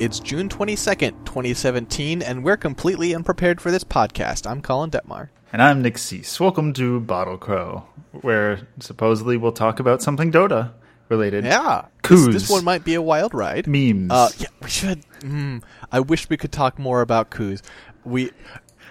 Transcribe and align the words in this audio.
It's 0.00 0.20
June 0.20 0.48
22nd, 0.48 1.24
2017, 1.24 2.22
and 2.22 2.44
we're 2.44 2.56
completely 2.56 3.16
unprepared 3.16 3.60
for 3.60 3.72
this 3.72 3.82
podcast. 3.82 4.48
I'm 4.48 4.62
Colin 4.62 4.92
Detmar. 4.92 5.30
And 5.52 5.60
I'm 5.60 5.82
Nick 5.82 5.98
Cease. 5.98 6.38
Welcome 6.38 6.72
to 6.74 7.00
Bottle 7.00 7.36
Crow, 7.36 7.84
where 8.12 8.68
supposedly 8.78 9.36
we'll 9.36 9.50
talk 9.50 9.80
about 9.80 10.00
something 10.00 10.30
Dota 10.30 10.70
related. 11.08 11.44
Yeah. 11.44 11.86
Koos. 12.02 12.26
This, 12.26 12.42
this 12.42 12.50
one 12.50 12.62
might 12.62 12.84
be 12.84 12.94
a 12.94 13.02
wild 13.02 13.34
ride. 13.34 13.66
Memes. 13.66 14.12
Uh, 14.12 14.30
yeah, 14.38 14.46
we 14.62 14.68
should. 14.68 15.02
Mm, 15.18 15.64
I 15.90 15.98
wish 15.98 16.30
we 16.30 16.36
could 16.36 16.52
talk 16.52 16.78
more 16.78 17.00
about 17.00 17.30
Koos. 17.30 17.60
We 18.04 18.30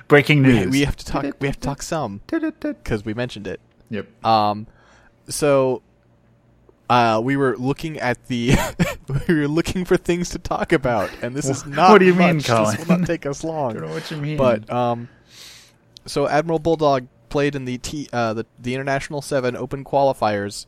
Breaking 0.09 0.43
we, 0.43 0.53
news. 0.53 0.71
we 0.71 0.81
have 0.81 0.97
to 0.97 1.05
talk. 1.05 1.23
We 1.39 1.47
have 1.47 1.55
to 1.55 1.61
talk 1.61 1.83
some 1.83 2.19
because 2.27 3.05
we 3.05 3.13
mentioned 3.13 3.47
it. 3.47 3.61
Yep. 3.89 4.25
Um, 4.25 4.67
so, 5.29 5.83
uh, 6.89 7.19
we 7.23 7.35
were 7.37 7.57
looking 7.57 7.97
at 7.99 8.27
the, 8.27 8.55
we 9.27 9.35
were 9.35 9.47
looking 9.47 9.83
for 9.85 9.97
things 9.97 10.29
to 10.29 10.39
talk 10.39 10.71
about, 10.71 11.09
and 11.21 11.35
this 11.35 11.49
is 11.49 11.65
not. 11.67 11.91
What 11.91 11.97
do 11.99 12.05
you 12.05 12.13
mean, 12.15 12.37
much. 12.37 12.45
Colin? 12.47 12.75
This 12.77 12.87
will 12.87 12.97
not 12.97 13.07
take 13.07 13.25
us 13.25 13.43
I 13.43 13.47
long. 13.47 13.73
don't 13.73 13.87
know 13.87 13.93
what 13.93 14.09
you 14.09 14.17
mean. 14.17 14.37
But 14.37 14.69
um, 14.71 15.09
so 16.05 16.27
Admiral 16.27 16.59
Bulldog 16.59 17.07
played 17.29 17.55
in 17.55 17.65
the 17.65 17.77
T 17.77 18.07
uh, 18.13 18.33
the 18.33 18.45
the 18.59 18.73
International 18.73 19.21
Seven 19.21 19.55
Open 19.55 19.83
qualifiers, 19.83 20.65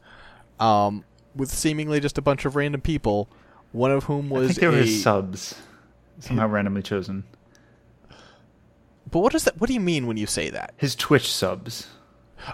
um, 0.60 1.06
with 1.36 1.50
seemingly 1.52 2.00
just 2.00 2.18
a 2.18 2.22
bunch 2.22 2.44
of 2.46 2.56
random 2.56 2.82
people, 2.82 3.30
one 3.72 3.92
of 3.92 4.04
whom 4.06 4.32
I 4.34 4.40
was 4.40 4.48
think 4.50 4.60
they 4.60 4.68
were 4.68 4.74
a. 4.74 4.86
his 4.86 5.02
subs, 5.02 5.56
somehow 6.20 6.48
randomly 6.48 6.82
chosen. 6.82 7.24
but 9.10 9.20
what 9.20 9.32
does 9.32 9.46
that? 9.46 9.60
What 9.60 9.68
do 9.68 9.74
you 9.74 9.80
mean 9.80 10.06
when 10.06 10.18
you 10.18 10.28
say 10.28 10.50
that? 10.50 10.74
His 10.76 10.96
Twitch 10.96 11.32
subs. 11.32 11.88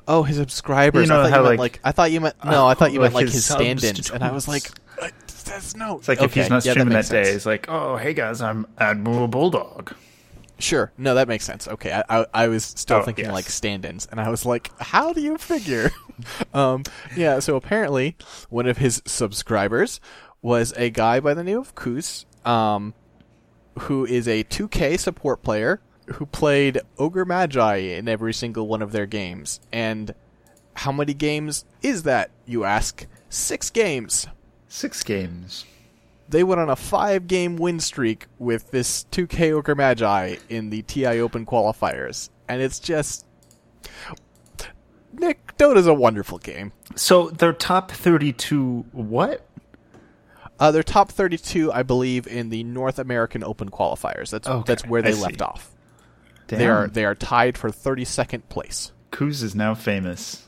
Oh, 0.07 0.23
his 0.23 0.37
subscribers. 0.37 1.07
You 1.07 1.13
know 1.13 1.21
I 1.21 1.23
thought 1.23 1.31
how, 1.31 1.37
you 1.37 1.43
meant 1.49 1.59
like- 1.59 1.73
like 1.73 1.79
I 1.83 1.91
thought 1.91 2.11
you 2.11 2.21
meant 2.21 2.35
no. 2.45 2.67
I 2.67 2.73
thought 2.73 2.91
you 2.91 2.99
like 3.01 3.07
meant 3.13 3.15
like 3.15 3.25
his 3.25 3.33
his 3.33 3.45
stand-ins, 3.45 4.09
and 4.09 4.23
I 4.23 4.31
was 4.31 4.47
like, 4.47 4.69
uh, 5.01 5.09
that's 5.45 5.75
no. 5.75 5.97
It's 5.97 6.07
like 6.07 6.21
if 6.21 6.33
he's 6.33 6.49
not 6.49 6.65
yeah, 6.65 6.71
streaming 6.71 6.93
makes 6.93 7.09
that, 7.09 7.15
day, 7.15 7.23
sense. 7.25 7.35
it's 7.37 7.45
like, 7.45 7.67
oh, 7.69 7.97
hey 7.97 8.13
guys, 8.13 8.41
I'm 8.41 8.65
Admiral 8.77 9.27
Bulldog. 9.27 9.93
Sure. 10.57 10.91
No, 10.97 11.15
that 11.15 11.27
makes 11.27 11.43
sense. 11.43 11.67
Okay, 11.67 11.91
I 11.91 12.21
I, 12.21 12.25
I 12.33 12.47
was 12.47 12.63
still 12.63 12.97
Oh, 12.97 13.01
thinking 13.03 13.25
yes. 13.25 13.33
like 13.33 13.45
stand-ins, 13.45 14.07
and 14.09 14.19
I 14.21 14.29
was 14.29 14.45
like, 14.45 14.71
how 14.79 15.11
do 15.13 15.21
you 15.21 15.37
figure? 15.37 15.91
um, 16.53 16.83
yeah. 17.15 17.39
So 17.39 17.55
apparently, 17.55 18.15
one 18.49 18.65
of 18.67 18.77
his 18.77 19.01
subscribers 19.05 19.99
was 20.41 20.73
a 20.77 20.89
guy 20.89 21.19
by 21.19 21.33
the 21.33 21.43
name 21.43 21.57
of 21.57 21.75
Koos, 21.75 22.25
um, 22.45 22.93
who 23.79 24.05
is 24.05 24.27
a 24.27 24.43
2K 24.45 24.97
support 24.99 25.43
player 25.43 25.81
who 26.13 26.25
played 26.25 26.79
Ogre 26.97 27.25
Magi 27.25 27.75
in 27.75 28.07
every 28.07 28.33
single 28.33 28.67
one 28.67 28.81
of 28.81 28.91
their 28.91 29.05
games. 29.05 29.59
And 29.71 30.13
how 30.75 30.91
many 30.91 31.13
games 31.13 31.65
is 31.81 32.03
that? 32.03 32.31
You 32.45 32.63
ask. 32.63 33.05
Six 33.29 33.69
games. 33.69 34.27
Six 34.67 35.03
games. 35.03 35.65
They 36.27 36.43
went 36.43 36.59
on 36.61 36.69
a 36.69 36.75
five 36.75 37.27
game 37.27 37.55
win 37.55 37.79
streak 37.79 38.27
with 38.39 38.71
this 38.71 39.05
2K 39.11 39.51
Ogre 39.53 39.75
Magi 39.75 40.37
in 40.49 40.69
the 40.69 40.81
TI 40.83 41.19
Open 41.19 41.45
qualifiers. 41.45 42.29
And 42.47 42.61
it's 42.61 42.79
just. 42.79 43.25
Nick, 45.13 45.55
Dota's 45.57 45.87
a 45.87 45.93
wonderful 45.93 46.39
game. 46.39 46.73
So 46.95 47.29
their 47.29 47.53
top 47.53 47.91
thirty-two. 47.91 48.85
What? 48.91 49.47
Uh, 50.57 50.71
they're 50.71 50.83
top 50.83 51.11
32, 51.11 51.69
I 51.73 51.83
believe, 51.83 52.27
in 52.27 52.49
the 52.49 52.63
North 52.63 52.97
American 52.97 53.43
Open 53.43 53.69
qualifiers. 53.69 54.29
That's 54.29 54.47
Okay, 54.47 54.63
that's 54.65 54.85
where 54.85 55.01
they 55.01 55.13
left 55.13 55.41
off. 55.41 55.74
Damn. 56.47 56.59
They 56.59 56.67
are 56.67 56.87
they 56.87 57.05
are 57.05 57.15
tied 57.15 57.57
for 57.57 57.69
32nd 57.69 58.49
place. 58.49 58.91
Koos 59.11 59.41
is 59.41 59.55
now 59.55 59.73
famous. 59.73 60.47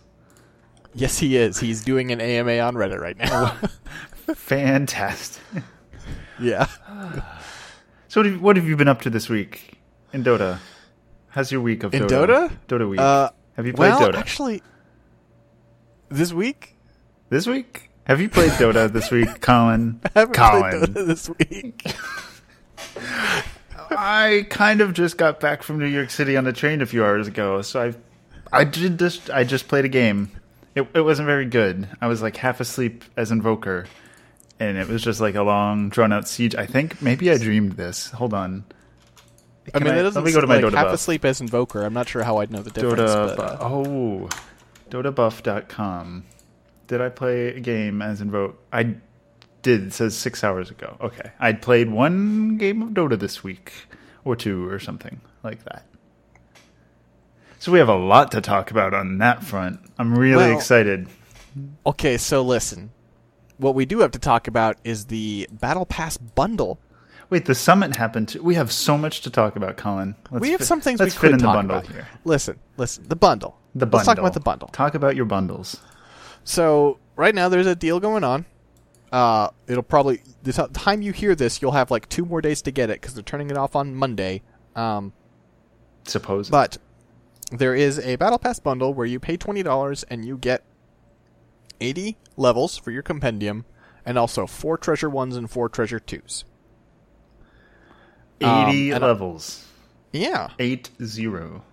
Yes, 0.93 1.19
he 1.19 1.37
is. 1.37 1.59
He's 1.59 1.83
doing 1.83 2.11
an 2.11 2.19
AMA 2.19 2.59
on 2.59 2.75
Reddit 2.75 2.99
right 2.99 3.17
now. 3.17 3.55
Fantastic. 4.35 5.43
yeah. 6.39 6.67
So, 8.09 8.21
what 8.21 8.25
have, 8.25 8.41
what 8.41 8.55
have 8.55 8.65
you 8.65 8.77
been 8.77 8.87
up 8.87 9.01
to 9.01 9.09
this 9.09 9.27
week 9.27 9.77
in 10.13 10.23
Dota? 10.23 10.59
How's 11.27 11.51
your 11.51 11.59
week 11.59 11.83
of 11.83 11.93
In 11.93 12.03
Dota? 12.03 12.47
Dota? 12.47 12.79
Dota 12.79 12.89
week. 12.89 12.99
Uh, 13.01 13.29
have 13.57 13.65
you 13.67 13.73
played 13.73 13.89
well, 13.89 14.11
Dota 14.11 14.15
actually, 14.15 14.63
this 16.07 16.31
week 16.31 16.77
this 17.29 17.45
week? 17.45 17.89
Have 18.05 18.21
you 18.21 18.29
played 18.29 18.51
Dota 18.51 18.91
this 18.91 19.11
week, 19.11 19.41
Colin? 19.41 19.99
I 20.05 20.19
haven't 20.19 20.33
Colin, 20.33 20.61
played 20.61 20.95
Dota 20.95 21.05
this 21.05 21.29
week. 21.29 21.83
I 23.91 24.45
kind 24.49 24.81
of 24.81 24.93
just 24.93 25.17
got 25.17 25.39
back 25.39 25.63
from 25.63 25.79
New 25.79 25.85
York 25.87 26.09
City 26.09 26.35
on 26.37 26.43
the 26.43 26.53
train 26.53 26.81
a 26.81 26.85
few 26.85 27.03
hours 27.05 27.27
ago, 27.27 27.61
so 27.61 27.93
I, 28.51 28.59
I 28.59 28.63
did 28.63 28.99
just 28.99 29.29
I 29.29 29.43
just 29.43 29.67
played 29.67 29.85
a 29.85 29.89
game. 29.89 30.31
It 30.75 30.87
it 30.93 31.01
wasn't 31.01 31.25
very 31.27 31.45
good. 31.45 31.87
I 32.01 32.07
was 32.07 32.21
like 32.21 32.35
half 32.37 32.59
asleep 32.59 33.03
as 33.15 33.31
Invoker, 33.31 33.85
and 34.59 34.77
it 34.77 34.87
was 34.87 35.01
just 35.03 35.19
like 35.21 35.35
a 35.35 35.41
long 35.43 35.89
drawn 35.89 36.11
out 36.13 36.27
siege. 36.27 36.55
I 36.55 36.65
think 36.65 37.01
maybe 37.01 37.31
I 37.31 37.37
dreamed 37.37 37.73
this. 37.73 38.11
Hold 38.11 38.33
on. 38.33 38.63
I 39.73 39.79
mean, 39.79 39.93
I- 39.93 39.99
it 39.99 40.03
doesn't 40.03 40.23
let 40.23 40.27
me 40.27 40.33
go 40.33 40.41
to 40.41 40.47
my 40.47 40.55
like 40.57 40.65
Dota 40.65 40.75
half 40.75 40.85
buff. 40.85 40.93
asleep 40.93 41.25
as 41.25 41.41
Invoker. 41.41 41.83
I'm 41.83 41.93
not 41.93 42.07
sure 42.07 42.23
how 42.23 42.37
I'd 42.37 42.51
know 42.51 42.61
the 42.61 42.69
difference. 42.71 42.99
Dota. 43.11 43.35
but, 43.35 43.59
bu- 43.59 43.65
uh, 43.65 43.69
oh, 43.69 44.29
DotaBuff.com. 44.89 46.23
Did 46.87 47.01
I 47.01 47.09
play 47.09 47.47
a 47.49 47.59
game 47.59 48.01
as 48.01 48.21
Invoke? 48.21 48.57
I 48.71 48.95
did. 49.67 49.87
It 49.87 49.93
says 49.93 50.15
six 50.17 50.43
hours 50.43 50.71
ago. 50.71 50.97
Okay, 51.01 51.29
I'd 51.39 51.61
played 51.61 51.91
one 51.91 52.57
game 52.57 52.81
of 52.81 52.89
Dota 52.89 53.19
this 53.19 53.43
week, 53.43 53.73
or 54.25 54.35
two, 54.35 54.67
or 54.69 54.79
something 54.79 55.21
like 55.43 55.63
that. 55.65 55.85
So 57.59 57.71
we 57.71 57.79
have 57.79 57.89
a 57.89 57.95
lot 57.95 58.31
to 58.31 58.41
talk 58.41 58.71
about 58.71 58.93
on 58.93 59.17
that 59.17 59.43
front. 59.43 59.79
I'm 59.97 60.17
really 60.17 60.35
Well- 60.47 60.55
excited. 60.57 61.07
okay, 61.85 62.17
so 62.17 62.41
listen. 62.41 62.91
What 63.57 63.73
we 63.73 63.85
do 63.85 63.99
have 63.99 64.11
to 64.11 64.19
talk 64.19 64.47
about 64.47 64.77
is 64.83 65.05
the 65.05 65.47
Battle 65.51 65.85
Pass 65.87 66.17
bundle. 66.17 66.79
Wait, 67.31 67.45
the 67.45 67.55
summit 67.55 67.95
happened. 67.95 68.29
Too. 68.29 68.41
We 68.43 68.53
have 68.55 68.71
so 68.71 68.97
much 68.97 69.21
to 69.21 69.29
talk 69.31 69.55
about, 69.55 69.75
Colin. 69.77 70.15
Let's 70.31 70.41
we 70.43 70.51
have 70.51 70.59
fit- 70.59 70.67
some 70.67 70.79
things 70.79 70.99
let's 70.99 71.15
we 71.15 71.19
fit 71.19 71.21
could 71.21 71.31
in 71.31 71.37
the 71.39 71.43
talk 71.45 71.55
bundle 71.55 71.77
about 71.79 71.91
here. 71.91 72.07
Listen, 72.23 72.57
listen. 72.77 73.05
The 73.07 73.15
bundle. 73.15 73.57
The 73.75 73.85
bundle. 73.85 73.97
Let's 73.97 74.05
talk 74.07 74.17
about 74.19 74.33
the 74.33 74.39
bundle. 74.39 74.67
Talk 74.69 74.93
about 74.95 75.15
your 75.15 75.25
bundles. 75.25 75.77
So 76.43 76.99
right 77.15 77.33
now 77.35 77.49
there's 77.49 77.67
a 77.67 77.75
deal 77.75 77.99
going 77.99 78.23
on. 78.23 78.45
Uh, 79.11 79.49
it'll 79.67 79.83
probably 79.83 80.21
the 80.43 80.51
t- 80.51 80.63
time 80.73 81.01
you 81.01 81.13
hear 81.13 81.33
this, 81.33 81.61
you'll 81.61 81.71
have 81.71 81.89
like 81.91 82.09
two 82.09 82.25
more 82.25 82.41
days 82.41 82.61
to 82.63 82.71
get 82.71 82.89
it 82.89 82.99
because 82.99 83.13
they're 83.13 83.23
turning 83.23 83.49
it 83.49 83.57
off 83.57 83.75
on 83.75 83.95
Monday. 83.95 84.41
Um, 84.75 85.13
Suppose. 86.05 86.49
but 86.49 86.77
there 87.51 87.73
is 87.73 87.99
a 87.99 88.17
Battle 88.17 88.37
Pass 88.37 88.59
bundle 88.59 88.93
where 88.93 89.05
you 89.05 89.19
pay 89.19 89.37
twenty 89.37 89.63
dollars 89.63 90.03
and 90.03 90.25
you 90.25 90.37
get 90.37 90.63
eighty 91.79 92.17
levels 92.35 92.77
for 92.77 92.91
your 92.91 93.01
compendium, 93.03 93.63
and 94.05 94.17
also 94.17 94.45
four 94.45 94.77
treasure 94.77 95.09
ones 95.09 95.37
and 95.37 95.49
four 95.49 95.69
treasure 95.69 95.99
twos. 95.99 96.43
um, 98.41 98.67
eighty 98.69 98.91
and- 98.91 99.01
levels. 99.01 99.63
Yeah, 100.13 100.49
Eight 100.57 100.89
zero. 101.03 101.63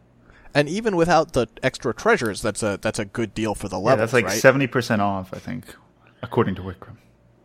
and 0.55 0.69
even 0.69 0.97
without 0.97 1.33
the 1.33 1.47
extra 1.63 1.95
treasures, 1.95 2.43
that's 2.43 2.63
a 2.63 2.79
that's 2.81 2.99
a 2.99 3.05
good 3.05 3.33
deal 3.33 3.55
for 3.55 3.69
the 3.69 3.81
Yeah, 3.81 3.95
that's 3.97 4.13
like 4.13 4.27
right? 4.27 4.39
seventy 4.39 4.67
percent 4.67 5.01
off, 5.01 5.33
I 5.33 5.39
think, 5.39 5.75
according 6.23 6.57
to 6.57 6.63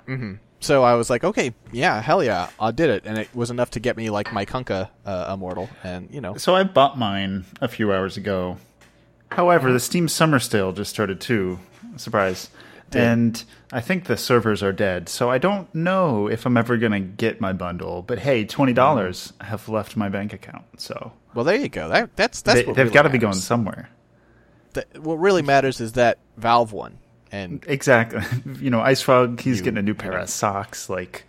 Wikram. 0.10 0.40
So 0.62 0.84
I 0.84 0.96
was 0.96 1.10
like, 1.10 1.24
okay, 1.24 1.54
yeah, 1.72 2.02
hell 2.02 2.22
yeah, 2.22 2.50
I 2.60 2.72
did 2.72 2.90
it, 2.90 3.04
and 3.06 3.18
it 3.18 3.34
was 3.34 3.50
enough 3.50 3.72
to 3.72 3.80
get 3.80 3.96
me 3.96 4.10
like 4.10 4.34
my 4.34 4.46
Kunkka 4.46 4.90
uh, 5.06 5.32
immortal, 5.34 5.70
and 5.84 6.10
you 6.12 6.20
know, 6.20 6.36
So 6.36 6.54
I 6.54 6.64
bought 6.64 6.98
mine 6.98 7.46
a 7.62 7.68
few 7.68 7.94
hours 7.94 8.18
ago. 8.18 8.58
However, 9.32 9.72
the 9.72 9.80
Steam 9.80 10.08
Summer 10.08 10.40
Sale 10.40 10.74
just 10.74 10.90
started 10.92 11.22
too. 11.22 11.60
Surprise. 11.96 12.50
Did. 12.90 13.04
And 13.04 13.44
I 13.72 13.82
think 13.82 14.06
the 14.06 14.18
servers 14.18 14.64
are 14.64 14.72
dead, 14.74 15.10
so 15.10 15.30
I 15.30 15.38
don't 15.38 15.74
know 15.76 16.28
if 16.28 16.46
I'm 16.48 16.58
ever 16.58 16.76
gonna 16.76 17.00
get 17.00 17.40
my 17.40 17.54
bundle. 17.54 18.02
But 18.02 18.20
hey, 18.20 18.46
twenty 18.46 18.74
dollars 18.74 19.32
have 19.42 19.70
left 19.70 19.96
my 19.96 20.10
bank 20.10 20.34
account, 20.34 20.66
so 20.78 21.14
well, 21.36 21.46
there 21.46 21.56
you 21.56 21.70
go. 21.70 21.88
That 21.88 22.16
that's 22.16 22.42
that's 22.42 22.62
they, 22.62 22.66
what 22.66 22.76
they've 22.76 22.86
really 22.86 22.94
got 22.94 23.04
to 23.04 23.10
be 23.10 23.20
going 23.20 23.36
somewhere. 23.36 23.90
Th- 24.74 24.88
what 25.00 25.20
really 25.20 25.44
matters 25.44 25.80
is 25.80 25.94
that 25.94 26.18
Valve 26.38 26.74
won, 26.74 26.98
and 27.32 27.64
Exactly. 27.68 28.22
you 28.60 28.70
know, 28.70 28.80
IceFrog, 28.80 29.40
he's 29.40 29.58
You- 29.60 29.64
getting 29.66 29.78
a 29.80 29.82
new 29.84 29.94
pair 29.94 30.14
of 30.18 30.30
socks. 30.30 30.90
Like 30.90 31.26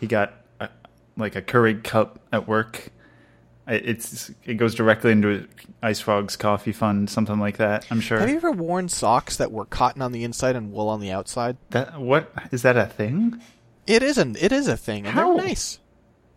he 0.00 0.06
got 0.06 0.32
a, 0.60 0.68
like 1.16 1.36
a 1.36 1.42
Keurig 1.42 1.84
cup 1.84 2.18
at 2.32 2.46
work. 2.48 2.90
It's 3.66 4.30
it 4.44 4.54
goes 4.54 4.74
directly 4.74 5.12
into 5.12 5.48
IceFrog's 5.82 6.36
coffee 6.36 6.72
fund, 6.72 7.08
something 7.08 7.38
like 7.40 7.56
that. 7.56 7.86
I'm 7.90 8.00
sure. 8.00 8.18
have 8.18 8.28
you 8.28 8.36
ever 8.36 8.50
worn 8.52 8.90
socks 8.90 9.38
that 9.38 9.52
were 9.52 9.64
cotton 9.64 10.02
on 10.02 10.12
the 10.12 10.22
inside 10.22 10.54
and 10.54 10.70
wool 10.70 10.88
on 10.90 11.00
the 11.00 11.10
outside? 11.10 11.56
That 11.70 11.98
what 11.98 12.30
is 12.52 12.60
that 12.60 12.76
a 12.76 12.84
thing? 12.84 13.40
It 13.86 14.02
isn't. 14.02 14.36
It 14.42 14.52
is 14.52 14.68
a 14.68 14.76
thing, 14.76 15.06
and 15.06 15.14
How? 15.14 15.34
they're 15.34 15.46
nice. 15.46 15.78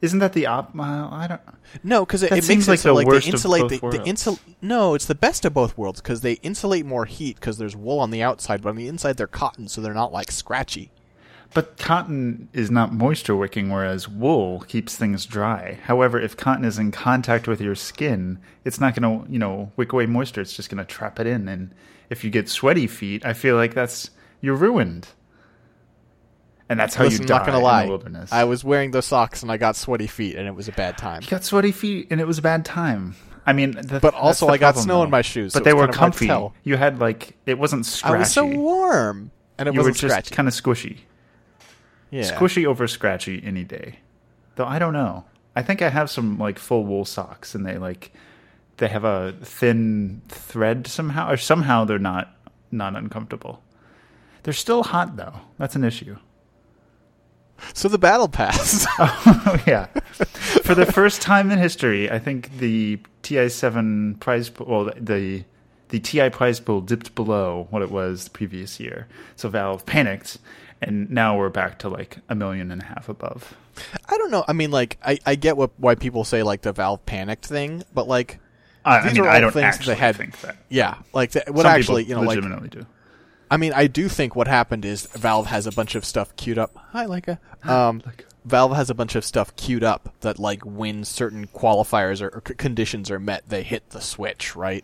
Isn't 0.02 0.20
that 0.20 0.34
the 0.34 0.46
op? 0.46 0.76
Well, 0.76 1.10
I 1.12 1.28
don't. 1.28 1.42
No, 1.84 2.06
because 2.06 2.22
it, 2.24 2.32
it 2.32 2.44
seems 2.44 2.68
makes 2.68 2.68
it 2.68 2.72
like 2.72 2.80
so 2.80 2.90
the 2.90 2.94
like 2.94 3.08
worst 3.08 3.26
they 3.26 3.30
of 3.30 3.36
insulate 3.36 3.62
both 3.62 3.70
the, 3.72 3.78
the 3.78 3.86
worlds. 3.86 4.10
insul. 4.10 4.40
No, 4.62 4.94
it's 4.94 5.06
the 5.06 5.16
best 5.16 5.44
of 5.44 5.54
both 5.54 5.78
worlds 5.78 6.02
because 6.02 6.22
they 6.22 6.34
insulate 6.44 6.86
more 6.86 7.06
heat 7.06 7.36
because 7.36 7.58
there's 7.58 7.76
wool 7.76 8.00
on 8.00 8.12
the 8.12 8.22
outside, 8.22 8.62
but 8.62 8.70
on 8.70 8.76
the 8.76 8.88
inside 8.88 9.18
they're 9.18 9.28
cotton, 9.28 9.68
so 9.68 9.82
they're 9.82 9.94
not 9.94 10.14
like 10.14 10.32
scratchy. 10.32 10.92
But 11.54 11.78
cotton 11.78 12.50
is 12.54 12.70
not 12.70 12.94
moisture 12.94 13.36
wicking, 13.36 13.70
whereas 13.70 14.08
wool 14.08 14.60
keeps 14.68 14.96
things 14.96 15.26
dry. 15.26 15.80
However, 15.84 16.20
if 16.20 16.36
cotton 16.38 16.66
is 16.66 16.78
in 16.78 16.92
contact 16.92 17.48
with 17.48 17.62
your 17.62 17.74
skin, 17.76 18.40
it's 18.66 18.80
not 18.80 18.96
going 18.96 19.26
to, 19.26 19.32
you 19.32 19.40
know, 19.40 19.72
wick 19.78 19.94
away 19.94 20.06
moisture. 20.06 20.42
It's 20.42 20.56
just 20.56 20.70
going 20.70 20.78
to 20.78 20.86
trap 20.86 21.20
it 21.20 21.26
in. 21.26 21.48
And 21.48 21.74
if 22.10 22.24
you 22.24 22.30
get 22.30 22.50
sweaty 22.50 22.86
feet, 22.86 23.26
I 23.26 23.34
feel 23.34 23.56
like 23.56 23.74
that's 23.74 24.12
you're 24.42 24.56
ruined. 24.56 25.08
And 26.70 26.80
that's 26.80 26.96
how 26.96 27.04
Listen, 27.06 27.22
you 27.24 27.28
die 27.28 27.38
not 27.38 27.46
gonna 27.46 27.58
in 27.60 27.64
lie. 27.64 27.84
the 27.84 27.90
wilderness. 27.90 28.32
I 28.32 28.44
was 28.44 28.64
wearing 28.64 28.92
those 28.92 29.06
socks 29.06 29.42
and 29.44 29.52
I 29.52 29.58
got 29.58 29.76
sweaty 29.76 30.08
feet, 30.08 30.36
and 30.36 30.48
it 30.48 30.56
was 30.56 30.68
a 30.68 30.72
bad 30.74 30.98
time. 30.98 31.22
You 31.24 31.30
got 31.30 31.44
sweaty 31.44 31.72
feet, 31.72 32.08
and 32.12 32.20
it 32.22 32.26
was 32.28 32.38
a 32.38 32.42
bad 32.42 32.66
time. 32.66 33.16
I 33.46 33.54
mean, 33.54 33.74
th- 33.74 34.02
But 34.02 34.14
also 34.14 34.48
the 34.48 34.54
I 34.54 34.58
got 34.58 34.74
problem, 34.74 34.84
snow 34.84 35.04
in 35.04 35.10
my 35.10 35.22
shoes, 35.22 35.54
But 35.54 35.60
so 35.60 35.64
they 35.64 35.74
were 35.74 35.84
kind 35.88 35.90
of 35.92 35.96
hard 35.96 36.14
to 36.14 36.28
comfy. 36.28 36.56
You 36.64 36.76
had 36.78 37.00
like 37.00 37.38
it 37.46 37.58
wasn't 37.58 37.86
scratchy. 37.86 38.16
I 38.16 38.20
was 38.20 38.32
so 38.34 38.46
warm, 38.46 39.32
and 39.58 39.70
it 39.70 39.74
you 39.74 39.80
were 39.80 39.86
wasn't 39.90 39.98
just 40.02 40.12
scratchy. 40.12 40.36
kind 40.36 40.48
of 40.50 40.54
squishy. 40.54 40.98
yeah. 42.10 42.24
Squishy 42.24 42.66
over 42.66 42.88
scratchy 42.88 43.42
any 43.44 43.64
day. 43.64 44.00
Though 44.56 44.66
I 44.66 44.80
don't 44.80 44.94
know. 44.94 45.26
I 45.56 45.64
think 45.64 45.82
I 45.82 45.90
have 45.90 46.10
some 46.10 46.38
like 46.38 46.60
full 46.60 46.84
wool 46.86 47.06
socks, 47.06 47.56
and 47.56 47.66
they 47.66 47.78
like 47.78 48.12
they 48.78 48.88
have 48.90 49.04
a 49.06 49.34
thin 49.42 50.22
thread 50.28 50.86
somehow, 50.88 51.32
or 51.32 51.38
somehow 51.38 51.86
they're 51.86 51.98
not 52.00 52.36
not 52.72 52.96
uncomfortable. 52.98 53.64
They're 54.44 54.54
still 54.54 54.84
hot 54.84 55.16
though. 55.16 55.40
That's 55.58 55.76
an 55.76 55.84
issue. 55.86 56.18
So 57.74 57.88
the 57.88 57.98
battle 57.98 58.28
pass. 58.28 58.86
Oh 59.00 59.62
yeah. 59.66 59.86
For 60.64 60.76
the 60.76 60.86
first 60.86 61.22
time 61.22 61.52
in 61.52 61.60
history, 61.60 62.10
I 62.12 62.20
think 62.20 62.58
the 62.60 63.00
TI7 63.24 64.20
prize 64.20 64.50
pool, 64.50 64.66
well, 64.68 64.92
the 65.00 65.44
the 65.90 66.00
TI 66.00 66.30
prize 66.30 66.60
pool 66.60 66.82
dipped 66.82 67.16
below 67.16 67.68
what 67.70 67.82
it 67.82 67.90
was 67.90 68.26
the 68.26 68.30
previous 68.32 68.80
year. 68.80 69.08
So 69.38 69.48
Valve 69.50 69.86
panicked, 69.86 70.38
and 70.82 71.10
now 71.10 71.38
we're 71.38 71.50
back 71.50 71.80
to 71.80 71.90
like 71.90 72.18
a 72.28 72.36
million 72.36 72.72
and 72.72 72.82
a 72.82 72.86
half 72.86 73.08
above. 73.08 73.56
I 74.10 74.18
don't 74.18 74.32
know. 74.32 74.44
I 74.48 74.54
mean, 74.54 74.72
like, 74.72 74.98
I, 75.06 75.20
I 75.26 75.36
get 75.36 75.56
what 75.56 75.72
why 75.78 75.96
people 75.96 76.24
say 76.26 76.44
like 76.44 76.62
the 76.64 76.74
Valve 76.74 77.06
panicked 77.06 77.46
thing, 77.46 77.84
but 77.94 78.08
like, 78.08 78.40
I, 78.84 78.98
I 79.00 79.04
These 79.04 79.14
mean, 79.14 79.24
are 79.24 79.30
I 79.30 79.36
all 79.36 79.42
don't 79.42 79.52
things 79.54 79.64
actually 79.76 79.94
they 79.96 80.00
had- 80.00 80.16
think 80.18 80.42
that. 80.42 80.58
yeah, 80.70 80.96
like 81.14 81.32
the, 81.32 81.44
what 81.48 81.64
Some 81.64 81.72
actually, 81.72 82.04
you 82.06 82.16
know, 82.16 82.22
like, 82.22 82.36
legitimately 82.36 82.70
do. 82.70 82.86
I 83.50 83.58
mean, 83.58 83.74
I 83.74 83.88
do 83.88 84.10
think 84.10 84.36
what 84.36 84.48
happened 84.48 84.84
is 84.86 85.06
Valve 85.08 85.48
has 85.48 85.68
a 85.68 85.72
bunch 85.72 85.96
of 85.96 86.04
stuff 86.06 86.36
queued 86.36 86.58
up. 86.58 86.76
Hi, 86.92 87.06
Leica. 87.06 87.38
Um, 87.64 88.02
Valve 88.46 88.76
has 88.76 88.90
a 88.90 88.94
bunch 88.94 89.16
of 89.16 89.24
stuff 89.26 89.56
queued 89.56 89.84
up 89.84 90.14
that, 90.22 90.40
like, 90.40 90.66
when 90.66 91.04
certain 91.06 91.48
qualifiers 91.48 92.22
or, 92.22 92.28
or 92.30 92.44
c- 92.48 92.54
conditions 92.56 93.10
are 93.12 93.20
met, 93.20 93.44
they 93.48 93.64
hit 93.64 93.90
the 93.92 94.02
switch, 94.02 94.56
right? 94.56 94.84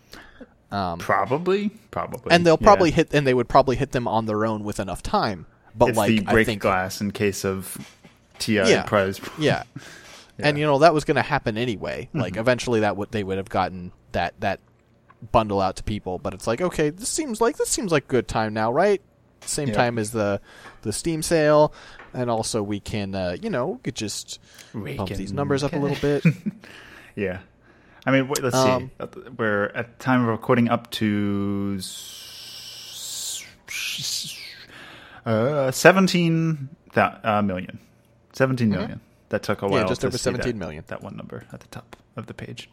Um, 0.72 0.98
Probably, 0.98 1.70
probably, 1.92 2.32
and 2.32 2.46
they'll 2.46 2.58
yeah. 2.60 2.66
probably 2.66 2.90
hit, 2.92 3.14
and 3.14 3.28
they 3.28 3.34
would 3.34 3.48
probably 3.48 3.76
hit 3.76 3.92
them 3.92 4.08
on 4.08 4.26
their 4.26 4.46
own 4.46 4.64
with 4.64 4.80
enough 4.80 5.04
time. 5.04 5.46
But 5.76 5.90
It's 5.90 5.98
like, 5.98 6.10
the 6.10 6.20
break 6.22 6.46
I 6.48 6.52
think, 6.52 6.62
glass 6.64 7.00
in 7.02 7.12
case 7.12 7.46
of 7.46 7.78
TI 8.40 8.54
Yeah. 8.56 8.84
prize. 8.84 9.22
yeah. 9.38 9.64
and 10.40 10.58
you 10.58 10.66
know 10.66 10.80
that 10.80 10.94
was 10.94 11.04
going 11.06 11.16
to 11.16 11.22
happen 11.22 11.58
anyway. 11.58 12.06
Mm-hmm. 12.10 12.20
Like, 12.22 12.38
eventually, 12.38 12.80
that 12.80 12.98
would 12.98 13.12
they 13.12 13.24
would 13.24 13.38
have 13.38 13.50
gotten 13.50 13.92
that 14.14 14.34
that 14.40 14.60
bundle 15.32 15.62
out 15.62 15.76
to 15.78 15.84
people. 15.84 16.20
But 16.20 16.34
it's 16.34 16.48
like, 16.48 16.62
okay, 16.62 16.90
this 16.90 17.10
seems 17.10 17.40
like 17.42 17.58
this 17.58 17.70
seems 17.70 17.92
like 17.92 18.08
good 18.08 18.28
time 18.28 18.54
now, 18.54 18.72
right? 18.72 19.02
Same 19.42 19.68
Yep. 19.70 19.76
time 19.78 19.98
as 20.00 20.12
the 20.12 20.40
the 20.84 20.94
Steam 20.94 21.22
sale, 21.22 21.74
and 22.14 22.30
also 22.30 22.64
we 22.64 22.80
can, 22.80 23.14
uh, 23.16 23.36
you 23.42 23.50
know, 23.50 23.68
we 23.70 23.78
could 23.80 23.96
just 23.96 24.40
Rake 24.74 24.98
bump 24.98 25.10
these 25.10 25.34
numbers 25.34 25.64
up 25.64 25.74
a 25.74 25.78
little 25.78 25.98
bit. 26.02 26.24
Yeah. 27.16 27.40
I 28.06 28.12
mean, 28.12 28.28
wait, 28.28 28.42
let's 28.44 28.56
Um, 28.56 28.92
see. 29.00 29.22
We're 29.38 29.66
at 29.76 29.98
the 29.98 30.04
time 30.04 30.22
of 30.24 30.28
recording 30.28 30.68
up 30.70 30.92
to 30.92 31.80
uh, 35.26 35.72
17 35.72 36.70
thou- 36.94 37.20
uh, 37.24 37.42
million. 37.42 37.80
17 38.34 38.70
million. 38.70 39.00
That 39.30 39.44
took 39.44 39.62
a 39.62 39.68
while. 39.68 39.80
Mm-hmm. 39.82 39.88
just 39.90 40.06
over 40.06 40.18
17 40.18 40.52
that, 40.54 40.58
million. 40.58 40.84
That 40.88 41.02
one 41.02 41.16
number 41.16 41.46
at 41.52 41.60
the 41.62 41.68
top 41.68 41.96
of 42.16 42.28
the 42.28 42.34
page. 42.34 42.70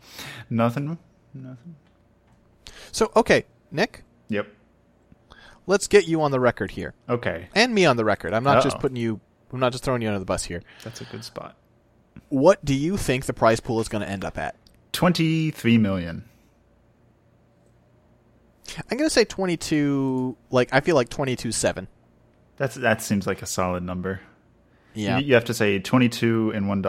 Nothing. 0.50 0.98
Nothing. 1.34 1.76
So, 2.92 3.10
okay, 3.16 3.44
Nick, 3.70 4.04
Yep. 4.28 4.48
let's 5.66 5.86
get 5.86 6.06
you 6.08 6.20
on 6.22 6.30
the 6.30 6.40
record 6.40 6.72
here, 6.72 6.94
Okay. 7.08 7.48
and 7.54 7.74
me 7.74 7.84
on 7.86 7.96
the 7.96 8.04
record. 8.04 8.32
I'm 8.34 8.44
not 8.44 8.62
just 8.62 8.76
Uh-oh. 8.76 8.80
putting 8.80 8.96
you. 8.96 9.20
I'm 9.52 9.60
not 9.60 9.72
just 9.72 9.82
throwing 9.84 10.02
you 10.02 10.08
under 10.08 10.18
the 10.20 10.24
bus 10.24 10.44
here. 10.44 10.62
That's 10.84 11.00
a 11.00 11.04
good 11.04 11.24
spot. 11.24 11.56
What 12.28 12.64
do 12.64 12.74
you 12.74 12.96
think 12.96 13.26
the 13.26 13.32
prize 13.32 13.58
pool 13.60 13.80
is 13.80 13.88
going 13.88 14.02
to 14.02 14.08
end 14.08 14.24
up 14.24 14.38
at? 14.38 14.54
23 14.92 15.78
million. 15.78 16.24
I'm 18.90 18.96
going 18.96 19.08
to 19.08 19.12
say 19.12 19.24
22. 19.24 20.36
Like 20.50 20.68
I 20.72 20.80
feel 20.80 20.94
like 20.94 21.08
22 21.08 21.50
seven. 21.52 21.88
That's 22.56 22.74
that 22.76 23.02
seems 23.02 23.26
like 23.26 23.42
a 23.42 23.46
solid 23.46 23.82
number. 23.82 24.20
Yeah. 24.94 25.18
You, 25.18 25.26
you 25.28 25.34
have 25.34 25.44
to 25.46 25.54
say 25.54 25.78
22 25.78 26.52
and 26.54 26.66
$1, 26.66 26.82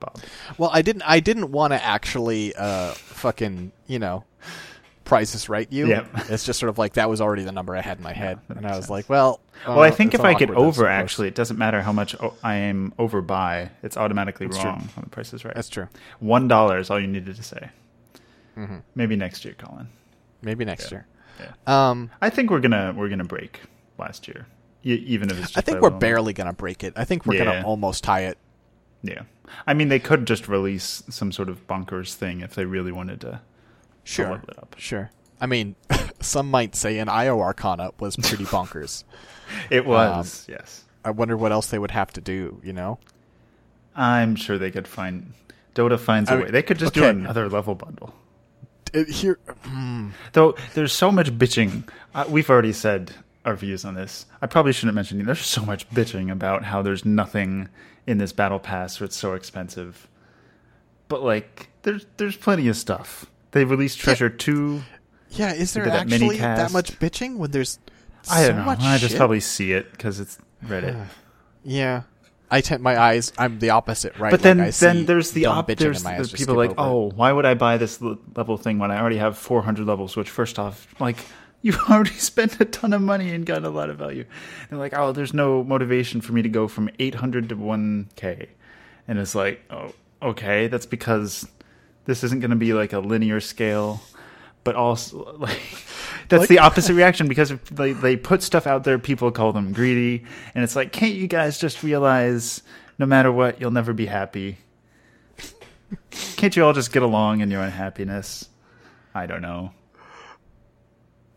Bob. 0.00 0.18
Well, 0.58 0.70
I 0.72 0.82
didn't. 0.82 1.02
I 1.02 1.20
didn't 1.20 1.50
want 1.52 1.72
to 1.72 1.82
actually, 1.82 2.54
uh, 2.56 2.92
fucking, 2.94 3.72
you 3.86 3.98
know, 3.98 4.24
price 5.12 5.32
this 5.32 5.48
right 5.48 5.70
you. 5.72 5.86
Yep. 5.88 6.06
It's 6.30 6.44
just 6.44 6.58
sort 6.58 6.70
of 6.70 6.78
like 6.78 6.94
that 6.94 7.08
was 7.08 7.20
already 7.20 7.42
the 7.44 7.52
number 7.52 7.76
I 7.76 7.80
had 7.80 7.98
in 7.98 8.02
my 8.04 8.12
head, 8.12 8.38
that 8.48 8.56
and 8.56 8.66
I 8.66 8.70
was 8.70 8.86
sense. 8.86 8.90
like, 8.90 9.08
well. 9.08 9.40
Well, 9.66 9.80
I 9.80 9.88
uh, 9.88 9.92
think 9.92 10.14
if 10.14 10.20
I 10.22 10.34
get 10.34 10.50
over, 10.50 10.86
actually, 10.88 11.28
it 11.28 11.34
doesn't 11.34 11.58
matter 11.58 11.82
how 11.82 11.92
much 11.92 12.14
o- 12.20 12.34
I 12.42 12.54
am 12.56 12.92
over 12.98 13.20
by. 13.20 13.70
It's 13.82 13.96
automatically 13.96 14.46
That's 14.46 14.58
true. 14.58 14.70
wrong 14.70 14.88
on 14.96 15.04
the 15.04 15.10
Price 15.10 15.32
is 15.32 15.44
Right. 15.44 15.54
That's 15.54 15.68
true. 15.68 15.88
One 16.20 16.48
dollar 16.48 16.78
is 16.78 16.90
all 16.90 16.98
you 16.98 17.06
needed 17.06 17.36
to 17.36 17.42
say. 17.42 17.70
hmm 18.54 18.78
Maybe 18.94 19.16
next 19.16 19.44
year, 19.44 19.54
Colin. 19.58 19.88
Maybe 20.42 20.64
next 20.64 20.90
Yeah. 20.90 20.98
year. 20.98 21.06
Yeah. 21.66 21.90
Um, 21.90 22.10
I 22.20 22.30
think 22.30 22.50
we're 22.50 22.60
gonna 22.60 22.92
we're 22.96 23.08
gonna 23.08 23.24
break 23.24 23.60
last 23.98 24.26
year, 24.28 24.46
y- 24.84 24.92
even 24.92 25.30
if 25.30 25.38
it's. 25.38 25.46
Just 25.52 25.58
I 25.58 25.60
think 25.60 25.80
we're 25.80 25.90
barely 25.90 26.32
gonna 26.32 26.52
break 26.52 26.82
it. 26.84 26.92
I 26.96 27.04
think 27.04 27.24
we're 27.26 27.34
Yeah. 27.36 27.44
gonna 27.44 27.66
almost 27.66 28.02
tie 28.04 28.22
it. 28.22 28.38
Yeah, 29.02 29.22
I 29.66 29.74
mean 29.74 29.88
they 29.88 29.98
could 29.98 30.26
just 30.26 30.46
release 30.48 31.02
some 31.08 31.32
sort 31.32 31.48
of 31.48 31.66
bonkers 31.66 32.14
thing 32.14 32.40
if 32.40 32.54
they 32.54 32.64
really 32.64 32.92
wanted 32.92 33.20
to. 33.22 33.40
Sure. 34.04 34.30
level 34.30 34.48
it 34.48 34.58
up. 34.58 34.74
Sure. 34.78 35.10
I 35.40 35.46
mean, 35.46 35.74
some 36.20 36.50
might 36.50 36.74
say 36.74 36.98
an 36.98 37.08
IO 37.08 37.40
Arcana 37.40 37.92
was 37.98 38.16
pretty 38.16 38.44
bonkers. 38.54 39.04
It 39.70 39.84
was 39.86 40.46
yes. 40.48 40.84
I 41.04 41.10
wonder 41.10 41.36
what 41.36 41.52
else 41.52 41.68
they 41.68 41.78
would 41.78 41.90
have 41.90 42.12
to 42.14 42.20
do. 42.20 42.60
You 42.62 42.72
know. 42.72 42.98
I'm 43.94 44.36
sure 44.36 44.58
they 44.58 44.70
could 44.70 44.88
find. 44.88 45.34
Dota 45.74 45.98
finds 45.98 46.30
a 46.30 46.36
way. 46.38 46.50
They 46.50 46.62
could 46.62 46.78
just 46.78 46.94
do 46.94 47.04
another 47.04 47.48
level 47.48 47.74
bundle. 47.74 48.14
It, 48.92 49.08
here. 49.08 49.38
hmm. 49.62 50.10
Though 50.32 50.54
there's 50.74 50.92
so 50.92 51.10
much 51.10 51.30
bitching. 51.32 51.88
Uh, 52.14 52.26
we've 52.28 52.50
already 52.50 52.72
said 52.72 53.12
our 53.44 53.56
views 53.56 53.84
on 53.84 53.94
this. 53.94 54.26
I 54.40 54.46
probably 54.46 54.72
shouldn't 54.72 54.94
mention 54.94 55.20
it. 55.20 55.24
There's 55.24 55.40
so 55.40 55.64
much 55.64 55.88
bitching 55.90 56.30
about 56.30 56.64
how 56.64 56.82
there's 56.82 57.04
nothing 57.04 57.68
in 58.06 58.18
this 58.18 58.32
battle 58.32 58.58
pass 58.58 59.00
or 59.00 59.04
it's 59.04 59.16
so 59.16 59.34
expensive. 59.34 60.08
But 61.08 61.22
like 61.22 61.68
there's 61.82 62.06
there's 62.16 62.36
plenty 62.36 62.68
of 62.68 62.76
stuff. 62.76 63.26
They 63.52 63.64
released 63.64 63.98
Treasure 64.00 64.28
2. 64.28 64.82
Yeah. 65.30 65.52
Is 65.54 65.72
there 65.72 65.84
that 65.84 65.94
actually 66.02 66.18
mini-cast. 66.18 66.60
that 66.60 66.72
much 66.76 66.98
bitching 66.98 67.36
when 67.36 67.50
there's? 67.52 67.78
I 68.30 68.42
so 68.42 68.48
don't 68.48 68.56
know. 68.58 68.64
Much 68.64 68.80
I 68.80 68.98
just 68.98 69.12
shit? 69.12 69.18
probably 69.18 69.40
see 69.40 69.72
it 69.72 69.96
cuz 69.98 70.20
it's 70.20 70.38
Reddit. 70.66 71.06
Yeah. 71.64 72.02
I 72.50 72.60
tend 72.60 72.82
my 72.82 72.98
eyes. 73.00 73.32
I'm 73.38 73.60
the 73.60 73.70
opposite, 73.70 74.18
right? 74.18 74.30
But 74.30 74.40
Like, 74.44 74.56
then 74.56 74.72
see 74.72 74.84
then 74.86 75.06
there's 75.06 75.30
the 75.30 75.46
op- 75.46 75.68
there's 75.68 75.98
and 75.98 76.04
my 76.04 76.10
eyes 76.10 76.16
there's 76.18 76.30
just 76.32 76.42
people 76.42 76.56
like, 76.56 76.74
"Oh, 76.76 77.10
why 77.14 77.32
would 77.32 77.46
I 77.46 77.54
buy 77.54 77.78
this 77.78 77.98
level 78.02 78.58
thing 78.58 78.78
when 78.78 78.90
I 78.90 79.00
already 79.00 79.16
have 79.16 79.38
400 79.38 79.86
levels?" 79.86 80.16
Which 80.16 80.28
first 80.28 80.58
off, 80.58 80.86
like 81.00 81.16
you've 81.62 81.80
already 81.88 82.10
spent 82.10 82.60
a 82.60 82.66
ton 82.66 82.92
of 82.92 83.00
money 83.00 83.30
and 83.34 83.46
got 83.46 83.64
a 83.64 83.70
lot 83.70 83.88
of 83.88 83.96
value. 83.96 84.26
They're 84.68 84.78
like, 84.78 84.92
"Oh, 84.94 85.12
there's 85.12 85.32
no 85.32 85.64
motivation 85.64 86.20
for 86.20 86.32
me 86.34 86.42
to 86.42 86.48
go 86.50 86.68
from 86.68 86.90
800 86.98 87.48
to 87.48 87.56
1k." 87.56 88.48
And 89.08 89.18
it's 89.18 89.34
like, 89.34 89.62
"Oh, 89.70 89.92
okay, 90.20 90.66
that's 90.66 90.84
because 90.86 91.48
this 92.04 92.24
isn't 92.24 92.40
going 92.40 92.50
to 92.50 92.56
be 92.56 92.72
like 92.74 92.92
a 92.92 92.98
linear 93.00 93.40
scale." 93.40 94.00
But 94.64 94.76
also, 94.76 95.36
like, 95.38 95.58
that's 96.28 96.42
Like- 96.42 96.48
the 96.48 96.60
opposite 96.60 96.94
reaction 96.94 97.26
because 97.28 97.50
if 97.50 97.64
they 97.70 97.92
they 97.92 98.16
put 98.16 98.42
stuff 98.42 98.66
out 98.66 98.84
there, 98.84 98.98
people 98.98 99.30
call 99.32 99.52
them 99.52 99.72
greedy, 99.72 100.24
and 100.54 100.62
it's 100.62 100.76
like, 100.76 100.92
can't 100.92 101.14
you 101.14 101.26
guys 101.26 101.58
just 101.58 101.82
realize, 101.82 102.62
no 102.98 103.06
matter 103.06 103.30
what, 103.32 103.60
you'll 103.60 103.70
never 103.72 103.92
be 103.92 104.06
happy? 104.06 104.58
Can't 106.36 106.56
you 106.56 106.64
all 106.64 106.72
just 106.72 106.92
get 106.92 107.02
along 107.02 107.40
in 107.40 107.50
your 107.50 107.60
unhappiness? 107.62 108.48
I 109.14 109.26
don't 109.26 109.42
know. 109.42 109.72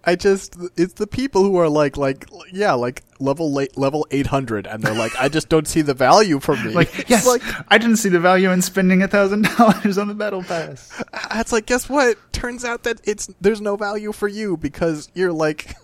I 0.05 0.15
just 0.15 0.55
it's 0.75 0.93
the 0.93 1.07
people 1.07 1.43
who 1.43 1.57
are 1.57 1.69
like 1.69 1.97
like 1.97 2.25
yeah 2.51 2.73
like 2.73 3.03
level 3.19 3.51
late 3.51 3.77
level 3.77 4.05
800 4.11 4.67
and 4.67 4.83
they're 4.83 4.93
like 4.93 5.15
I 5.19 5.29
just 5.29 5.49
don't 5.49 5.67
see 5.67 5.81
the 5.81 5.93
value 5.93 6.39
for 6.39 6.55
me. 6.57 6.73
Like, 6.73 7.09
yes, 7.09 7.25
like 7.25 7.41
I 7.69 7.77
didn't 7.77 7.97
see 7.97 8.09
the 8.09 8.19
value 8.19 8.51
in 8.51 8.61
spending 8.61 9.01
a 9.01 9.07
thousand 9.07 9.43
dollars 9.57 9.97
on 9.97 10.07
the 10.07 10.13
battle 10.13 10.43
pass. 10.43 11.01
it's 11.31 11.51
like 11.51 11.65
guess 11.65 11.89
what? 11.89 12.17
Turns 12.33 12.63
out 12.63 12.83
that 12.83 13.01
it's 13.03 13.29
there's 13.41 13.61
no 13.61 13.75
value 13.75 14.11
for 14.11 14.27
you 14.27 14.57
because 14.57 15.09
you're 15.13 15.33
like 15.33 15.75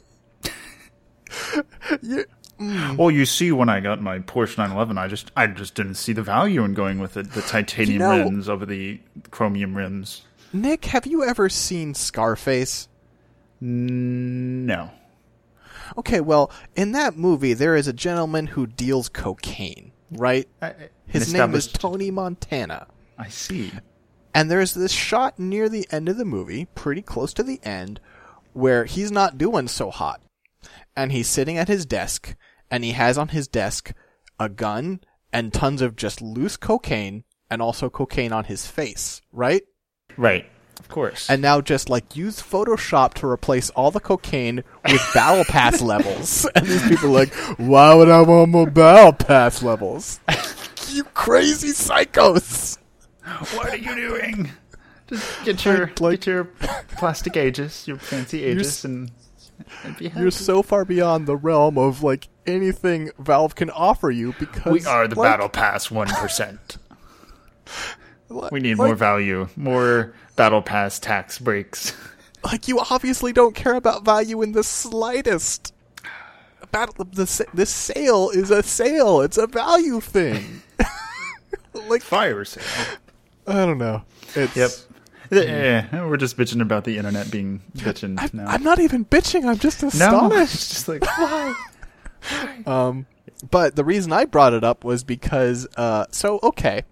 you 2.01 2.25
mm. 2.60 2.98
Well, 2.98 3.10
you 3.12 3.25
see, 3.25 3.51
when 3.51 3.70
I 3.70 3.80
got 3.80 4.01
my 4.01 4.20
Porsche 4.20 4.58
911, 4.58 4.98
I 4.98 5.08
just 5.08 5.32
I 5.36 5.48
just 5.48 5.75
didn't 5.75 5.96
see 5.96 6.13
the 6.13 6.22
value 6.24 6.63
in 6.63 6.74
going 6.74 7.00
with 7.00 7.13
the, 7.13 7.24
the 7.24 7.42
titanium 7.42 7.94
You 7.94 8.00
know- 8.00 8.24
rims 8.24 8.50
over 8.50 8.66
the 8.66 9.00
chromium 9.32 9.75
rims. 9.75 10.24
Nick, 10.54 10.86
have 10.86 11.08
you 11.08 11.24
ever 11.24 11.48
seen 11.48 11.94
Scarface? 11.94 12.90
No. 13.62 14.89
Okay, 15.98 16.20
well, 16.22 16.51
in 16.75 16.94
that 16.94 17.15
movie 17.18 17.53
there 17.53 17.75
is 17.75 17.88
a 17.88 17.94
gentleman 17.94 18.48
who 18.48 18.65
deals 18.68 19.08
cocaine, 19.10 19.91
right? 20.12 20.48
I- 20.62 20.89
His 21.08 21.34
name 21.34 21.53
is 21.56 21.68
Tony 21.68 22.12
Montana. 22.12 22.88
I 23.18 23.27
see. 23.30 23.72
And 24.34 24.50
there's 24.50 24.74
this 24.74 24.91
shot 24.94 25.38
near 25.38 25.68
the 25.70 25.88
end 25.91 26.08
of 26.10 26.18
the 26.18 26.25
movie, 26.25 26.65
pretty 26.74 27.01
close 27.01 27.34
to 27.34 27.44
the 27.44 27.60
end, 27.63 28.00
where 28.53 28.86
he's 28.86 29.12
not 29.12 29.38
doing 29.38 29.68
so 29.68 29.91
hot. 29.91 30.22
And 30.96 31.12
he's 31.12 31.27
sitting 31.27 31.58
at 31.58 31.68
his 31.68 31.86
desk, 31.86 32.36
and 32.70 32.84
he 32.84 32.91
has 32.94 33.18
on 33.18 33.30
his 33.30 33.48
desk 33.50 33.91
a 34.39 34.48
gun, 34.48 35.01
and 35.34 35.53
tons 35.53 35.82
of 35.82 35.96
just 35.98 36.22
loose 36.22 36.56
cocaine, 36.58 37.25
and 37.50 37.62
also 37.62 37.89
cocaine 37.89 38.32
on 38.32 38.46
his 38.46 38.65
face, 38.68 39.22
right? 39.34 39.63
Right. 40.15 40.50
Of 40.82 40.90
course. 40.90 41.30
And 41.30 41.42
now 41.44 41.62
just 41.62 41.90
like 41.90 42.16
use 42.16 42.42
Photoshop 42.42 43.14
to 43.16 43.28
replace 43.28 43.70
all 43.72 43.92
the 43.92 44.00
cocaine 44.00 44.64
with 44.84 45.10
battle 45.14 45.46
pass 45.46 45.80
levels. 45.80 46.48
And 46.56 46.66
these 46.66 46.82
people 46.90 47.10
are 47.10 47.12
like, 47.12 47.34
why 47.60 47.94
would 47.94 48.10
I 48.10 48.22
want 48.22 48.50
more 48.50 48.70
battle 48.70 49.14
pass 49.14 49.62
levels? 49.62 50.20
you 50.90 51.04
crazy 51.04 51.70
psychos! 51.70 52.78
what 53.56 53.70
are 53.70 53.78
you 53.78 53.94
doing? 53.96 54.50
Just 55.08 55.46
get 55.46 55.64
your 55.66 55.80
Like- 55.88 56.02
like- 56.02 56.20
get 56.22 56.26
your 56.28 56.44
plastic 56.98 57.38
ages, 57.38 57.88
your 57.88 57.98
fancy 57.98 58.44
ages, 58.44 58.84
and, 58.84 59.12
and. 59.84 60.02
You're 60.02 60.32
so 60.32 60.64
far 60.64 60.84
beyond 60.84 61.28
the 61.28 61.38
realm 61.38 61.78
of 61.78 62.02
like 62.02 62.28
anything 62.48 63.12
Valve 63.20 63.54
can 63.54 63.70
offer 63.70 64.10
you 64.10 64.34
because 64.40 64.74
we 64.74 64.86
are 64.86 65.08
the 65.08 65.16
like, 65.16 65.32
battle 65.32 65.48
pass 65.50 65.92
one 65.92 66.08
percent. 66.08 66.78
Li- 68.34 68.50
We 68.52 68.60
need 68.60 68.78
like- 68.78 68.88
more 68.88 68.96
value, 68.96 69.48
more 69.56 70.14
battle 70.36 70.62
pass 70.62 71.00
tax 71.00 71.38
breaks. 71.40 71.94
Like 72.44 72.68
you 72.68 72.80
obviously 72.80 73.34
don't 73.34 73.54
care 73.54 73.76
about 73.76 74.04
value 74.04 74.42
in 74.42 74.54
the 74.54 74.64
slightest. 74.64 75.76
Battle 76.72 77.06
the 77.14 77.28
sa- 77.28 77.44
this 77.54 77.70
sale 77.70 78.32
is 78.32 78.50
a 78.50 78.64
sale. 78.64 79.22
It's 79.22 79.38
a 79.38 79.46
value 79.46 80.00
thing. 80.02 80.64
like 81.88 82.02
Fire 82.02 82.44
sale. 82.44 82.64
I 83.46 83.64
don't 83.66 83.78
know. 83.78 84.02
It's, 84.34 84.56
Yep. 84.56 84.72
Yeah, 85.30 86.08
we're 86.08 86.18
just 86.18 86.36
bitching 86.36 86.64
about 86.64 86.84
the 86.84 86.98
internet 86.98 87.30
being 87.30 87.62
bitching 87.78 88.16
I'm, 88.20 88.30
now. 88.34 88.48
I'm 88.48 88.64
not 88.64 88.80
even 88.80 89.06
bitching. 89.06 89.46
I'm 89.46 89.60
just 89.60 89.84
no, 89.84 89.90
astonished. 89.90 90.56
it's 90.56 90.70
just 90.70 90.88
like 90.88 91.06
why? 91.18 91.56
Um, 92.66 93.06
but 93.52 93.76
the 93.76 93.84
reason 93.84 94.12
I 94.12 94.26
brought 94.26 94.54
it 94.54 94.64
up 94.64 94.84
was 94.84 95.04
because, 95.04 95.68
uh, 95.78 96.06
so 96.10 96.40
okay, 96.42 96.84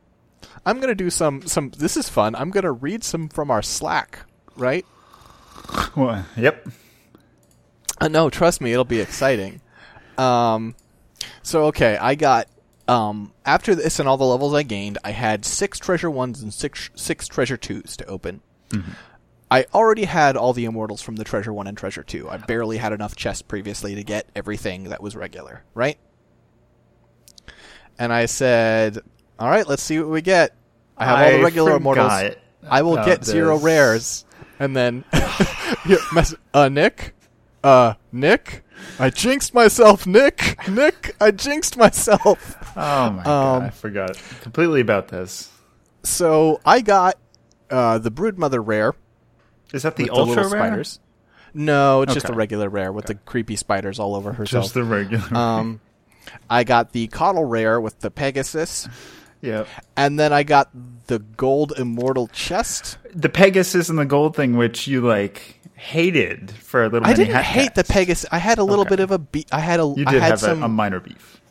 I'm 0.65 0.79
gonna 0.79 0.95
do 0.95 1.09
some 1.09 1.45
some. 1.47 1.71
This 1.71 1.97
is 1.97 2.09
fun. 2.09 2.35
I'm 2.35 2.51
gonna 2.51 2.71
read 2.71 3.03
some 3.03 3.29
from 3.29 3.49
our 3.51 3.61
Slack, 3.61 4.19
right? 4.55 4.85
Well, 5.95 6.25
yep. 6.37 6.67
Uh, 7.99 8.07
no, 8.07 8.29
trust 8.29 8.61
me, 8.61 8.71
it'll 8.71 8.85
be 8.85 9.01
exciting. 9.01 9.61
Um, 10.17 10.75
so 11.43 11.65
okay, 11.65 11.97
I 11.97 12.15
got 12.15 12.47
um 12.87 13.33
after 13.45 13.75
this 13.75 13.99
and 13.99 14.09
all 14.09 14.17
the 14.17 14.25
levels 14.25 14.53
I 14.53 14.63
gained, 14.63 14.97
I 15.03 15.11
had 15.11 15.45
six 15.45 15.79
treasure 15.79 16.09
ones 16.09 16.41
and 16.41 16.53
six 16.53 16.89
six 16.95 17.27
treasure 17.27 17.57
twos 17.57 17.97
to 17.97 18.05
open. 18.05 18.41
I 19.51 19.65
already 19.73 20.05
had 20.05 20.37
all 20.37 20.53
the 20.53 20.65
immortals 20.65 21.01
from 21.01 21.15
the 21.15 21.23
treasure 21.23 21.51
one 21.51 21.65
and 21.65 21.75
treasure 21.77 22.03
two. 22.03 22.29
I 22.29 22.37
barely 22.37 22.77
had 22.77 22.93
enough 22.93 23.15
chests 23.15 23.41
previously 23.41 23.95
to 23.95 24.03
get 24.03 24.29
everything 24.35 24.85
that 24.85 25.01
was 25.01 25.15
regular, 25.15 25.63
right? 25.73 25.97
And 27.97 28.13
I 28.13 28.27
said, 28.27 28.99
"All 29.39 29.50
right, 29.50 29.67
let's 29.67 29.81
see 29.84 29.98
what 30.00 30.10
we 30.10 30.22
get." 30.22 30.55
I 30.98 31.05
have 31.05 31.19
all 31.34 31.38
the 31.39 31.43
regular 31.43 31.75
immortals. 31.77 32.12
I 32.69 32.81
will 32.81 32.96
get 32.98 33.24
zero 33.24 33.58
rares, 33.58 34.25
and 34.60 34.75
then 34.75 35.05
mess- 36.13 36.36
uh, 36.53 36.67
Nick, 36.69 37.15
uh, 37.63 37.93
Nick, 38.12 38.63
I 39.00 39.10
jinxed 39.10 39.53
myself, 39.53 40.05
Nick, 40.05 40.58
Nick, 40.69 41.15
I 41.22 41.31
jinxed 41.31 41.77
myself. 41.77 42.55
Oh 42.75 43.10
my 43.10 43.24
god, 43.24 43.55
Um, 43.58 43.63
I 43.63 43.69
forgot 43.72 44.22
completely 44.41 44.79
about 44.79 45.08
this. 45.10 45.50
So 46.03 46.62
I 46.65 46.79
got 46.81 47.15
uh, 47.69 47.98
the 47.98 48.12
Broodmother 48.12 48.65
rare 48.65 48.93
Is 49.74 49.81
that 49.84 49.96
the 49.98 50.03
with 50.03 50.12
the 50.13 50.17
ultra 50.17 50.43
rare? 50.48 50.50
spiders. 50.50 51.00
No, 51.53 52.03
it's 52.03 52.13
just 52.13 52.27
Okay. 52.27 52.34
a 52.34 52.38
regular 52.38 52.69
rare 52.69 52.93
with 52.93 53.08
the 53.08 53.15
creepy 53.15 53.55
spiders 53.58 54.00
all 54.00 54.15
over 54.15 54.31
herself. 54.31 54.65
Just 54.65 54.75
the 54.75 54.84
regular. 54.84 55.36
um, 55.36 55.81
I 56.50 56.63
got 56.63 56.91
the 56.93 57.08
KotL 57.10 57.50
rare 57.50 57.81
with 57.81 58.00
the 58.00 58.12
Pegasus, 58.12 58.88
yeah. 59.41 59.65
and 59.98 60.19
then 60.19 60.34
I 60.34 60.43
got 60.43 60.69
the 61.08 61.19
gold 61.19 61.74
immortal 61.77 62.27
chest. 62.27 62.98
The 63.13 63.29
Pegasus 63.29 63.89
and 63.89 63.98
the 63.98 64.05
gold 64.05 64.36
thing, 64.36 64.58
which 64.58 64.88
you 64.88 65.01
like 65.01 65.60
hated 65.75 66.51
for 66.51 66.84
a 66.84 66.89
little. 66.89 67.08
I 67.08 67.13
didn't 67.13 67.34
hat 67.34 67.43
hate 67.46 67.75
the. 67.75 67.84
Pegasus. 67.84 68.25
I 68.31 68.38
had 68.38 68.58
a 68.58 68.63
little 68.63 68.81
Okay. 68.81 68.89
bit 68.89 69.00
of 69.00 69.12
a 69.12 69.17
be- 69.17 69.46
I 69.51 69.60
had 69.60 69.79
a. 69.79 69.84
You 69.84 70.03
I 70.08 70.12
did 70.12 70.22
had 70.22 70.31
have 70.31 70.39
some 70.39 70.62
a, 70.63 70.65
a 70.65 70.69
minor 70.69 71.00
beef. 71.00 71.41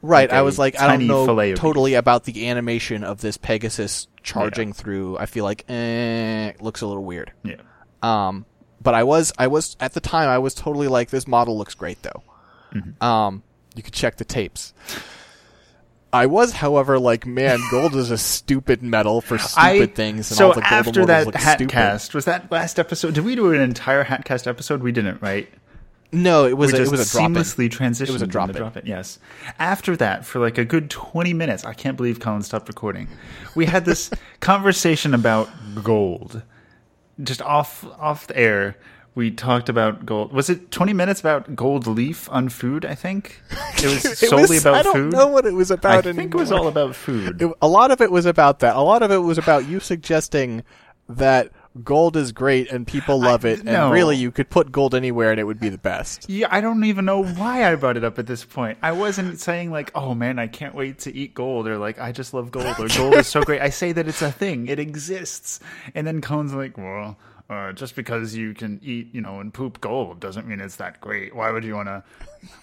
Right, 0.00 0.30
like 0.30 0.38
I 0.38 0.42
was 0.42 0.60
like, 0.60 0.78
I 0.78 0.86
don't 0.96 1.08
know 1.08 1.26
totally 1.56 1.94
about 1.94 2.22
the 2.22 2.48
animation 2.48 3.02
of 3.02 3.20
this 3.20 3.36
Pegasus 3.36 4.06
charging 4.22 4.68
Yeah. 4.68 4.74
through. 4.74 5.18
I 5.18 5.26
feel 5.26 5.42
like, 5.42 5.64
eh, 5.68 6.50
it 6.50 6.62
looks 6.62 6.82
a 6.82 6.86
little 6.86 7.02
weird. 7.04 7.32
Yeah. 7.42 7.56
Um, 8.00 8.46
but 8.80 8.94
I 8.94 9.02
was, 9.02 9.32
I 9.38 9.48
was 9.48 9.76
at 9.80 9.94
the 9.94 10.00
time, 10.00 10.28
I 10.28 10.38
was 10.38 10.54
totally 10.54 10.86
like, 10.86 11.10
this 11.10 11.26
model 11.26 11.58
looks 11.58 11.74
great 11.74 12.00
though. 12.02 12.22
Mm-hmm. 12.72 13.02
Um, 13.02 13.42
you 13.74 13.82
could 13.82 13.92
check 13.92 14.18
the 14.18 14.24
tapes. 14.24 14.72
I 16.12 16.26
was, 16.26 16.52
however, 16.52 16.98
like, 16.98 17.26
man, 17.26 17.58
gold 17.70 17.94
is 17.94 18.10
a 18.10 18.16
stupid 18.16 18.82
metal 18.82 19.20
for 19.20 19.36
stupid 19.36 19.60
I, 19.60 19.86
things, 19.86 20.30
and 20.30 20.38
so 20.38 20.48
all 20.48 20.54
the 20.54 20.60
gold 20.60 20.72
after 20.72 21.06
that 21.06 21.26
look 21.26 21.34
hat 21.34 21.58
stupid. 21.58 21.72
cast 21.72 22.14
was 22.14 22.24
that 22.24 22.50
last 22.50 22.78
episode? 22.78 23.14
Did 23.14 23.24
we 23.24 23.34
do 23.34 23.52
an 23.52 23.60
entire 23.60 24.04
hat 24.04 24.24
cast 24.24 24.46
episode? 24.46 24.82
We 24.82 24.92
didn't, 24.92 25.20
right? 25.20 25.48
No, 26.10 26.46
it 26.46 26.56
was, 26.56 26.72
a, 26.72 26.82
it 26.82 26.90
was 26.90 27.14
a 27.14 27.18
drop 27.18 27.26
in. 27.26 27.34
seamlessly 27.34 27.68
transitioned. 27.68 28.08
It 28.08 28.12
was 28.12 28.22
a 28.22 28.24
into 28.24 28.32
drop 28.32 28.48
in. 28.48 28.56
drop 28.56 28.76
in. 28.78 28.86
Yes. 28.86 29.18
After 29.58 29.94
that, 29.96 30.24
for 30.24 30.38
like 30.38 30.56
a 30.56 30.64
good 30.64 30.88
twenty 30.88 31.34
minutes, 31.34 31.64
I 31.64 31.74
can't 31.74 31.98
believe 31.98 32.20
Colin 32.20 32.42
stopped 32.42 32.68
recording. 32.68 33.08
We 33.54 33.66
had 33.66 33.84
this 33.84 34.10
conversation 34.40 35.12
about 35.12 35.50
gold, 35.82 36.42
just 37.22 37.42
off 37.42 37.84
off 37.98 38.26
the 38.26 38.38
air. 38.38 38.76
We 39.18 39.32
talked 39.32 39.68
about 39.68 40.06
gold. 40.06 40.32
Was 40.32 40.48
it 40.48 40.70
twenty 40.70 40.92
minutes 40.92 41.18
about 41.18 41.56
gold 41.56 41.88
leaf 41.88 42.28
on 42.30 42.48
food? 42.48 42.84
I 42.84 42.94
think 42.94 43.42
it 43.78 43.84
was 43.86 44.04
It 44.22 44.28
solely 44.28 44.42
was- 44.42 44.60
about 44.60 44.74
I 44.76 44.82
don't 44.84 44.94
food. 44.94 45.12
know 45.12 45.26
what 45.26 45.44
it 45.44 45.54
was 45.54 45.72
about 45.72 45.92
I 45.92 45.98
about 45.98 46.14
think 46.14 46.32
it 46.34 46.36
was 46.38 46.52
all 46.52 46.68
about 46.68 46.94
food. 46.94 47.42
It- 47.42 47.52
a 47.60 47.66
lot 47.66 47.90
of 47.90 48.00
it 48.00 48.12
was 48.12 48.26
about 48.26 48.60
that. 48.60 48.76
A 48.76 48.80
lot 48.80 49.02
of 49.02 49.10
it 49.10 49.16
was 49.18 49.36
about 49.36 49.66
you 49.66 49.80
suggesting 49.80 50.62
that 51.08 51.50
gold 51.82 52.16
is 52.16 52.30
great 52.30 52.70
and 52.70 52.86
people 52.86 53.18
love 53.20 53.44
it, 53.44 53.58
and 53.60 53.66
no. 53.66 53.90
really 53.90 54.16
you 54.16 54.30
could 54.30 54.50
put 54.50 54.70
gold 54.70 54.94
anywhere 54.94 55.30
and 55.32 55.40
it 55.40 55.44
would 55.44 55.58
be 55.58 55.68
the 55.68 55.78
best. 55.78 56.28
Yeah, 56.30 56.46
I 56.50 56.60
don't 56.60 56.84
even 56.84 57.04
know 57.04 57.24
why 57.24 57.64
I 57.70 57.74
brought 57.74 57.96
it 57.96 58.04
up 58.04 58.20
at 58.20 58.26
this 58.28 58.44
point. 58.44 58.78
I 58.82 58.92
wasn't 58.92 59.40
saying 59.40 59.72
like, 59.72 59.90
"Oh 59.96 60.14
man, 60.14 60.38
I 60.38 60.46
can't 60.46 60.76
wait 60.76 61.00
to 61.00 61.12
eat 61.12 61.34
gold," 61.34 61.66
or 61.66 61.76
like, 61.76 61.98
"I 61.98 62.12
just 62.12 62.34
love 62.34 62.52
gold," 62.52 62.78
or 62.78 62.86
"Gold 62.86 63.14
is 63.14 63.26
so 63.26 63.42
great." 63.42 63.62
I 63.62 63.70
say 63.70 63.90
that 63.92 64.06
it's 64.06 64.22
a 64.22 64.30
thing, 64.30 64.68
it 64.68 64.78
exists, 64.78 65.58
and 65.94 66.06
then 66.06 66.20
Cone's 66.20 66.54
like, 66.54 66.78
"Well, 66.78 67.16
uh, 67.50 67.72
just 67.72 67.96
because 67.96 68.34
you 68.34 68.54
can 68.54 68.80
eat, 68.82 69.14
you 69.14 69.20
know, 69.20 69.40
and 69.40 69.52
poop 69.52 69.80
gold 69.80 70.20
doesn't 70.20 70.46
mean 70.46 70.60
it's 70.60 70.76
that 70.76 71.00
great. 71.00 71.34
Why 71.34 71.50
would 71.50 71.64
you 71.64 71.74
want 71.74 71.88
to? 71.88 72.02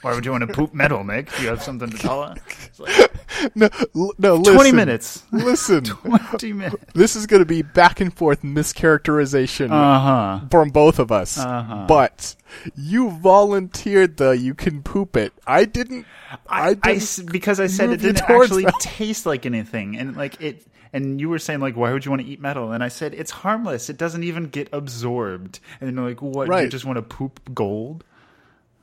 Why 0.01 0.13
would 0.13 0.25
you 0.25 0.31
want 0.31 0.47
to 0.47 0.53
poop 0.53 0.73
metal, 0.73 1.03
Nick? 1.03 1.31
Do 1.35 1.43
you 1.43 1.49
have 1.49 1.61
something 1.63 1.89
to 1.89 1.97
tell 1.97 2.21
us?" 2.23 2.37
Like, 2.77 3.11
No, 3.55 3.69
no, 4.17 4.35
listen, 4.35 4.53
Twenty 4.55 4.71
minutes. 4.71 5.23
Listen, 5.31 5.83
Twenty 5.83 6.53
minutes. 6.53 6.83
this 6.93 7.15
is 7.15 7.27
going 7.27 7.41
to 7.41 7.45
be 7.45 7.61
back 7.61 7.99
and 7.99 8.13
forth 8.15 8.41
mischaracterization 8.43 9.71
Uh 9.71 9.99
huh. 9.99 10.39
from 10.49 10.69
both 10.69 10.99
of 10.99 11.11
us. 11.11 11.37
Uh-huh. 11.37 11.85
But 11.87 12.35
you 12.75 13.11
volunteered 13.11 14.17
the 14.17 14.31
you 14.31 14.53
can 14.53 14.83
poop 14.83 15.17
it. 15.17 15.33
I 15.45 15.65
didn't. 15.65 16.05
I, 16.47 16.69
I, 16.69 16.73
didn't. 16.75 17.29
I 17.29 17.31
because 17.31 17.59
I 17.59 17.67
said 17.67 17.89
it 17.89 17.97
didn't 18.01 18.21
actually 18.29 18.65
that. 18.65 18.79
taste 18.79 19.25
like 19.25 19.45
anything, 19.45 19.97
and 19.97 20.15
like 20.15 20.41
it. 20.41 20.65
And 20.93 21.19
you 21.19 21.27
were 21.27 21.39
saying 21.39 21.59
like, 21.59 21.75
why 21.75 21.91
would 21.91 22.05
you 22.05 22.11
want 22.11 22.21
to 22.21 22.27
eat 22.27 22.39
metal? 22.39 22.71
And 22.71 22.81
I 22.81 22.87
said 22.87 23.13
it's 23.13 23.29
harmless. 23.31 23.89
It 23.89 23.97
doesn't 23.97 24.23
even 24.23 24.45
get 24.45 24.69
absorbed. 24.71 25.59
And 25.81 25.89
then 25.89 25.95
you're 25.97 26.07
like, 26.07 26.21
what? 26.21 26.47
You 26.63 26.69
just 26.69 26.85
want 26.85 26.95
to 26.95 27.01
poop 27.01 27.41
gold? 27.53 28.05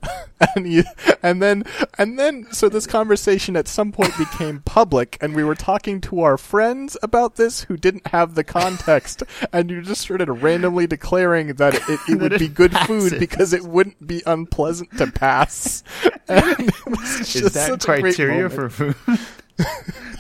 and 0.57 0.67
you, 0.67 0.85
and 1.23 1.43
then 1.43 1.65
and 1.99 2.19
then 2.19 2.47
so 2.53 2.69
this 2.69 2.87
conversation 2.87 3.57
at 3.57 3.69
some 3.69 3.93
point 3.93 4.17
became 4.19 4.61
public 4.65 5.17
and 5.21 5.35
we 5.35 5.45
were 5.45 5.55
talking 5.55 6.01
to 6.01 6.21
our 6.21 6.37
friends 6.37 6.97
about 7.03 7.37
this 7.37 7.63
who 7.65 7.77
didn't 7.77 8.07
have 8.09 8.35
the 8.35 8.45
context 8.45 9.23
and 9.53 9.71
you 9.71 9.83
just 9.83 10.01
started 10.01 10.31
randomly 10.31 10.87
declaring 10.87 11.55
that 11.55 11.75
it, 11.75 12.01
it 12.09 12.21
would 12.21 12.39
be 12.39 12.49
good 12.49 12.73
passes. 12.73 13.11
food 13.11 13.21
because 13.21 13.53
it 13.53 13.63
wouldn't 13.63 14.07
be 14.07 14.23
unpleasant 14.27 14.91
to 14.99 15.07
pass 15.07 15.83
and 16.29 16.73
Is 17.21 17.53
that 17.53 17.69
such 17.69 17.85
a 17.85 17.87
great 17.87 18.03
criteria 18.03 18.49
for 18.49 18.69
food? 18.69 18.97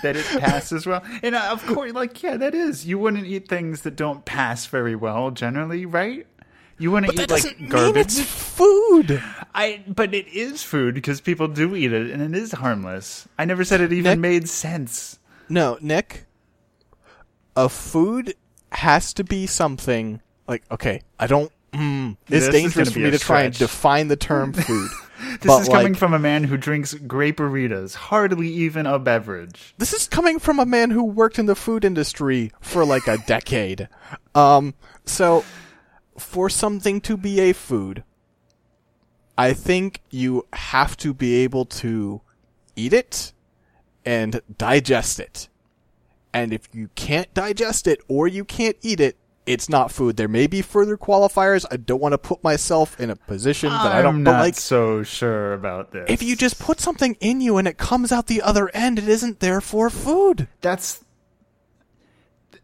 that 0.03 0.17
it 0.17 0.27
passes 0.41 0.87
well, 0.87 1.03
and 1.23 1.35
uh, 1.35 1.49
of 1.51 1.65
course, 1.67 1.93
like 1.93 2.23
yeah, 2.23 2.37
that 2.37 2.55
is. 2.55 2.87
You 2.87 2.99
wouldn't 2.99 3.27
eat 3.27 3.49
things 3.49 3.83
that 3.83 3.97
don't 3.97 4.25
pass 4.25 4.67
very 4.67 4.95
well 4.95 5.31
generally, 5.31 5.87
right? 5.87 6.27
You 6.79 6.91
wouldn't 6.91 7.15
that 7.17 7.25
eat 7.25 7.31
like 7.31 7.69
garbage. 7.69 8.19
it's 8.19 8.21
food 8.23 9.23
I, 9.55 9.83
but 9.87 10.15
it 10.15 10.27
is 10.29 10.63
food 10.63 10.95
because 10.95 11.21
people 11.21 11.47
do 11.49 11.77
eat 11.77 11.93
it, 11.93 12.11
and 12.11 12.23
it 12.23 12.39
is 12.41 12.53
harmless. 12.53 13.29
I 13.39 13.45
never 13.45 13.65
said 13.65 13.81
it 13.83 13.93
even 13.93 14.13
Nick? 14.13 14.19
made 14.19 14.49
sense. 14.49 15.19
no 15.49 15.79
nick 15.81 16.25
a 17.57 17.69
food 17.69 18.35
has 18.73 19.13
to 19.15 19.25
be 19.25 19.47
something 19.47 20.21
like 20.49 20.63
okay 20.71 21.03
i 21.19 21.27
don't 21.27 21.53
mm, 21.73 22.17
This 22.27 22.47
it's 22.47 22.55
is 22.55 22.63
dangerous 22.63 22.89
for 22.91 22.95
be 22.99 23.05
me 23.05 23.11
to 23.11 23.19
try 23.19 23.43
and 23.43 23.55
define 23.59 24.09
the 24.09 24.17
term 24.17 24.53
food 24.55 24.91
This 25.23 25.39
but 25.47 25.61
is 25.63 25.69
coming 25.69 25.93
like, 25.93 25.97
from 25.99 26.15
a 26.15 26.19
man 26.19 26.45
who 26.45 26.57
drinks 26.57 26.95
grape 26.95 27.37
burritos, 27.37 27.95
hardly 27.95 28.49
even 28.49 28.87
a 28.87 28.99
beverage. 28.99 29.73
This 29.79 29.93
is 29.93 30.09
coming 30.09 30.41
from 30.41 30.59
a 30.59 30.67
man 30.67 30.91
who 30.91 31.05
worked 31.05 31.39
in 31.39 31.47
the 31.47 31.55
food 31.55 31.85
industry 31.85 32.51
for 32.61 32.85
like 32.85 33.07
a 33.07 33.19
decade. 33.19 33.89
Um, 34.35 34.75
so 35.07 35.45
for 36.19 36.49
something 36.49 37.01
to 37.03 37.17
be 37.17 37.41
a 37.41 37.53
food, 37.53 38.05
I 39.37 39.53
think 39.53 40.01
you 40.11 40.47
have 40.53 40.97
to 40.99 41.15
be 41.15 41.37
able 41.37 41.65
to 41.67 42.21
eat 42.77 42.93
it 42.93 43.33
and 44.05 44.41
digest 44.59 45.21
it. 45.21 45.49
And 46.35 46.53
if 46.53 46.69
you 46.73 46.89
can't 46.95 47.33
digest 47.35 47.87
it 47.87 48.01
or 48.09 48.27
you 48.27 48.45
can't 48.45 48.77
eat 48.83 49.01
it, 49.01 49.17
it's 49.45 49.69
not 49.69 49.91
food. 49.91 50.17
There 50.17 50.29
may 50.29 50.47
be 50.47 50.63
further 50.63 50.97
qualifiers. 50.97 51.67
I 51.71 51.77
don't 51.77 52.01
want 52.01 52.13
to 52.13 52.19
put 52.19 52.45
myself 52.45 52.99
in 53.01 53.11
a 53.11 53.17
position 53.17 53.71
that 53.71 53.93
I 53.93 54.03
don't 54.03 54.17
I'm 54.17 54.23
not 54.23 54.41
like 54.41 54.55
so 54.55 55.03
sure 55.03 55.53
about 55.53 55.91
this. 55.91 56.07
if 56.09 56.23
you 56.23 56.37
just 56.37 56.61
put 56.61 56.81
something 56.81 57.17
in 57.21 57.41
you 57.41 57.57
and 57.57 57.67
it 57.67 57.77
comes 57.77 58.13
out 58.13 58.29
the 58.29 58.41
other 58.41 58.71
end, 58.73 58.99
it 58.99 59.09
isn't 59.09 59.41
there 59.41 59.61
for 59.61 59.91
food. 59.91 60.49
that's 60.61 61.05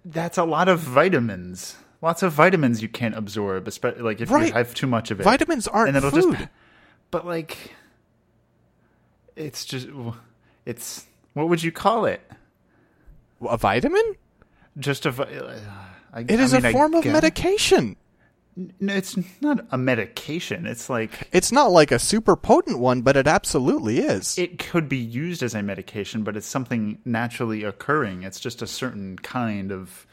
that's 0.04 0.38
a 0.38 0.44
lot 0.44 0.68
of 0.68 0.80
vitamins. 0.80 1.76
Lots 2.00 2.22
of 2.22 2.32
vitamins 2.32 2.80
you 2.80 2.88
can't 2.88 3.16
absorb, 3.16 3.66
especially 3.66 4.02
like 4.02 4.20
if 4.20 4.30
Right. 4.30 4.48
you 4.48 4.52
have 4.52 4.72
too 4.74 4.86
much 4.86 5.10
of 5.10 5.20
it. 5.20 5.24
Vitamins 5.24 5.66
aren't 5.66 5.88
and 5.88 5.96
it'll 5.96 6.10
food. 6.10 6.36
just 6.36 6.48
but 7.10 7.26
like 7.26 7.72
it's 9.36 9.64
just 9.64 9.88
it's 10.66 11.06
what 11.34 11.48
would 11.48 11.62
you 11.62 11.72
call 11.72 12.04
it? 12.04 12.20
a 13.48 13.56
vitamin? 13.56 14.14
Just 14.78 15.06
a 15.06 15.12
vi- 15.12 15.24
uh, 15.24 15.58
I, 16.12 16.20
It 16.22 16.30
is 16.40 16.52
I 16.54 16.58
mean, 16.58 16.64
a 16.66 16.68
I 16.68 16.72
form 16.72 16.94
of 16.94 17.04
guess- 17.04 17.12
medication. 17.12 17.96
No, 18.80 18.92
it's 18.92 19.16
not 19.40 19.64
a 19.70 19.78
medication. 19.78 20.66
It's 20.66 20.90
like 20.90 21.28
It's 21.30 21.52
not 21.52 21.70
like 21.70 21.92
a 21.92 21.98
super 22.00 22.34
potent 22.34 22.80
one, 22.80 23.02
but 23.02 23.16
it 23.16 23.28
absolutely 23.28 24.00
is. 24.00 24.36
it 24.36 24.58
could 24.58 24.88
be 24.88 24.96
used 24.98 25.44
as 25.44 25.54
a 25.54 25.62
medication, 25.62 26.24
but 26.24 26.36
it's 26.36 26.46
something 26.48 26.98
naturally 27.04 27.62
occurring. 27.62 28.24
It's 28.24 28.40
just 28.40 28.60
a 28.60 28.66
certain 28.66 29.16
kind 29.20 29.70
of 29.70 30.07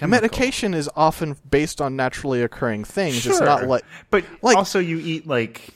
chemical. 0.00 0.20
Medication 0.22 0.74
is 0.74 0.88
often 0.96 1.36
based 1.50 1.80
on 1.80 1.94
naturally 1.96 2.42
occurring 2.42 2.84
things. 2.84 3.24
It's 3.26 3.36
Sure. 3.38 3.44
not 3.46 3.66
like 3.66 3.84
but 4.10 4.24
like- 4.42 4.56
also 4.56 4.78
you 4.78 4.98
eat 4.98 5.26
like 5.26 5.68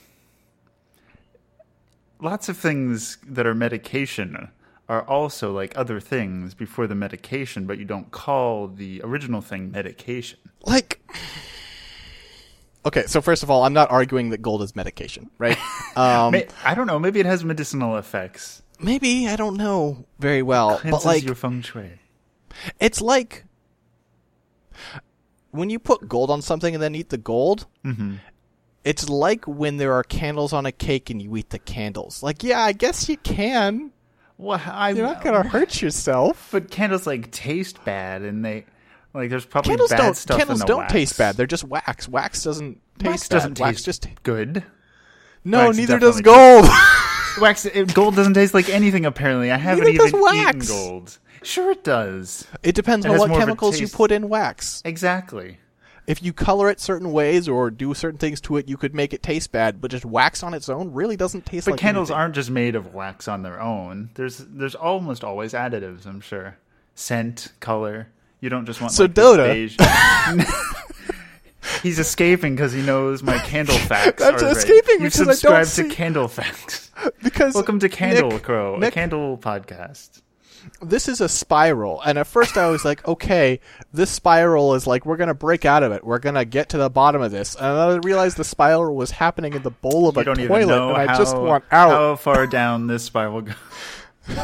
lots 2.21 2.49
of 2.49 2.57
things 2.57 3.17
that 3.27 3.45
are 3.45 3.53
medication 3.55 4.49
are 4.87 5.01
also 5.03 5.51
like 5.51 5.75
other 5.77 5.99
things 5.99 6.53
before 6.53 6.85
the 6.87 6.95
medication, 6.95 7.65
but 7.65 7.77
you 7.79 7.85
don't 7.85 8.11
call 8.11 8.67
the 8.67 9.01
original 9.03 9.41
thing 9.41 9.71
medication. 9.71 10.39
like 10.63 10.99
Okay, 12.85 13.07
so 13.07 13.19
first 13.19 13.41
of 13.41 13.49
all, 13.49 13.63
I'm 13.63 13.73
not 13.73 13.89
arguing 13.89 14.29
that 14.29 14.43
gold 14.43 14.61
is 14.61 14.75
medication, 14.75 15.29
right? 15.39 15.57
Um, 15.97 16.35
I 16.65 16.75
don't 16.75 16.87
know. 16.87 16.99
Maybe 16.99 17.21
it 17.21 17.25
has 17.25 17.45
medicinal 17.45 17.95
effects. 17.95 18.61
maybe 18.81 19.29
I 19.29 19.37
don't 19.37 19.55
know 19.55 20.05
very 20.19 20.41
well, 20.43 20.77
Cleanses 20.79 20.91
but 21.03 21.05
like 21.07 21.23
your 21.23 21.35
feng 21.35 21.61
shui. 21.61 21.99
it's 22.81 22.99
like 22.99 23.44
when 25.51 25.69
you 25.69 25.79
put 25.79 26.07
gold 26.07 26.29
on 26.29 26.41
something 26.41 26.73
and 26.73 26.81
then 26.83 26.95
eat 26.95 27.09
the 27.09 27.17
gold. 27.17 27.65
Mm-hmm. 27.83 28.15
It's 28.83 29.09
like 29.09 29.45
when 29.47 29.77
there 29.77 29.93
are 29.93 30.03
candles 30.03 30.53
on 30.53 30.65
a 30.67 30.71
cake 30.71 31.09
and 31.09 31.19
you 31.21 31.35
eat 31.37 31.49
the 31.49 31.57
candles. 31.59 32.21
Like, 32.21 32.43
yeah, 32.43 32.59
I 32.61 32.71
guess 32.71 33.09
you 33.09 33.17
can. 33.17 33.91
Well, 34.37 34.61
I, 34.63 34.89
You're 34.91 35.07
not 35.07 35.23
gonna 35.23 35.47
hurt 35.47 35.81
yourself. 35.81 36.49
But 36.51 36.69
candles 36.69 37.07
like 37.07 37.31
taste 37.31 37.83
bad, 37.85 38.21
and 38.21 38.43
they 38.45 38.65
like 39.13 39.29
there's 39.29 39.45
probably 39.45 39.69
Candles 39.69 39.89
bad 39.91 39.97
don't. 39.97 40.15
stuff 40.17 40.37
Candles 40.37 40.59
in 40.59 40.65
the 40.65 40.67
don't 40.67 40.79
wax. 40.81 40.91
taste 40.93 41.17
bad. 41.17 41.35
They're 41.37 41.47
just 41.47 41.63
wax. 41.63 42.07
Wax 42.09 42.43
doesn't 42.43 42.79
taste 42.99 43.09
wax 43.11 43.29
doesn't 43.29 43.59
wax 43.59 43.77
taste 43.83 43.85
just 43.85 44.23
good. 44.23 44.63
no. 45.45 45.65
wax 45.67 45.77
neither 45.77 45.97
does 45.99 46.21
gold. 46.21 46.65
Wax 47.41 47.65
it, 47.65 47.93
gold 47.93 48.15
doesn't 48.15 48.33
taste 48.33 48.53
like 48.53 48.69
anything. 48.69 49.05
Apparently, 49.05 49.51
I 49.51 49.57
haven't 49.57 49.83
Neither 49.83 49.97
does 49.97 50.07
even 50.09 50.21
wax. 50.21 50.55
eaten 50.55 50.59
gold. 50.67 51.19
Sure, 51.45 51.71
it 51.71 51.83
does. 51.83 52.47
it 52.63 52.73
depends 52.75 53.05
It 53.05 53.11
on 53.11 53.17
what 53.19 53.29
more 53.29 53.37
of 53.37 53.43
a 53.43 53.45
chemicals 53.45 53.79
you 53.79 53.87
put 53.87 54.11
in 54.11 54.29
wax. 54.29 54.81
Exactly. 54.85 55.59
If 56.07 56.21
you 56.21 56.33
color 56.33 56.69
it 56.69 56.79
certain 56.79 57.11
ways 57.11 57.47
or 57.47 57.71
do 57.71 57.93
certain 57.95 58.19
things 58.19 58.39
to 58.41 58.57
it, 58.57 58.67
you 58.69 58.77
could 58.77 58.93
make 58.93 59.13
it 59.13 59.23
taste 59.23 59.51
bad. 59.51 59.81
But 59.81 59.89
just 59.91 60.05
wax 60.05 60.43
on 60.43 60.53
its 60.53 60.69
own 60.69 60.93
really 60.93 61.15
doesn't 61.17 61.45
taste 61.45 61.65
But 61.65 61.71
like 61.73 61.79
candles 61.79 62.09
anything. 62.11 62.19
aren't 62.21 62.35
just 62.35 62.51
made 62.51 62.75
of 62.75 62.93
wax 62.93 63.27
on 63.27 63.41
their 63.43 63.59
own. 63.61 64.11
There's 64.15 64.37
there's 64.37 64.75
almost 64.75 65.23
always 65.23 65.53
additives. 65.53 66.05
I'm 66.05 66.21
sure. 66.21 66.57
Scent, 66.93 67.53
color. 67.59 68.07
You 68.39 68.49
don't 68.49 68.65
just 68.67 68.81
want 68.81 68.93
So 68.93 69.05
like, 69.05 69.13
Dota- 69.13 70.45
He's 71.81 71.97
escaping 71.99 72.55
because 72.55 72.71
he 72.73 72.81
knows 72.83 73.23
my 73.23 73.39
candle 73.39 73.77
facts. 73.89 74.21
I'm 74.21 74.35
are 74.35 74.47
escaping 74.49 75.01
You've 75.01 75.13
because 75.13 75.21
I 75.21 75.25
don't 75.25 75.33
subscribed 75.35 75.67
see- 75.69 75.83
to 75.83 75.89
Candle 75.89 76.27
Facts. 76.27 76.91
because 77.23 77.53
Welcome 77.55 77.79
to 77.79 77.89
Candle 77.89 78.29
Nick- 78.29 78.43
Crow, 78.43 78.75
a 78.81 78.91
candle 78.91 79.37
podcast. 79.39 80.21
This 80.81 81.07
is 81.07 81.21
a 81.21 81.29
spiral 81.29 82.01
and 82.01 82.17
at 82.17 82.27
first 82.27 82.57
i 82.57 82.67
was 82.69 82.83
like 82.85 83.05
okay 83.07 83.59
this 83.93 84.09
spiral 84.09 84.73
is 84.73 84.85
like 84.87 85.05
we're 85.05 85.17
gonna 85.17 85.33
break 85.33 85.65
out 85.65 85.83
of 85.83 85.91
it 85.91 86.03
we're 86.03 86.19
gonna 86.19 86.45
get 86.45 86.69
to 86.69 86.77
the 86.77 86.89
bottom 86.89 87.21
of 87.21 87.31
this 87.31 87.55
and 87.55 87.65
i 87.65 87.95
realized 87.97 88.37
the 88.37 88.43
spiral 88.43 88.95
was 88.95 89.11
happening 89.11 89.53
in 89.53 89.61
the 89.63 89.71
bowl 89.71 90.07
of 90.07 90.15
You 90.15 90.21
a 90.21 90.35
toilet 90.47 90.89
and 90.89 90.97
i 90.97 91.05
how, 91.07 91.17
just 91.17 91.37
want 91.37 91.63
out 91.71 91.91
how 91.91 92.15
far 92.15 92.47
down 92.47 92.87
this 92.87 93.03
spiral 93.03 93.41
goes. 93.41 93.55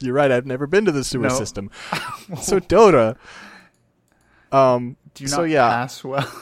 you're 0.00 0.14
right 0.14 0.30
i've 0.32 0.46
never 0.46 0.66
been 0.66 0.84
to 0.84 0.92
the 0.92 1.04
sewer 1.04 1.28
No. 1.28 1.38
system 1.38 1.70
so 2.42 2.58
dota 2.60 3.16
um 4.52 4.96
Do 5.14 5.24
you 5.24 5.28
so 5.28 5.38
not 5.42 5.50
yeah 5.50 5.68
pass 5.68 6.02
well? 6.04 6.32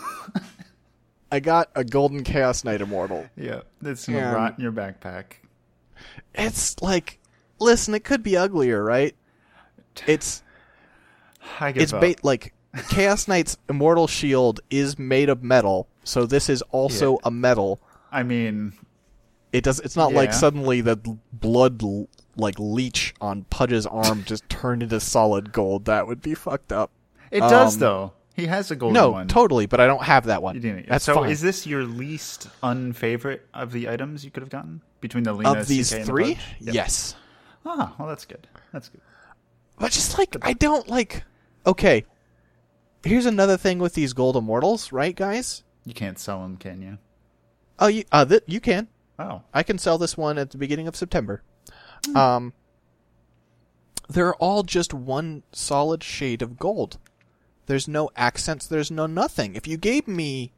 i 1.31 1.41
got 1.41 1.71
a 1.75 1.85
golden 1.85 2.25
chaos 2.25 2.65
knight 2.65 2.81
immortal 2.81 3.27
yeah, 3.37 3.61
it's 3.83 4.09
in 4.09 4.15
your 4.15 4.73
backpack. 4.73 5.25
it's 6.35 6.81
like 6.83 7.19
listen 7.63 7.95
it 7.95 8.05
could 8.05 8.23
be 8.23 8.37
uglier 8.37 8.83
right 8.85 9.15
it's 10.07 10.43
I 11.61 11.73
give 11.73 11.83
it's 11.83 11.93
ba- 11.93 12.15
like 12.23 12.55
chaos 12.89 13.29
knight's 13.29 13.57
immortal 13.69 14.07
shield 14.07 14.61
is 14.71 14.99
made 14.99 15.29
of 15.29 15.43
metal 15.43 15.89
so 16.05 16.27
this 16.27 16.49
is 16.49 16.63
also 16.71 17.13
Yeah. 17.15 17.19
a 17.25 17.31
metal 17.31 17.81
I 18.15 18.25
mean, 18.25 18.75
It 19.53 19.65
does. 19.65 19.81
It's 19.81 19.97
not 19.97 20.13
like 20.13 20.35
suddenly 20.35 20.83
the 20.83 20.97
blood 21.33 21.83
like 22.37 22.57
leech 22.59 23.15
on 23.23 23.45
Pudge's 23.51 23.87
arm 23.87 24.25
just 24.27 24.47
turned 24.51 24.83
into 24.83 25.01
solid 25.01 25.51
gold. 25.53 25.87
That 25.87 26.07
would 26.07 26.21
be 26.21 26.35
fucked 26.35 26.73
up. 26.73 26.91
it 27.31 27.41
does 27.41 27.75
Um, 27.77 27.81
though. 27.81 28.13
He 28.35 28.47
has 28.47 28.71
a 28.71 28.77
golden 28.77 28.95
no, 28.95 29.11
one. 29.13 29.29
totally. 29.29 29.65
But 29.65 29.81
I 29.81 29.87
don't 29.87 30.03
have 30.03 30.27
that 30.27 30.43
one. 30.43 30.55
You 30.57 30.61
didn't. 30.61 30.89
That's 30.89 31.05
so 31.07 31.15
fine. 31.15 31.31
is 31.31 31.41
this 31.41 31.67
your 31.67 31.85
least 31.85 32.49
unfavorite 32.63 33.47
of 33.55 33.73
the 33.73 33.89
items 33.89 34.25
you 34.27 34.31
could 34.31 34.43
have 34.43 34.51
gotten 34.51 34.83
between 35.01 35.25
the 35.25 35.33
Lena 35.33 35.53
of 35.61 35.67
these 35.69 35.89
CK 35.91 35.95
and 35.97 36.03
the 36.03 36.07
three, 36.07 36.39
Yep. 36.61 36.75
yes. 36.75 37.15
Ah, 37.65 37.95
well, 37.99 38.09
that's 38.09 38.25
good. 38.25 38.47
That's 38.73 38.89
good. 38.89 39.01
But 39.79 39.93
just 39.93 40.19
like 40.19 40.37
I 40.43 40.53
don't 40.53 40.89
like. 40.89 41.25
Okay, 41.67 42.05
here's 43.05 43.27
another 43.27 43.57
thing 43.57 43.79
with 43.79 43.95
these 43.95 44.13
gold 44.13 44.37
immortals, 44.37 44.93
right, 44.93 45.15
guys? 45.15 45.63
You 45.85 45.95
can't 45.95 46.19
sell 46.19 46.43
them, 46.43 46.57
can 46.57 46.83
you? 46.83 46.99
Oh, 47.79 47.87
you 47.89 48.05
uh, 48.13 48.25
th- 48.25 48.45
you 48.47 48.61
can. 48.61 48.89
Oh, 49.19 49.43
I 49.53 49.63
can 49.63 49.79
sell 49.79 49.99
this 49.99 50.17
one 50.17 50.39
at 50.39 50.51
the 50.51 50.59
beginning 50.59 50.89
of 50.89 50.97
September. 50.97 51.43
Hmm. 52.07 52.17
Um, 52.17 52.53
they're 54.09 54.35
all 54.35 54.63
just 54.63 54.93
one 54.93 55.43
solid 55.53 56.03
shade 56.03 56.43
of 56.43 56.59
gold. 56.59 56.99
There's 57.67 57.89
no 57.89 58.11
accents. 58.17 58.67
There's 58.67 58.91
no 58.91 59.07
nothing. 59.07 59.55
If 59.55 59.67
you 59.67 59.77
gave 59.77 60.09
me, 60.09 60.53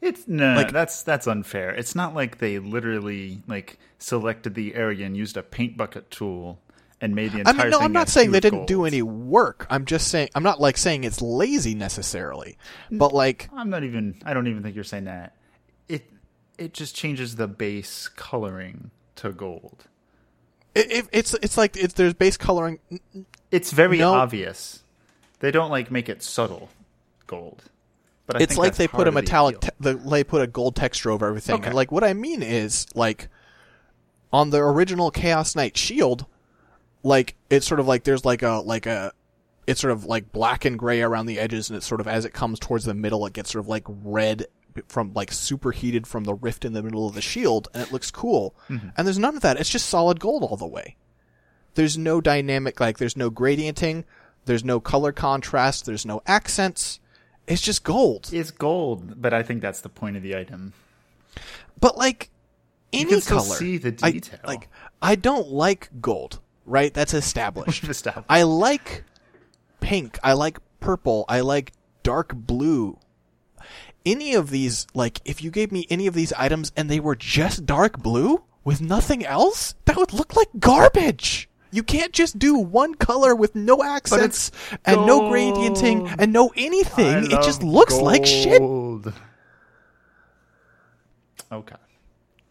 it's 0.00 0.26
no, 0.28 0.54
Like- 0.54 0.72
that's 0.72 1.02
that's 1.02 1.26
unfair. 1.26 1.70
It's 1.70 1.94
not 1.94 2.14
like 2.14 2.38
they 2.38 2.58
literally 2.58 3.42
like 3.46 3.78
selected 3.98 4.54
the 4.54 4.74
area 4.74 5.06
and 5.06 5.16
used 5.16 5.36
a 5.36 5.42
paint 5.42 5.76
bucket 5.76 6.10
tool 6.10 6.58
and 7.02 7.14
made 7.14 7.32
the 7.32 7.38
entire. 7.40 7.54
I 7.54 7.58
mean, 7.64 7.70
no, 7.70 7.78
thing 7.78 7.84
I'm 7.86 7.92
not 7.92 8.08
saying 8.08 8.30
they 8.30 8.40
didn't 8.40 8.66
do 8.66 8.84
any 8.84 9.02
work. 9.02 9.66
I'm 9.70 9.84
just 9.84 10.08
saying 10.08 10.28
I'm 10.34 10.42
not 10.42 10.60
like 10.60 10.76
saying 10.76 11.04
it's 11.04 11.20
lazy 11.22 11.74
necessarily, 11.74 12.56
but 12.90 13.12
like 13.14 13.48
I'm 13.54 13.70
not 13.70 13.84
even. 13.84 14.16
I 14.24 14.34
don't 14.34 14.46
even 14.48 14.62
think 14.62 14.74
you're 14.74 14.84
saying 14.84 15.04
that. 15.04 15.34
It 15.88 16.10
it 16.58 16.74
just 16.74 16.94
changes 16.94 17.36
the 17.36 17.48
base 17.48 18.08
coloring 18.08 18.90
to 19.16 19.32
gold. 19.32 19.84
it, 20.74 20.90
it, 20.92 21.08
it's 21.12 21.34
it's 21.34 21.56
like 21.58 21.76
it's, 21.76 21.94
there's 21.94 22.14
base 22.14 22.36
coloring. 22.36 22.78
It's 23.50 23.70
very 23.72 23.98
No. 23.98 24.12
obvious. 24.14 24.82
They 25.40 25.50
don't 25.50 25.70
like 25.70 25.90
make 25.90 26.08
it 26.08 26.22
subtle 26.22 26.68
gold. 27.26 27.64
But 28.32 28.42
it's 28.42 28.56
like 28.56 28.76
they 28.76 28.88
put 28.88 29.08
a 29.08 29.12
metallic, 29.12 29.60
te- 29.60 29.70
the, 29.80 29.94
they 29.94 30.24
put 30.24 30.42
a 30.42 30.46
gold 30.46 30.76
texture 30.76 31.10
over 31.10 31.26
everything. 31.26 31.56
Okay. 31.56 31.66
And 31.66 31.74
like 31.74 31.90
what 31.90 32.04
I 32.04 32.14
mean 32.14 32.42
is 32.42 32.86
like 32.94 33.28
on 34.32 34.50
the 34.50 34.58
original 34.58 35.10
Chaos 35.10 35.56
Knight 35.56 35.76
shield, 35.76 36.26
like 37.02 37.36
it's 37.48 37.66
sort 37.66 37.80
of 37.80 37.88
like 37.88 38.04
there's 38.04 38.24
like 38.24 38.42
a 38.42 38.62
like 38.64 38.86
a 38.86 39.12
it's 39.66 39.80
sort 39.80 39.92
of 39.92 40.04
like 40.04 40.32
black 40.32 40.64
and 40.64 40.78
gray 40.78 41.02
around 41.02 41.26
the 41.26 41.38
edges, 41.38 41.70
and 41.70 41.76
it's 41.76 41.86
sort 41.86 42.00
of 42.00 42.08
as 42.08 42.24
it 42.24 42.32
comes 42.32 42.58
towards 42.58 42.84
the 42.84 42.94
middle, 42.94 43.26
it 43.26 43.32
gets 43.32 43.52
sort 43.52 43.64
of 43.64 43.68
like 43.68 43.84
red 43.86 44.46
from 44.88 45.12
like 45.14 45.32
superheated 45.32 46.06
from 46.06 46.24
the 46.24 46.34
rift 46.34 46.64
in 46.64 46.72
the 46.72 46.82
middle 46.82 47.06
of 47.06 47.14
the 47.14 47.20
shield, 47.20 47.68
and 47.74 47.82
it 47.82 47.92
looks 47.92 48.10
cool. 48.10 48.54
Mm-hmm. 48.68 48.88
And 48.96 49.06
there's 49.06 49.18
none 49.18 49.36
of 49.36 49.42
that. 49.42 49.58
It's 49.58 49.70
just 49.70 49.88
solid 49.88 50.20
gold 50.20 50.42
all 50.42 50.56
the 50.56 50.66
way. 50.66 50.96
There's 51.74 51.96
no 51.96 52.20
dynamic, 52.20 52.80
like 52.80 52.98
there's 52.98 53.16
no 53.16 53.30
gradienting, 53.30 54.04
there's 54.44 54.64
no 54.64 54.80
color 54.80 55.12
contrast, 55.12 55.86
there's 55.86 56.06
no 56.06 56.20
accents. 56.26 57.00
It's 57.46 57.62
just 57.62 57.82
gold. 57.84 58.30
It's 58.32 58.50
gold, 58.50 59.20
but 59.20 59.32
I 59.34 59.42
think 59.42 59.60
that's 59.62 59.80
the 59.80 59.88
point 59.88 60.16
of 60.16 60.22
the 60.22 60.36
item. 60.36 60.72
But 61.80 61.96
like 61.98 62.30
any 62.92 63.20
color, 63.20 63.42
see 63.56 63.76
the 63.78 63.96
I- 64.02 64.10
detail. 64.12 64.40
like 64.44 64.68
I 65.02 65.14
don't 65.14 65.48
like 65.48 65.88
gold, 66.00 66.40
right? 66.66 66.92
That's 66.92 67.14
established. 67.14 67.84
Established. 67.88 68.26
I 68.28 68.42
like 68.42 69.04
pink. 69.80 70.18
I 70.22 70.34
like 70.34 70.58
purple. 70.80 71.24
I 71.28 71.40
like 71.40 71.72
dark 72.02 72.34
blue. 72.34 72.98
Any 74.06 74.32
of 74.34 74.48
these, 74.48 74.86
like, 74.94 75.20
if 75.26 75.42
you 75.44 75.50
gave 75.50 75.70
me 75.70 75.86
any 75.90 76.06
of 76.06 76.14
these 76.14 76.32
items 76.32 76.72
and 76.74 76.88
they 76.88 77.00
were 77.00 77.14
just 77.14 77.66
dark 77.66 77.98
blue 77.98 78.42
with 78.64 78.80
nothing 78.80 79.26
else, 79.26 79.74
that 79.84 79.96
would 79.98 80.14
look 80.14 80.34
like 80.34 80.48
garbage. 80.58 81.49
You 81.72 81.82
can't 81.82 82.12
just 82.12 82.38
do 82.38 82.56
one 82.56 82.94
color 82.94 83.34
with 83.34 83.54
no 83.54 83.82
accents 83.82 84.50
and 84.84 85.06
no 85.06 85.22
gradienting 85.22 86.12
and 86.18 86.32
no 86.32 86.52
anything. 86.56 87.26
It 87.26 87.42
just 87.42 87.62
looks 87.62 87.96
like 87.96 88.26
shit. 88.26 88.60
Okay. 91.52 91.76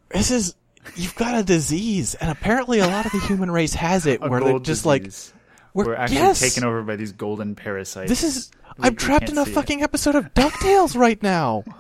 This 0.10 0.32
is 0.32 0.56
you've 0.96 1.16
got 1.16 1.38
a 1.38 1.44
disease, 1.44 2.16
and 2.16 2.32
apparently 2.32 2.80
a 2.80 2.88
lot 2.88 3.06
of 3.06 3.12
the 3.12 3.20
human 3.20 3.52
race 3.52 3.74
has 3.74 4.06
it, 4.06 4.22
where 4.30 4.40
they're 4.42 4.60
just 4.60 4.84
disease. 4.84 5.34
like 5.34 5.74
we're, 5.74 5.86
we're 5.86 5.96
actually 5.96 6.18
yes, 6.18 6.40
taken 6.40 6.64
over 6.64 6.82
by 6.84 6.96
these 6.96 7.12
golden 7.12 7.56
parasites. 7.56 8.10
This 8.10 8.24
is 8.24 8.52
We- 8.78 8.86
I'm 8.88 8.96
trapped 8.96 9.30
in 9.30 9.38
a 9.38 9.46
see 9.46 9.52
it. 9.52 9.54
fucking 9.54 9.84
episode 9.84 10.16
of 10.16 10.34
Ducktales 10.34 10.96
right 10.98 11.22
now. 11.22 11.64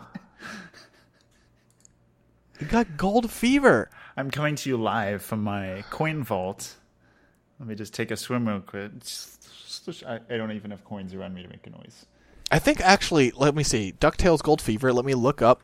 You 2.59 2.67
got 2.67 2.97
gold 2.97 3.31
fever. 3.31 3.89
I'm 4.17 4.29
coming 4.31 4.55
to 4.57 4.69
you 4.69 4.75
live 4.75 5.21
from 5.21 5.41
my 5.43 5.85
coin 5.91 6.23
vault. 6.25 6.75
Let 7.59 7.67
me 7.67 7.75
just 7.75 7.93
take 7.93 8.09
a 8.11 8.17
swim 8.17 8.47
real 8.47 8.61
quick. 8.61 8.91
I, 10.07 10.19
I 10.29 10.37
don't 10.37 10.51
even 10.53 10.71
have 10.71 10.85
coins 10.85 11.13
around 11.13 11.33
me 11.33 11.43
to 11.43 11.49
make 11.49 11.67
a 11.67 11.69
noise. 11.69 12.05
I 12.51 12.59
think 12.59 12.79
actually, 12.81 13.31
let 13.35 13.53
me 13.53 13.63
see. 13.63 13.93
Ducktales 13.99 14.41
gold 14.41 14.61
fever. 14.61 14.93
Let 14.93 15.05
me 15.05 15.13
look 15.13 15.41
up 15.41 15.61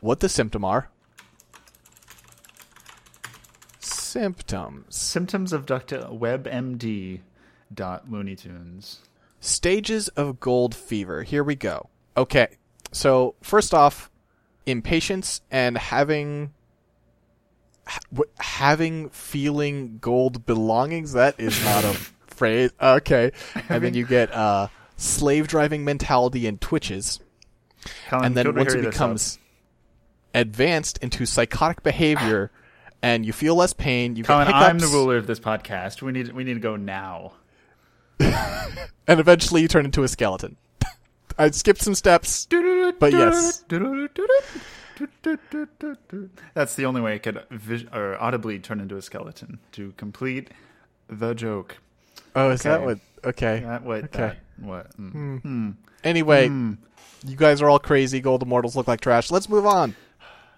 what 0.00 0.20
the 0.20 0.28
symptom 0.28 0.64
are. 0.64 0.88
Symptoms. 3.80 4.96
Symptoms 4.96 5.52
of 5.52 5.66
ductile 5.66 6.16
WebMD 6.16 7.20
dot 7.74 8.10
Looney 8.10 8.36
Tunes. 8.36 9.00
Stages 9.40 10.08
of 10.08 10.40
gold 10.40 10.74
fever. 10.74 11.22
Here 11.22 11.44
we 11.44 11.54
go. 11.54 11.90
Okay. 12.16 12.48
So, 12.92 13.34
first 13.42 13.74
off, 13.74 14.10
impatience 14.64 15.42
and 15.50 15.76
having 15.76 16.52
having 18.38 19.10
feeling 19.10 19.98
gold 20.00 20.46
belongings 20.46 21.12
that 21.12 21.38
is 21.38 21.62
not 21.64 21.84
a 21.84 21.92
phrase. 22.26 22.70
Okay. 22.80 23.32
And 23.68 23.82
then 23.82 23.94
you 23.94 24.06
get 24.06 24.32
uh 24.32 24.68
slave 24.96 25.48
driving 25.48 25.84
mentality 25.84 26.46
and 26.46 26.60
twitches. 26.60 27.20
Colin, 28.08 28.26
and 28.26 28.36
then 28.36 28.54
once 28.54 28.72
it 28.72 28.76
hurry 28.76 28.80
this 28.82 28.88
up. 28.88 28.92
becomes 28.92 29.38
advanced 30.34 30.98
into 30.98 31.24
psychotic 31.24 31.82
behavior 31.82 32.50
and 33.02 33.24
you 33.24 33.32
feel 33.32 33.54
less 33.54 33.72
pain, 33.72 34.16
you 34.16 34.24
Colin, 34.24 34.48
get 34.48 34.54
I'm 34.54 34.78
the 34.78 34.88
ruler 34.88 35.16
of 35.16 35.26
this 35.26 35.40
podcast. 35.40 36.02
We 36.02 36.12
need 36.12 36.32
we 36.32 36.44
need 36.44 36.54
to 36.54 36.60
go 36.60 36.76
now. 36.76 37.32
and 38.18 39.20
eventually 39.20 39.62
you 39.62 39.68
turn 39.68 39.84
into 39.84 40.02
a 40.02 40.08
skeleton. 40.08 40.56
I 41.38 41.50
skipped 41.50 41.82
some 41.82 41.94
steps. 41.94 42.46
But 42.50 43.12
yes. 43.12 43.62
That's 46.54 46.74
the 46.74 46.84
only 46.86 47.00
way 47.00 47.14
I 47.14 47.18
could 47.18 47.42
vis- 47.50 47.84
or 47.92 48.16
audibly 48.20 48.58
turn 48.58 48.80
into 48.80 48.96
a 48.96 49.02
skeleton 49.02 49.58
to 49.72 49.92
complete 49.96 50.50
the 51.08 51.34
joke. 51.34 51.78
Oh, 52.34 52.50
is 52.50 52.62
that 52.62 52.80
Okay. 52.80 52.84
what? 52.86 52.98
Okay. 53.24 53.60
That 53.60 53.82
what? 53.82 54.04
Okay. 54.04 54.18
That, 54.18 54.36
what? 54.58 54.96
Mm. 55.00 55.40
Hmm. 55.42 55.70
Anyway, 56.04 56.48
Hmm. 56.48 56.74
you 57.26 57.36
guys 57.36 57.60
are 57.62 57.68
all 57.68 57.78
crazy. 57.78 58.20
Gold 58.20 58.42
immortals 58.42 58.76
look 58.76 58.86
like 58.88 59.00
trash. 59.00 59.30
Let's 59.30 59.48
move 59.48 59.66
on. 59.66 59.94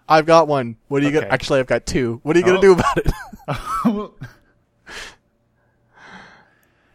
I've 0.09 0.27
got 0.27 0.48
one. 0.48 0.77
What 0.88 1.03
are 1.03 1.05
you 1.05 1.11
Okay. 1.11 1.20
gonna? 1.20 1.33
Actually, 1.33 1.61
I've 1.61 1.66
got 1.66 1.85
two. 1.87 2.20
What 2.22 2.35
are 2.37 2.38
you 2.38 2.44
gonna 2.44 2.59
Oh. 2.59 2.62
do 2.62 2.72
about 2.72 2.98
it? 2.98 3.12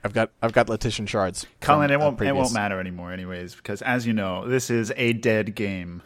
I've 0.06 0.14
got 0.14 0.32
I've 0.42 0.52
got 0.54 0.68
letition 0.68 1.08
shards. 1.08 1.46
Colin, 1.62 1.90
it 1.92 2.00
won't 2.00 2.22
it 2.22 2.36
won't 2.36 2.54
matter 2.54 2.80
anymore, 2.80 3.14
anyways, 3.14 3.56
because 3.56 3.82
as 3.82 4.06
you 4.06 4.14
know, 4.14 4.48
this 4.48 4.70
is 4.70 4.92
a 4.98 5.14
dead 5.14 5.56
game, 5.56 6.02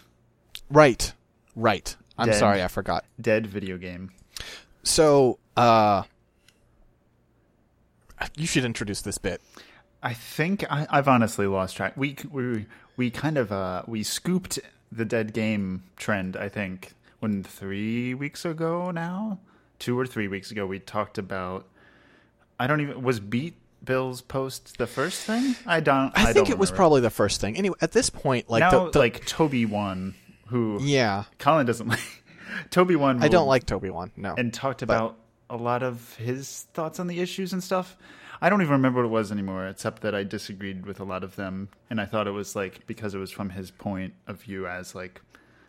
Right, 0.69 1.13
right. 1.57 1.95
I'm 2.17 2.27
Dead. 2.27 2.39
sorry, 2.39 2.63
I 2.63 2.67
forgot. 2.67 3.03
dead 3.19 3.47
video 3.47 3.77
game. 3.77 4.11
So, 4.83 5.37
uh, 5.57 6.03
you 8.35 8.47
should 8.47 8.63
introduce 8.63 9.01
this 9.01 9.17
bit. 9.17 9.41
I 10.01 10.13
think 10.13 10.63
I, 10.71 10.87
I've 10.89 11.07
honestly 11.07 11.47
lost 11.47 11.75
track. 11.75 11.93
We 11.97 12.15
we 12.31 12.65
we 12.95 13.09
kind 13.09 13.37
of 13.37 13.51
uh, 13.51 13.83
we 13.87 14.03
scooped 14.03 14.59
the 14.91 15.05
dead 15.05 15.33
game 15.33 15.83
trend. 15.97 16.37
I 16.37 16.49
think 16.49 16.93
when 17.19 17.43
three 17.43 18.13
weeks 18.13 18.45
ago 18.45 18.91
now, 18.91 19.39
two 19.79 19.99
or 19.99 20.05
three 20.05 20.27
weeks 20.27 20.51
ago, 20.51 20.65
we 20.65 20.79
talked 20.79 21.17
about. 21.17 21.67
I 22.59 22.65
don't 22.65 22.81
even 22.81 23.03
was 23.03 23.19
Beat 23.19 23.55
Bill's 23.83 24.21
post 24.21 24.77
the 24.77 24.87
first 24.87 25.21
thing. 25.21 25.55
I 25.65 25.79
don't. 25.79 26.11
I, 26.17 26.21
I, 26.21 26.33
think 26.33 26.47
don't 26.47 26.49
it 26.51 26.57
was 26.57 26.71
probably 26.71 27.01
the 27.01 27.09
first 27.09 27.41
thing. 27.41 27.57
Anyway, 27.57 27.75
at 27.81 27.91
this 27.91 28.09
point, 28.09 28.49
like 28.49 28.61
now 28.61 28.85
the, 28.85 28.91
the 28.91 28.99
like 28.99 29.25
TobiWan 29.25 30.13
who 30.49 30.79
yeah, 30.81 31.25
Colin 31.39 31.65
doesn't 31.65 31.88
like. 31.88 32.23
TobiWan. 32.69 33.21
I 33.21 33.27
don't 33.27 33.47
like 33.47 33.65
TobiWan. 33.65 34.12
No, 34.15 34.33
and 34.38 34.53
talked 34.53 34.81
about 34.81 35.17
a 35.49 35.57
lot 35.57 35.83
of 35.83 36.15
his 36.15 36.67
thoughts 36.73 36.99
on 36.99 37.07
the 37.07 37.19
issues 37.19 37.53
and 37.53 37.63
stuff. 37.63 37.97
I 38.41 38.49
don't 38.49 38.62
even 38.62 38.73
remember 38.73 39.01
what 39.01 39.07
it 39.07 39.12
was 39.12 39.31
anymore, 39.31 39.67
except 39.67 40.01
that 40.03 40.13
I 40.13 40.23
disagreed 40.23 40.86
with 40.86 40.99
a 40.99 41.03
lot 41.03 41.23
of 41.23 41.36
them, 41.36 41.69
and 41.89 41.99
I 41.99 42.05
thought 42.05 42.27
it 42.27 42.31
was 42.31 42.55
like 42.55 42.86
because 42.86 43.15
it 43.15 43.17
was 43.17 43.31
from 43.31 43.49
his 43.49 43.71
point 43.71 44.13
of 44.27 44.41
view 44.41 44.67
as 44.67 44.93
like 44.93 45.21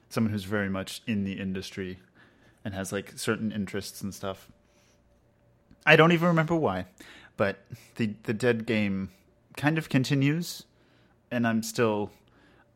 someone 0.08 0.32
who's 0.32 0.44
very 0.44 0.68
much 0.68 1.02
in 1.06 1.24
the 1.24 1.34
industry 1.34 1.98
and 2.64 2.74
has 2.74 2.92
like 2.92 3.12
certain 3.16 3.52
interests 3.52 4.02
and 4.02 4.14
stuff. 4.14 4.50
I 5.86 5.96
don't 5.96 6.12
even 6.12 6.28
remember 6.28 6.54
why, 6.54 6.86
but 7.36 7.64
the 7.96 8.14
the 8.24 8.34
dead 8.34 8.66
game 8.66 9.10
kind 9.56 9.78
of 9.78 9.88
continues, 9.88 10.64
and 11.30 11.46
I'm 11.46 11.62
still. 11.62 12.10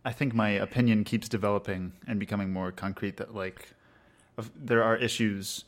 I 0.05 0.12
think 0.12 0.35
my 0.35 0.51
opinion 0.51 1.05
keeps 1.05 1.29
developing 1.29 1.93
and 2.07 2.19
becoming 2.19 2.53
more 2.53 2.73
concrete. 2.73 3.17
That 3.19 3.35
like 3.35 3.69
there 4.57 4.83
are 4.83 4.97
issues, 4.97 5.65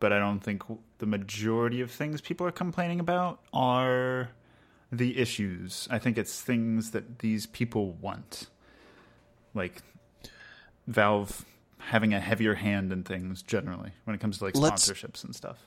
but 0.00 0.12
I 0.12 0.18
don't 0.18 0.40
think 0.40 0.62
the 0.98 1.06
majority 1.06 1.80
of 1.80 1.90
things 1.90 2.20
people 2.20 2.46
are 2.46 2.52
complaining 2.52 3.00
about 3.00 3.40
are 3.52 4.30
the 4.90 5.18
issues. 5.18 5.86
I 5.90 5.98
think 5.98 6.18
it's 6.18 6.40
things 6.40 6.90
that 6.92 7.20
these 7.20 7.46
people 7.46 7.92
want, 7.92 8.48
like 9.54 9.82
Valve 10.86 11.44
having 11.78 12.14
a 12.14 12.20
heavier 12.20 12.54
hand 12.54 12.92
in 12.92 13.04
things 13.04 13.42
generally 13.42 13.92
when 14.04 14.14
it 14.14 14.20
comes 14.20 14.38
to 14.38 14.44
like 14.44 14.56
Let's- 14.56 14.88
sponsorships 14.88 15.22
and 15.24 15.34
stuff. 15.34 15.58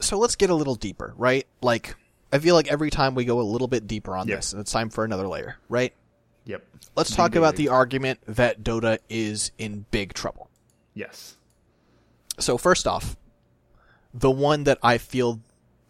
so 0.00 0.18
let's 0.18 0.36
get 0.36 0.50
a 0.50 0.54
little 0.54 0.74
deeper, 0.74 1.14
right? 1.16 1.46
Like, 1.62 1.94
I 2.32 2.38
feel 2.38 2.54
like 2.54 2.68
every 2.68 2.90
time 2.90 3.14
we 3.14 3.24
go 3.24 3.40
a 3.40 3.42
little 3.42 3.68
bit 3.68 3.86
deeper 3.86 4.14
on 4.16 4.26
this, 4.26 4.52
it's 4.52 4.72
time 4.72 4.90
for 4.90 5.04
another 5.04 5.26
layer, 5.28 5.56
right? 5.70 5.94
Yep. 6.46 6.64
Let's 6.96 7.10
Big 7.10 7.16
talk 7.16 7.34
about 7.34 7.56
the 7.56 7.68
argument 7.68 8.20
that 8.26 8.62
Dota 8.62 8.98
is 9.10 9.52
in 9.58 9.84
big 9.90 10.14
trouble. 10.14 10.48
Yes. 10.94 11.36
So 12.38 12.56
first 12.56 12.86
off, 12.86 13.16
the 14.14 14.30
one 14.30 14.64
that 14.64 14.78
I 14.82 14.98
feel, 14.98 15.40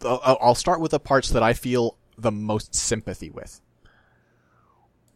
I'll 0.03 0.55
start 0.55 0.81
with 0.81 0.91
the 0.91 0.99
parts 0.99 1.29
that 1.31 1.43
I 1.43 1.53
feel 1.53 1.97
the 2.19 2.33
most 2.33 2.75
sympathy 2.75 3.31
with. 3.31 3.61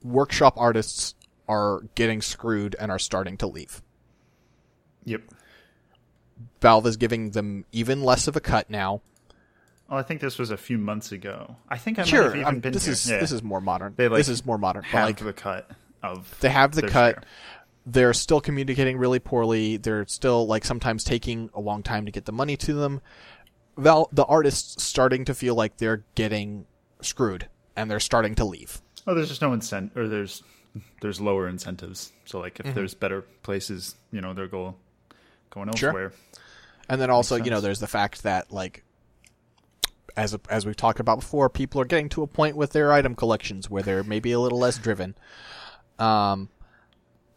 Workshop 0.02 0.54
artists 0.56 1.14
are 1.48 1.82
getting 1.94 2.22
screwed 2.22 2.76
and 2.78 2.90
are 2.90 2.98
starting 2.98 3.36
to 3.38 3.46
leave. 3.46 3.82
Yep. 5.04 5.22
Valve 6.60 6.86
is 6.86 6.96
giving 6.96 7.30
them 7.30 7.64
even 7.72 8.02
less 8.02 8.28
of 8.28 8.36
a 8.36 8.40
cut 8.40 8.70
now. 8.70 9.00
Well, 9.90 9.98
I 9.98 10.02
think 10.02 10.20
this 10.20 10.38
was 10.38 10.50
a 10.50 10.56
few 10.56 10.78
months 10.78 11.10
ago. 11.12 11.56
I 11.68 11.76
think 11.76 11.98
I 11.98 12.02
might 12.02 12.08
sure, 12.08 12.22
have 12.24 12.34
even 12.36 12.46
um, 12.46 12.60
been 12.60 12.72
this 12.72 12.84
here. 12.84 12.92
is 12.92 13.10
Yeah. 13.10 13.18
this 13.18 13.32
is 13.32 13.42
more 13.42 13.60
modern. 13.60 13.94
They, 13.96 14.06
like, 14.08 14.18
this 14.18 14.28
is 14.28 14.46
more 14.46 14.56
modern. 14.56 14.84
Have 14.84 15.06
like 15.06 15.18
the 15.18 15.32
cut 15.32 15.68
of 16.02 16.34
they 16.40 16.48
have 16.48 16.72
the 16.76 16.82
cut. 16.82 17.14
share. 17.16 17.22
They're 17.86 18.14
still 18.14 18.40
communicating 18.40 18.98
really 18.98 19.18
poorly. 19.18 19.78
They're 19.78 20.06
still 20.06 20.46
like 20.46 20.64
sometimes 20.64 21.02
taking 21.02 21.50
a 21.54 21.60
long 21.60 21.82
time 21.82 22.06
to 22.06 22.12
get 22.12 22.24
the 22.24 22.32
money 22.32 22.56
to 22.58 22.74
them. 22.74 23.00
Val, 23.76 24.08
the 24.12 24.24
artists 24.26 24.82
starting 24.82 25.24
to 25.24 25.34
feel 25.34 25.54
like 25.54 25.78
they're 25.78 26.04
getting 26.14 26.66
screwed 27.00 27.48
and 27.76 27.90
they're 27.90 27.98
starting 28.00 28.34
to 28.36 28.44
leave. 28.44 28.80
Oh, 29.06 29.14
there's 29.14 29.28
just 29.28 29.42
no 29.42 29.52
incentive, 29.54 29.96
or 29.96 30.06
there's 30.08 30.42
there's 31.00 31.20
lower 31.20 31.48
incentives. 31.48 32.12
So 32.26 32.38
like 32.38 32.60
if 32.60 32.66
Mm-hmm. 32.66 32.74
there's 32.76 32.94
better 32.94 33.22
places, 33.42 33.96
you 34.12 34.20
know, 34.20 34.34
they're 34.34 34.46
go 34.46 34.76
going 35.50 35.68
elsewhere. 35.68 35.78
Sure. 35.92 36.02
elsewhere. 36.02 36.12
And 36.88 37.00
then 37.00 37.10
also, 37.10 37.36
you 37.36 37.50
know, 37.50 37.60
there's 37.60 37.80
the 37.80 37.86
fact 37.88 38.22
that 38.24 38.52
like 38.52 38.84
as 40.16 40.36
as 40.48 40.66
we've 40.66 40.76
talked 40.76 41.00
about 41.00 41.20
before, 41.20 41.48
people 41.48 41.80
are 41.80 41.84
getting 41.84 42.08
to 42.10 42.22
a 42.22 42.26
point 42.26 42.56
with 42.56 42.72
their 42.72 42.92
item 42.92 43.14
collections 43.14 43.70
where 43.70 43.82
they're 43.82 44.04
maybe 44.04 44.32
a 44.32 44.40
little 44.40 44.58
less 44.58 44.78
driven. 44.78 45.14
Um, 45.98 46.48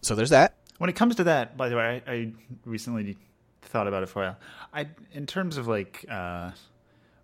so 0.02 0.16
there's 0.16 0.32
that. 0.32 0.56
When 0.78 0.90
it 0.90 0.96
comes 0.96 1.16
to 1.16 1.24
that, 1.26 1.56
by 1.56 1.70
the 1.70 1.76
way, 1.76 2.02
I, 2.06 2.12
I 2.12 2.34
recently 2.66 3.18
thought 3.62 3.88
about 3.88 4.04
it 4.04 4.10
for 4.10 4.24
a 4.24 4.26
while. 4.28 4.38
I 4.74 4.88
in 5.12 5.26
terms 5.26 5.58
of 5.58 5.68
like 5.68 6.06
uh, 6.10 6.52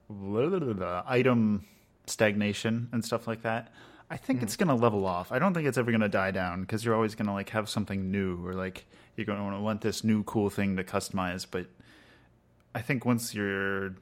blah, 0.10 0.48
blah, 0.48 0.60
blah, 0.60 0.74
blah, 0.74 1.04
item 1.08 1.66
stagnation 2.08 2.90
and 2.92 3.04
stuff 3.04 3.28
like 3.28 3.44
that. 3.44 3.72
I 4.12 4.18
think 4.18 4.42
it's 4.42 4.56
going 4.56 4.70
to 4.70 4.74
level 4.74 5.06
off. 5.06 5.32
I 5.32 5.38
don't 5.38 5.54
think 5.54 5.68
it's 5.68 5.78
ever 5.78 5.92
going 5.92 6.02
to 6.02 6.10
die 6.10 6.32
down 6.32 6.62
because 6.62 6.84
you're 6.84 6.96
always 6.96 7.14
going 7.14 7.28
to 7.28 7.32
like 7.32 7.50
have 7.50 7.70
something 7.70 8.10
new 8.10 8.44
or 8.44 8.54
like 8.56 8.88
you're 9.16 9.26
going 9.26 9.52
to 9.52 9.60
want 9.60 9.82
this 9.82 10.04
new 10.04 10.24
cool 10.24 10.50
thing 10.50 10.78
to 10.78 10.84
customize. 10.84 11.46
But 11.50 11.68
I 12.74 12.82
think 12.82 13.06
once 13.06 13.36
your 13.36 13.96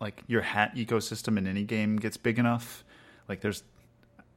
like 0.00 0.22
your 0.26 0.42
hat 0.42 0.74
ecosystem 0.76 1.38
in 1.38 1.46
any 1.46 1.64
game 1.64 1.96
gets 1.96 2.16
big 2.16 2.38
enough, 2.38 2.84
like 3.28 3.40
there's 3.40 3.64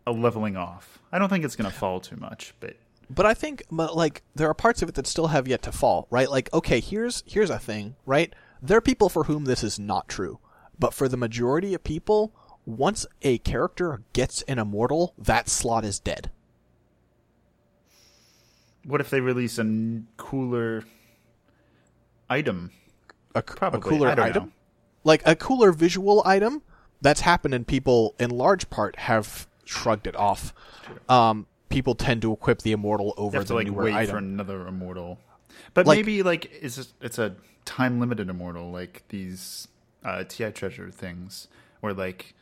a 0.08 0.12
leveling 0.12 0.56
off. 0.56 1.00
I 1.12 1.20
don't 1.20 1.30
think 1.30 1.44
it's 1.46 1.56
going 1.56 1.70
to 1.72 1.76
fall 1.76 2.00
too 2.00 2.16
much, 2.18 2.54
but 2.60 2.76
But 3.10 3.26
I 3.26 3.34
think, 3.34 3.64
but 3.72 3.96
like, 3.96 4.24
there 4.36 4.50
are 4.50 4.54
parts 4.54 4.82
of 4.82 4.90
it 4.90 4.96
that 4.96 5.08
still 5.08 5.28
have 5.28 5.48
yet 5.48 5.62
to 5.64 5.72
fall, 5.72 6.08
right? 6.10 6.30
Like, 6.30 6.52
okay, 6.54 6.80
here's 6.80 7.24
here's 7.26 7.50
a 7.50 7.60
thing, 7.60 7.96
right? 8.06 8.34
There 8.62 8.78
are 8.78 8.82
people 8.82 9.10
for 9.10 9.26
whom 9.26 9.46
this 9.46 9.64
is 9.64 9.80
not 9.80 10.08
true. 10.08 10.40
But 10.78 10.94
for 10.94 11.10
the 11.10 11.18
majority 11.18 11.74
of 11.74 11.84
people, 11.84 12.34
once 12.66 13.06
a 13.22 13.38
character 13.40 14.02
gets 14.14 14.42
an 14.44 14.60
immortal, 14.60 15.14
that 15.18 15.50
slot 15.50 15.84
is 15.84 16.00
dead. 16.00 16.32
What 18.86 19.02
if 19.02 19.10
they 19.10 19.20
release 19.20 19.60
a 19.60 20.02
cooler 20.16 20.86
item? 22.30 22.72
A, 23.36 23.42
Probably. 23.42 23.82
cooler 23.82 24.08
item, 24.08 24.34
know. 24.46 24.52
Like 25.04 25.22
a 25.26 25.36
cooler 25.36 25.72
visual 25.72 26.22
item, 26.26 26.62
that's 27.02 27.22
happened, 27.22 27.54
and 27.54 27.66
people, 27.66 28.16
in 28.20 28.30
large 28.30 28.70
part, 28.70 28.96
have 28.98 29.48
shrugged 29.66 30.08
it 30.08 30.16
off. 30.16 30.54
Um, 31.08 31.46
people 31.70 31.96
tend 31.96 32.22
to 32.24 32.34
equip 32.34 32.62
the 32.64 32.72
immortal 32.72 33.14
over 33.16 33.44
the 33.44 33.54
like 33.54 33.68
newer 33.68 33.84
wait 33.84 33.94
item. 33.94 34.12
for 34.12 34.18
another 34.18 34.68
immortal. 34.68 35.20
But 35.74 35.86
Like- 35.86 35.98
maybe 36.00 36.24
like 36.24 36.52
is 36.62 36.76
this, 36.78 36.94
it's 37.02 37.20
a 37.20 37.36
time 37.66 38.00
limited 38.00 38.30
immortal 38.30 38.72
like 38.72 39.04
these 39.10 39.68
uh, 40.04 40.24
TI 40.24 40.52
treasure 40.52 40.90
things 40.90 41.48
where 41.82 41.94
like 41.94 42.34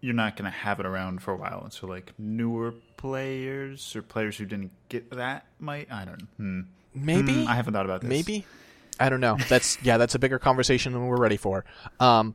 you're 0.00 0.14
not 0.14 0.36
going 0.36 0.44
to 0.50 0.56
have 0.56 0.78
it 0.78 0.86
around 0.86 1.22
for 1.22 1.32
a 1.32 1.36
while. 1.36 1.62
And 1.64 1.72
so 1.72 1.86
like 1.88 2.12
newer 2.18 2.74
players 2.96 3.94
or 3.96 4.02
players 4.02 4.36
who 4.36 4.44
didn't 4.46 4.70
get 4.88 5.10
that 5.10 5.46
might 5.58 5.90
I 5.92 6.04
don't 6.04 6.20
know. 6.20 6.26
Hmm. 6.36 6.60
Maybe 6.94 7.32
Hmm, 7.42 7.48
I 7.48 7.54
haven't 7.54 7.74
thought 7.74 7.84
about 7.86 8.02
this. 8.02 8.08
Maybe. 8.08 8.44
I 9.00 9.08
don't 9.08 9.20
know. 9.20 9.36
That's 9.48 9.78
yeah, 9.82 9.96
that's 9.98 10.14
a 10.14 10.18
bigger 10.18 10.38
conversation 10.38 10.92
than 10.92 11.06
we're 11.06 11.16
ready 11.20 11.36
for. 11.36 11.64
Um 12.00 12.34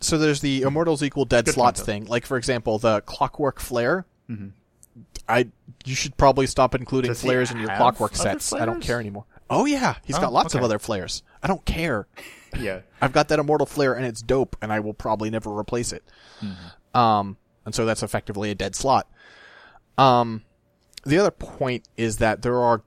so 0.00 0.18
there's 0.18 0.40
the 0.40 0.62
immortals 0.62 1.02
equal 1.02 1.24
dead 1.24 1.44
Good 1.44 1.54
slots 1.54 1.80
thing. 1.82 2.06
Like 2.06 2.26
for 2.26 2.36
example, 2.36 2.78
the 2.78 3.00
clockwork 3.02 3.60
flare. 3.60 4.04
Mhm. 4.28 4.52
I 5.28 5.48
you 5.84 5.94
should 5.94 6.16
probably 6.16 6.46
stop 6.46 6.74
including 6.74 7.10
Does 7.10 7.20
flares 7.22 7.50
in 7.50 7.58
your 7.58 7.68
clockwork 7.76 8.16
sets. 8.16 8.52
I 8.52 8.64
don't 8.66 8.80
care 8.80 9.00
anymore. 9.00 9.24
Oh 9.48 9.64
yeah, 9.66 9.96
he's 10.04 10.16
Oh, 10.16 10.20
got 10.20 10.32
lots 10.32 10.54
of 10.54 10.62
other 10.62 10.78
flares. 10.78 11.22
I 11.42 11.46
don't 11.48 11.64
care. 11.64 12.06
Yeah. 12.54 12.80
I've 13.00 13.12
got 13.14 13.28
that 13.28 13.38
immortal 13.38 13.66
flare 13.66 13.94
and 13.94 14.04
it's 14.04 14.20
dope 14.20 14.56
and 14.60 14.70
I 14.70 14.80
will 14.80 14.92
probably 14.92 15.30
never 15.30 15.50
replace 15.58 15.90
it. 15.94 16.04
Um 16.92 17.38
and 17.64 17.74
so 17.74 17.86
that's 17.86 18.02
effectively 18.02 18.50
a 18.50 18.54
dead 18.54 18.74
slot. 18.74 19.08
Um 19.96 20.42
the 21.04 21.16
other 21.18 21.30
point 21.30 21.88
is 21.96 22.18
that 22.18 22.42
there 22.42 22.58
are 22.60 22.82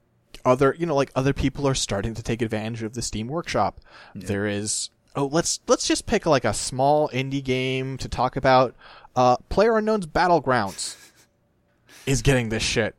other 0.46 0.76
you 0.78 0.86
know 0.86 0.96
like 0.96 1.12
other 1.16 1.34
people 1.34 1.68
are 1.68 1.76
starting 1.76 2.14
to 2.14 2.24
take 2.24 2.42
advantage 2.42 2.84
of 2.84 2.94
the 2.94 3.02
Steam 3.02 3.28
Workshop. 3.28 3.82
There 4.14 4.46
is 4.46 4.90
oh 5.16 5.26
let's 5.26 5.60
let's 5.68 5.88
just 5.88 6.06
pick 6.06 6.26
like 6.26 6.46
a 6.46 6.54
small 6.54 7.10
indie 7.10 7.44
game 7.44 7.98
to 7.98 8.08
talk 8.08 8.36
about. 8.36 8.76
Uh 9.16 9.38
Player 9.50 9.78
Unknown's 9.78 10.08
Battlegrounds 10.08 10.96
is 12.06 12.22
getting 12.22 12.50
this 12.50 12.64
shit 12.64 12.96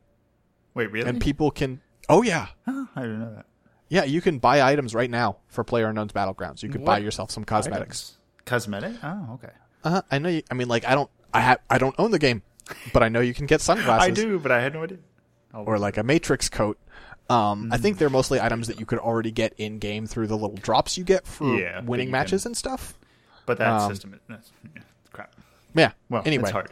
Wait, 0.73 0.91
really? 0.91 1.07
and 1.09 1.21
people 1.21 1.51
can 1.51 1.81
Oh 2.09 2.21
yeah. 2.21 2.47
oh, 2.67 2.87
I 2.95 3.01
didn't 3.01 3.19
know 3.19 3.33
that. 3.35 3.45
Yeah, 3.89 4.03
you 4.03 4.21
can 4.21 4.39
buy 4.39 4.61
items 4.61 4.93
right 4.93 5.09
now 5.09 5.37
for 5.47 5.63
Player 5.63 5.87
Unknown's 5.87 6.11
Battlegrounds. 6.13 6.61
You 6.63 6.69
could 6.69 6.83
buy 6.83 6.99
yourself 6.99 7.31
some 7.31 7.43
cosmetics. 7.43 8.13
Items. 8.13 8.17
Cosmetic? 8.45 8.93
Oh, 9.03 9.33
okay. 9.33 9.53
Uh, 9.83 9.89
huh. 9.89 10.01
I 10.11 10.19
know. 10.19 10.29
You, 10.29 10.41
I 10.49 10.53
mean, 10.53 10.67
like, 10.67 10.85
I 10.85 10.95
don't. 10.95 11.09
I 11.33 11.41
have. 11.41 11.59
I 11.69 11.77
don't 11.77 11.95
own 11.97 12.11
the 12.11 12.19
game, 12.19 12.41
but 12.93 13.03
I 13.03 13.09
know 13.09 13.19
you 13.19 13.33
can 13.33 13.45
get 13.45 13.61
sunglasses 13.61 14.07
I 14.07 14.11
do, 14.11 14.39
but 14.39 14.51
I 14.51 14.61
had 14.61 14.73
no 14.73 14.83
idea. 14.83 14.97
I'll- 15.53 15.63
or 15.65 15.79
like 15.79 15.97
a 15.97 16.03
Matrix 16.03 16.49
coat. 16.49 16.77
Um, 17.29 17.65
Mm. 17.69 17.73
I 17.73 17.77
think 17.77 17.97
they're 17.97 18.09
mostly 18.09 18.39
items 18.39 18.67
that 18.67 18.79
you 18.79 18.85
could 18.85 18.99
already 18.99 19.31
get 19.31 19.53
in 19.57 19.79
game 19.79 20.07
through 20.07 20.27
the 20.27 20.37
little 20.37 20.55
drops 20.55 20.97
you 20.97 21.03
get 21.03 21.27
for 21.27 21.57
Yeah, 21.57 21.81
winning 21.81 22.09
matches 22.09 22.43
can- 22.43 22.49
and 22.51 22.57
stuff. 22.57 22.97
but 23.45 23.57
that 23.57 23.67
um, 23.67 23.91
system 23.91 24.13
is 24.13 24.19
that's, 24.29 24.49
yeah, 24.75 24.81
crap. 25.11 25.33
Yeah. 25.75 25.91
Well, 26.09 26.21
anyway, 26.25 26.43
it's 26.43 26.51
hard. 26.51 26.71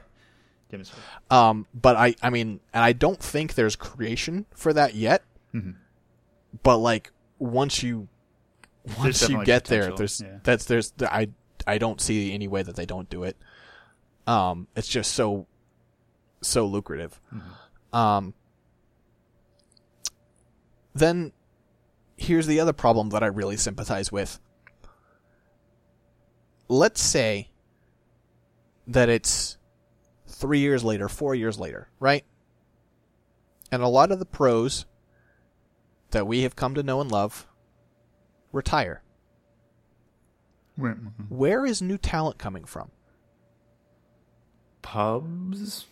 Me 0.72 0.84
some- 0.84 1.38
Um, 1.38 1.68
but 1.74 1.96
I, 1.96 2.15
I 2.22 2.30
mean, 2.30 2.60
and 2.74 2.84
I 2.84 2.91
don't 2.94 3.20
think 3.20 3.56
there's 3.56 3.76
creation 3.76 4.46
for 4.54 4.74
that 4.74 4.94
yet. 4.96 5.24
Mm-hmm. 5.54 5.72
But 6.63 6.78
like, 6.78 7.12
once 7.39 7.82
you, 7.84 8.08
once 8.98 9.28
you 9.30 9.44
get 9.46 9.65
there, 9.65 9.94
there's 9.96 10.22
yeah. 10.22 10.39
that's 10.44 10.65
there's 10.65 10.94
I 11.02 11.30
I 11.68 11.78
don't 11.78 12.00
see 12.02 12.34
any 12.34 12.48
way 12.48 12.62
that 12.63 12.76
they 12.76 12.86
don't 12.86 13.10
do 13.10 13.24
it. 13.24 13.38
Um, 14.28 14.68
it's 14.76 14.88
just 14.88 15.13
so, 15.13 15.48
so 16.41 16.65
lucrative. 16.65 17.20
Mm-hmm. 17.34 17.96
Um. 17.96 18.34
Then, 20.95 21.34
here's 22.17 22.47
the 22.47 22.60
other 22.60 22.73
problem 22.73 23.10
that 23.10 23.21
I 23.21 23.27
really 23.27 23.58
sympathize 23.58 24.12
with. 24.12 24.39
Let's 26.67 27.01
say 27.01 27.49
that 28.88 29.10
it's 29.10 29.58
three 30.25 30.60
years 30.60 30.84
later, 30.84 31.08
four 31.08 31.36
years 31.36 31.60
later, 31.60 31.89
right? 31.99 32.25
And 33.71 33.84
a 33.84 33.88
lot 33.88 34.12
of 34.12 34.17
the 34.17 34.25
pros 34.25 34.86
that 36.12 36.25
we 36.25 36.41
have 36.41 36.55
come 36.55 36.73
to 36.75 36.81
know 36.84 37.01
and 37.01 37.12
love 37.12 37.45
retire. 38.51 39.03
mm-hmm. 40.79 41.23
Where 41.29 41.65
is 41.65 41.81
new 41.81 41.97
talent 41.97 42.38
coming 42.38 42.65
from? 42.65 42.89
pubs 44.86 45.88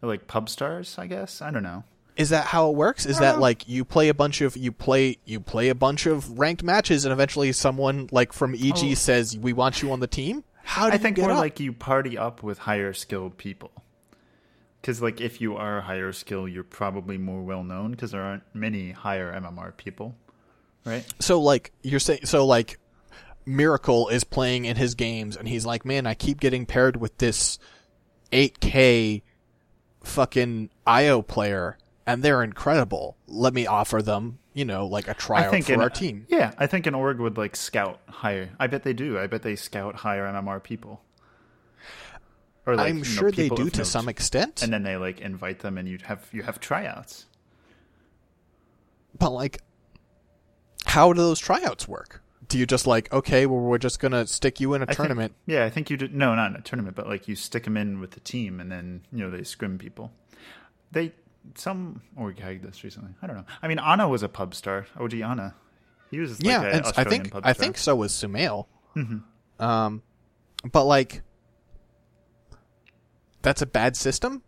like 0.00 0.26
pub 0.26 0.48
stars 0.48 0.96
i 0.96 1.06
guess 1.06 1.42
i 1.42 1.50
don't 1.50 1.62
know 1.62 1.84
Is 2.16 2.30
that 2.30 2.46
how 2.46 2.68
it 2.68 2.74
works? 2.76 3.06
Is 3.06 3.18
that 3.18 3.32
uh-huh. 3.32 3.40
like 3.40 3.68
you 3.68 3.84
play 3.84 4.08
a 4.08 4.14
bunch 4.14 4.40
of 4.40 4.56
you 4.56 4.70
play 4.72 5.18
you 5.24 5.40
play 5.40 5.68
a 5.68 5.74
bunch 5.74 6.06
of 6.06 6.38
ranked 6.38 6.62
matches 6.62 7.04
and 7.04 7.12
eventually 7.12 7.52
someone 7.52 8.08
like 8.12 8.32
from 8.32 8.54
EG 8.54 8.72
Oh. 8.76 8.94
says 8.94 9.36
we 9.38 9.52
want 9.52 9.82
you 9.82 9.92
on 9.92 10.00
the 10.00 10.06
team? 10.06 10.44
How 10.64 10.86
do 10.86 10.90
i 10.90 10.94
you 10.94 10.98
think 10.98 11.18
more 11.18 11.32
up? 11.32 11.38
like 11.38 11.58
you 11.58 11.72
party 11.72 12.16
up 12.16 12.42
with 12.42 12.58
higher 12.58 12.92
skilled 12.92 13.36
people 13.36 13.72
because 14.80 15.02
like 15.02 15.20
if 15.20 15.40
you 15.40 15.56
are 15.56 15.80
higher 15.80 16.12
skill 16.12 16.46
you're 16.46 16.62
probably 16.62 17.18
more 17.18 17.42
well 17.42 17.64
known 17.64 17.90
because 17.90 18.12
there 18.12 18.22
aren't 18.22 18.44
many 18.54 18.92
higher 18.92 19.32
mmr 19.40 19.76
people 19.76 20.14
right 20.84 21.04
so 21.18 21.40
like 21.40 21.72
you're 21.82 21.98
saying 21.98 22.20
so 22.24 22.46
like 22.46 22.78
Miracle 23.44 24.08
is 24.08 24.22
playing 24.22 24.66
in 24.66 24.76
his 24.76 24.94
games 24.94 25.36
and 25.36 25.48
he's 25.48 25.66
like, 25.66 25.84
"Man, 25.84 26.06
I 26.06 26.14
keep 26.14 26.38
getting 26.38 26.64
paired 26.64 26.96
with 26.96 27.18
this 27.18 27.58
8K 28.30 29.22
fucking 30.04 30.70
IO 30.86 31.22
player 31.22 31.76
and 32.06 32.22
they're 32.22 32.42
incredible. 32.42 33.16
Let 33.26 33.54
me 33.54 33.66
offer 33.66 34.02
them, 34.02 34.38
you 34.54 34.64
know, 34.64 34.86
like 34.86 35.08
a 35.08 35.14
tryout 35.14 35.50
think 35.50 35.66
for 35.66 35.74
an, 35.74 35.80
our 35.80 35.90
team." 35.90 36.26
yeah 36.28 36.52
i 36.58 36.66
think 36.66 36.86
an 36.86 36.94
org 36.94 37.18
would 37.20 37.36
like 37.38 37.56
scout 37.56 38.00
higher 38.08 38.50
i 38.60 38.66
bet 38.66 38.82
they 38.82 38.92
do 38.92 39.18
i 39.18 39.26
bet 39.26 39.42
they 39.42 39.56
scout 39.56 39.94
higher 39.96 40.24
mmr 40.24 40.62
people 40.62 41.02
or 42.66 42.76
like, 42.76 42.90
I'm 42.90 42.98
you 42.98 43.04
know, 43.04 43.10
sure 43.10 43.30
they 43.32 43.48
do 43.48 43.70
to 43.70 43.78
note. 43.78 43.86
some 43.86 44.08
extent. 44.08 44.62
and 44.62 44.72
then 44.72 44.82
they 44.84 44.96
like 44.96 45.20
invite 45.20 45.60
them 45.60 45.78
and 45.78 45.88
you 45.88 45.98
have 46.04 46.28
you 46.32 46.42
have 46.42 46.60
tryouts 46.60 47.26
But 49.18 49.30
like, 49.30 49.60
how 50.86 51.12
do 51.12 51.20
those 51.20 51.38
tryouts 51.40 51.86
work? 51.88 52.22
Do 52.48 52.58
you 52.58 52.66
just 52.66 52.86
like, 52.86 53.12
okay, 53.12 53.46
well, 53.46 53.60
we're 53.60 53.78
just 53.78 53.98
gonna 54.00 54.26
stick 54.26 54.60
you 54.60 54.74
in 54.74 54.82
a 54.82 54.84
I 54.84 54.86
think- 54.86 54.96
tournament? 54.96 55.34
yeah, 55.46 55.64
I 55.64 55.70
think 55.70 55.90
you 55.90 55.96
did. 55.96 56.14
No, 56.14 56.34
not 56.34 56.50
in 56.50 56.56
a 56.56 56.60
tournament, 56.60 56.96
but 56.96 57.06
like 57.08 57.26
you 57.28 57.34
stick 57.36 57.64
them 57.64 57.76
in 57.76 57.98
with 58.00 58.10
the 58.12 58.20
team, 58.20 58.60
and 58.60 58.70
then 58.70 59.02
you 59.12 59.18
know 59.24 59.30
they 59.30 59.42
scrim 59.44 59.78
people. 59.78 60.12
They 60.90 61.12
some 61.54 62.02
org 62.16 62.38
hagged 62.38 62.64
this 62.64 62.84
recently. 62.84 63.12
I 63.22 63.26
don't 63.26 63.36
know. 63.36 63.44
I 63.62 63.68
mean, 63.68 63.78
Ana 63.78 64.08
was 64.08 64.22
a 64.22 64.28
pub 64.28 64.54
star. 64.54 64.86
OG 64.98 65.14
Ana, 65.20 65.54
he 66.10 66.18
was 66.18 66.42
like 66.42 66.46
yeah, 66.46 66.90
I 66.96 67.04
think 67.04 67.30
I 67.34 67.52
think 67.52 67.78
so 67.78 67.96
was 67.96 68.12
Sumail. 68.12 68.66
Mm-hmm. 68.96 69.62
Um, 69.62 70.02
but 70.70 70.84
like, 70.84 71.22
that's 73.42 73.62
a 73.62 73.66
bad 73.66 73.96
system, 73.96 74.42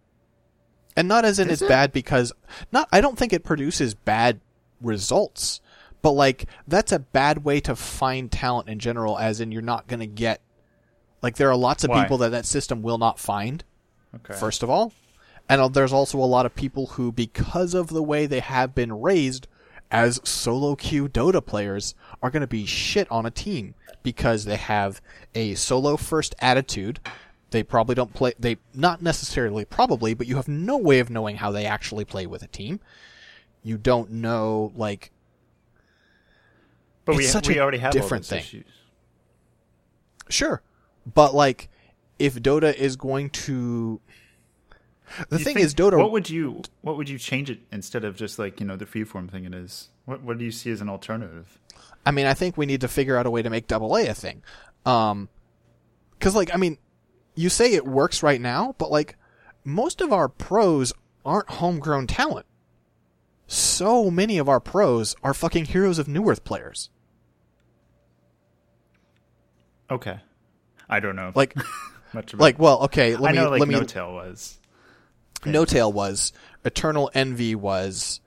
and 0.97 1.09
not 1.09 1.25
as 1.25 1.39
in 1.39 1.49
Is 1.49 1.55
it's 1.55 1.63
it? 1.63 1.69
bad 1.69 1.93
because 1.93 2.33
not. 2.73 2.89
I 2.93 3.01
don't 3.01 3.19
think 3.19 3.33
it 3.33 3.45
produces 3.45 3.95
bad 3.95 4.41
results, 4.81 5.61
but 6.03 6.13
like 6.13 6.47
that's 6.69 6.93
a 6.93 6.99
bad 6.99 7.45
way 7.45 7.61
to 7.61 7.75
find 7.77 8.31
talent 8.31 8.69
in 8.69 8.79
general. 8.79 9.19
As 9.19 9.41
in, 9.41 9.53
you're 9.53 9.63
not 9.63 9.87
going 9.87 10.01
to 10.01 10.07
get 10.07 10.41
like 11.23 11.37
there 11.37 11.51
are 11.51 11.57
lots 11.57 11.85
of 11.85 11.91
Why? 11.91 12.03
people 12.03 12.19
that 12.19 12.31
that 12.31 12.47
system 12.47 12.83
will 12.83 12.99
not 12.99 13.19
find. 13.19 13.65
Okay. 14.17 14.35
first 14.35 14.63
of 14.63 14.71
all. 14.71 14.93
And 15.49 15.61
uh, 15.61 15.69
there's 15.69 15.93
also 15.93 16.19
a 16.19 16.25
lot 16.25 16.47
of 16.47 16.55
people 16.55 16.87
who, 16.87 17.13
because 17.13 17.75
of 17.75 17.89
the 17.89 18.03
way 18.03 18.27
they 18.27 18.41
have 18.41 18.75
been 18.75 19.01
raised 19.01 19.47
as 19.91 20.21
solo 20.25 20.75
queue 20.75 21.09
Dota 21.09 21.45
players, 21.45 21.95
are 22.23 22.31
going 22.31 22.41
to 22.41 22.47
be 22.47 22.67
shit 22.67 23.11
on 23.11 23.27
a 23.27 23.31
team 23.31 23.75
because 24.03 24.45
they 24.45 24.57
have 24.57 25.01
a 25.35 25.55
solo 25.55 25.97
first 25.97 26.35
attitude. 26.39 27.01
They 27.51 27.63
probably 27.63 27.95
don't 27.95 28.13
play, 28.13 28.33
they, 28.39 28.57
not 28.73 29.03
necessarily 29.03 29.65
probably, 29.65 30.15
but 30.15 30.27
you 30.27 30.37
have 30.37 30.49
no 30.49 30.77
way 30.77 30.99
of 30.99 31.11
knowing 31.11 31.37
how 31.37 31.53
they 31.53 31.67
actually 31.67 32.05
play 32.05 32.27
with 32.27 32.43
a 32.43 32.49
team. 32.49 32.81
You 33.63 33.79
don't 33.79 34.11
know, 34.11 34.73
like, 34.75 35.11
but 37.05 37.17
we 37.17 37.27
we 37.47 37.61
already 37.61 37.79
have 37.79 37.93
different 37.93 38.25
thing. 38.25 38.41
issues. 38.41 38.67
sure. 40.29 40.63
But 41.13 41.35
like, 41.35 41.69
if 42.19 42.35
Dota 42.37 42.75
is 42.75 42.97
going 42.97 43.31
to, 43.31 44.01
the 45.29 45.39
thing 45.39 45.55
think- 45.55 45.67
is, 45.67 45.75
Dota. 45.75 45.99
What 45.99 46.13
would 46.13 46.31
you 46.31 46.63
What 46.83 46.97
would 46.97 47.09
you 47.09 47.19
change 47.19 47.51
it 47.51 47.61
instead 47.73 48.05
of 48.05 48.17
just 48.17 48.39
like 48.39 48.61
you 48.61 48.67
know 48.67 48.77
the 48.77 48.87
freeform 48.87 49.31
thing 49.31 49.45
it 49.45 49.55
is? 49.55 49.91
What 50.05 50.23
What 50.23 50.39
do 50.39 50.45
you 50.45 50.51
see 50.51 50.71
as 50.71 50.81
an 50.81 50.89
alternative? 50.89 51.59
I 52.07 52.11
mean, 52.11 52.27
I 52.27 52.35
think 52.35 52.57
we 52.57 52.67
need 52.67 52.83
to 52.83 52.89
figure 52.89 53.17
out 53.17 53.27
a 53.27 53.31
way 53.31 53.43
to 53.43 53.51
make 53.51 53.67
double 53.67 53.97
A 53.97 54.07
a 54.07 54.15
thing. 54.15 54.43
Um, 54.85 55.29
cause 56.21 56.35
like, 56.35 56.53
I 56.53 56.59
mean, 56.59 56.79
you 57.35 57.49
say 57.49 57.73
it 57.73 57.87
works 57.87 58.23
right 58.23 58.41
now, 58.41 58.75
but 58.79 58.91
like, 58.91 59.17
most 59.65 60.01
of 60.03 60.13
our 60.13 60.29
pros 60.29 60.93
aren't 61.25 61.49
homegrown 61.49 62.07
talent. 62.07 62.45
So 63.47 64.11
many 64.11 64.39
of 64.39 64.49
our 64.49 64.61
pros 64.61 65.17
are 65.23 65.33
fucking 65.33 65.67
Heroes 65.67 65.99
of 65.99 66.07
Newerth 66.07 66.45
players. 66.45 66.91
Okay. 69.91 70.21
I 70.89 71.01
don't 71.01 71.17
know. 71.17 71.33
Like, 71.35 71.55
much 72.13 72.35
about 72.35 72.43
like, 72.43 72.59
well, 72.59 72.83
okay. 72.85 73.17
Let 73.17 73.31
I 73.31 73.33
me 73.33 73.39
know 73.39 73.51
like 73.51 73.61
let 73.61 73.69
me. 73.69 73.85
Tail 73.85 74.13
was. 74.13 74.59
No 75.47 75.65
Tail 75.65 75.93
was. 75.93 76.33
Eternal 76.65 77.11
Envy 77.15 77.55
was. 77.55 78.21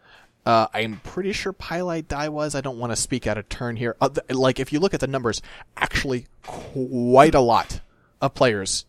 Uh, 0.46 0.68
I'm 0.74 1.02
pretty 1.04 1.34
sure 1.34 1.52
Pieliedie 1.52 2.30
was. 2.30 2.56
I 2.56 2.62
don't 2.62 2.78
want 2.78 2.92
to 2.92 2.96
speak 2.96 3.28
out 3.28 3.38
of 3.38 3.50
turn 3.50 3.76
here. 3.76 3.96
Uh, 4.00 4.10
th- 4.10 4.30
like, 4.38 4.60
if 4.60 4.72
you 4.72 4.80
look 4.80 4.94
at 4.94 5.00
the 5.02 5.08
numbers, 5.08 5.42
actually, 5.76 6.28
quite 6.44 7.36
a 7.36 7.42
lot 7.42 7.82
of 8.22 8.34
players 8.34 8.86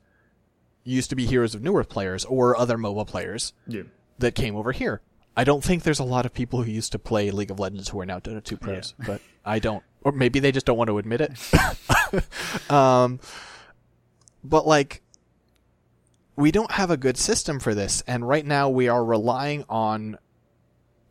used 0.85 1.11
to 1.11 1.17
be 1.17 1.27
Heroes 1.27 1.55
of 1.55 1.61
Newerth 1.63 1.89
players 1.89 2.25
or 2.25 2.57
other 2.57 2.79
MOBA 2.79 3.07
players 3.09 3.53
Yeah. 3.67 3.83
that 4.21 4.35
came 4.35 4.55
over 4.57 4.71
here. 4.73 5.01
I 5.37 5.45
don't 5.45 5.63
think 5.63 5.83
there's 5.83 5.99
a 5.99 6.05
lot 6.05 6.27
of 6.27 6.33
people 6.33 6.63
who 6.63 6.71
used 6.71 6.93
to 6.93 6.99
play 6.99 7.31
League 7.31 7.51
of 7.51 7.59
Legends 7.61 7.89
who 7.89 8.01
are 8.01 8.07
now 8.07 8.19
Dota 8.21 8.43
2 8.43 8.57
pros, 8.57 8.95
but 9.07 9.21
I 9.45 9.59
don't, 9.59 9.83
or 10.03 10.13
maybe 10.13 10.41
they 10.41 10.51
just 10.53 10.67
don't 10.67 10.79
want 10.79 10.89
to 10.89 10.99
admit 10.99 11.21
it. 11.21 12.71
um, 12.71 13.21
but 14.43 14.67
like, 14.67 15.03
we 16.39 16.53
don't 16.53 16.71
have 16.71 16.91
a 16.93 16.97
good 16.97 17.17
system 17.17 17.59
for 17.59 17.75
this, 17.75 18.05
and 18.07 18.27
right 18.27 18.47
now 18.47 18.69
we 18.69 18.89
are 18.89 19.05
relying 19.05 19.65
on 19.69 20.17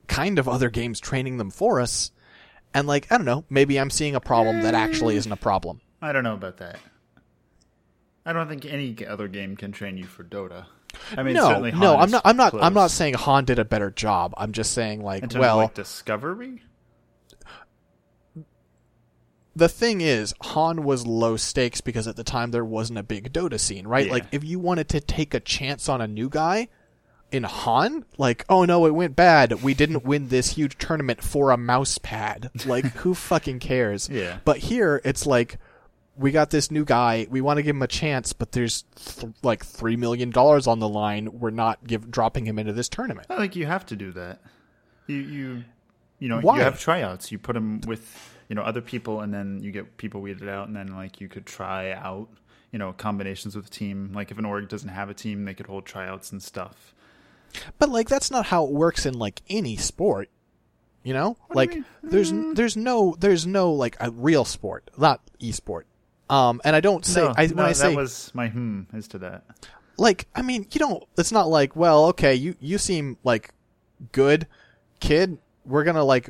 kind 0.08 0.40
of 0.40 0.48
other 0.48 0.70
games 0.70 1.02
training 1.02 1.36
them 1.38 1.52
for 1.52 1.82
us. 1.82 2.12
And 2.74 2.88
like, 2.88 3.12
I 3.12 3.18
don't 3.18 3.26
know, 3.26 3.44
maybe 3.50 3.78
I'm 3.78 3.90
seeing 3.90 4.16
a 4.16 4.22
problem 4.22 4.62
that 4.62 4.74
actually 4.74 5.18
isn't 5.18 5.32
a 5.32 5.38
problem. 5.38 5.82
I 6.02 6.14
don't 6.14 6.24
know 6.24 6.34
about 6.34 6.58
that. 6.58 6.80
I 8.26 8.32
don't 8.32 8.48
think 8.48 8.66
any 8.66 8.96
other 9.06 9.28
game 9.28 9.58
can 9.58 9.74
train 9.74 9.98
you 9.98 10.06
for 10.06 10.24
Dota. 10.24 10.66
I 11.16 11.24
mean, 11.24 11.34
no, 11.34 11.60
no, 11.60 11.98
I'm 11.98 12.10
not. 12.10 12.22
I'm 12.24 12.38
not. 12.38 12.54
I'm 12.56 12.74
not 12.74 12.92
saying 12.92 13.16
HoN 13.16 13.44
did 13.46 13.60
a 13.60 13.66
better 13.66 13.92
job. 13.92 14.34
I'm 14.38 14.54
just 14.54 14.72
saying 14.72 15.04
like, 15.04 15.34
well, 15.34 15.60
of 15.60 15.64
like 15.66 15.74
discovery. 15.74 16.62
The 19.58 19.70
thing 19.70 20.02
is, 20.02 20.36
HoN 20.40 20.84
was 20.84 21.08
low 21.08 21.36
stakes 21.36 21.82
because 21.82 22.08
at 22.08 22.16
the 22.16 22.24
time 22.24 22.52
there 22.52 22.64
wasn't 22.64 23.00
a 23.00 23.04
big 23.04 23.34
Dota 23.34 23.60
scene, 23.60 23.88
right? 23.88 24.06
Yeah. 24.06 24.12
Like, 24.12 24.26
if 24.32 24.44
you 24.44 24.60
wanted 24.60 24.88
to 24.90 25.00
take 25.02 25.34
a 25.34 25.40
chance 25.40 25.90
on 25.90 26.00
a 26.00 26.08
new 26.08 26.30
guy 26.30 26.68
in 27.32 27.42
HoN, 27.42 28.06
like, 28.20 28.46
oh 28.50 28.66
no, 28.66 28.86
it 28.86 28.94
went 28.94 29.16
bad. 29.16 29.64
We 29.64 29.74
didn't 29.74 30.04
win 30.04 30.28
this 30.28 30.52
huge 30.52 30.78
tournament 30.78 31.24
for 31.24 31.50
a 31.50 31.58
mouse 31.58 31.98
pad. 31.98 32.52
Like, 32.68 32.86
who 32.98 33.14
fucking 33.16 33.58
cares? 33.58 34.08
Yeah. 34.10 34.38
But 34.46 34.58
here, 34.58 35.02
it's 35.04 35.26
like, 35.26 35.58
we 36.16 36.32
got 36.32 36.52
this 36.52 36.70
new 36.70 36.86
guy. 36.86 37.26
We 37.28 37.42
want 37.42 37.58
to 37.58 37.64
give 37.64 37.76
him 37.76 37.82
a 37.82 37.88
chance, 37.88 38.34
but 38.34 38.52
there's 38.52 38.84
th- 38.96 39.34
like 39.42 39.66
three 39.66 39.96
million 39.96 40.30
dollars 40.30 40.68
on 40.68 40.80
the 40.80 40.88
line. 40.90 41.30
We're 41.40 41.50
not 41.50 41.86
give 41.86 42.12
dropping 42.12 42.46
him 42.46 42.60
into 42.60 42.74
this 42.74 42.90
tournament. 42.90 43.26
I 43.30 43.38
think 43.38 43.56
you 43.56 43.66
have 43.66 43.88
to 43.88 43.96
do 43.96 44.12
that. 44.12 44.40
You 45.08 45.16
you 45.16 45.64
you 46.20 46.30
know 46.30 46.42
Why? 46.42 46.58
you 46.58 46.64
have 46.64 46.80
tryouts. 46.80 47.32
You 47.32 47.40
put 47.40 47.54
them 47.54 47.82
with 47.88 48.37
you 48.48 48.56
know 48.56 48.62
other 48.62 48.82
people, 48.82 49.22
and 49.22 49.34
then 49.34 49.62
you 49.62 49.72
get 49.72 49.98
people 49.98 50.22
weeded 50.22 50.48
out, 50.50 50.68
and 50.68 50.76
then 50.76 50.96
like 50.96 51.20
you 51.22 51.28
could 51.28 51.46
try 51.46 51.92
out 51.92 52.30
you 52.72 52.80
know 52.80 52.94
combinations 52.94 53.56
with 53.56 53.68
a 53.68 53.70
team. 53.70 54.12
Like 54.14 54.32
if 54.32 54.38
an 54.38 54.46
org 54.46 54.70
doesn't 54.70 54.90
have 54.90 55.10
a 55.10 55.14
team, 55.14 55.46
they 55.46 55.54
could 55.54 55.68
hold 55.68 55.86
tryouts 55.86 56.32
and 56.32 56.42
stuff. 56.42 56.94
But 57.80 57.90
like 57.90 58.10
that's 58.10 58.32
not 58.32 58.48
how 58.48 58.66
it 58.66 58.72
works 58.72 59.06
in 59.06 59.18
like 59.18 59.42
any 59.50 59.78
sport. 59.78 60.30
You 61.04 61.14
know? 61.14 61.38
you 61.50 61.56
like 61.56 61.70
mean? 61.72 61.86
there's 62.04 62.32
there's 62.56 62.76
no 62.76 63.16
there's 63.20 63.48
no 63.48 63.72
like 63.72 63.96
a 64.00 64.12
real 64.12 64.46
sport, 64.46 64.90
not 64.98 65.22
esport. 65.40 65.84
Um 66.30 66.62
and 66.66 66.76
I 66.76 66.82
don't 66.82 67.06
say 67.06 67.22
no, 67.22 67.34
I 67.38 67.48
no, 67.48 67.56
when 67.56 67.66
I 67.66 67.72
say 67.72 67.90
that 67.90 67.96
was 67.96 68.32
my 68.34 68.50
hmm 68.50 68.82
as 68.94 69.08
to 69.10 69.20
that. 69.20 69.46
like 69.98 70.28
I 70.36 70.42
mean, 70.42 70.68
you 70.72 70.80
don't 70.80 71.04
it's 71.18 71.32
not 71.32 71.48
like, 71.48 71.76
well, 71.76 72.08
okay, 72.08 72.36
you 72.36 72.56
you 72.60 72.78
seem 72.78 73.18
like 73.24 73.54
good 74.12 74.48
kid. 75.00 75.38
We're 75.66 75.84
going 75.84 75.96
to 75.96 76.04
like 76.04 76.30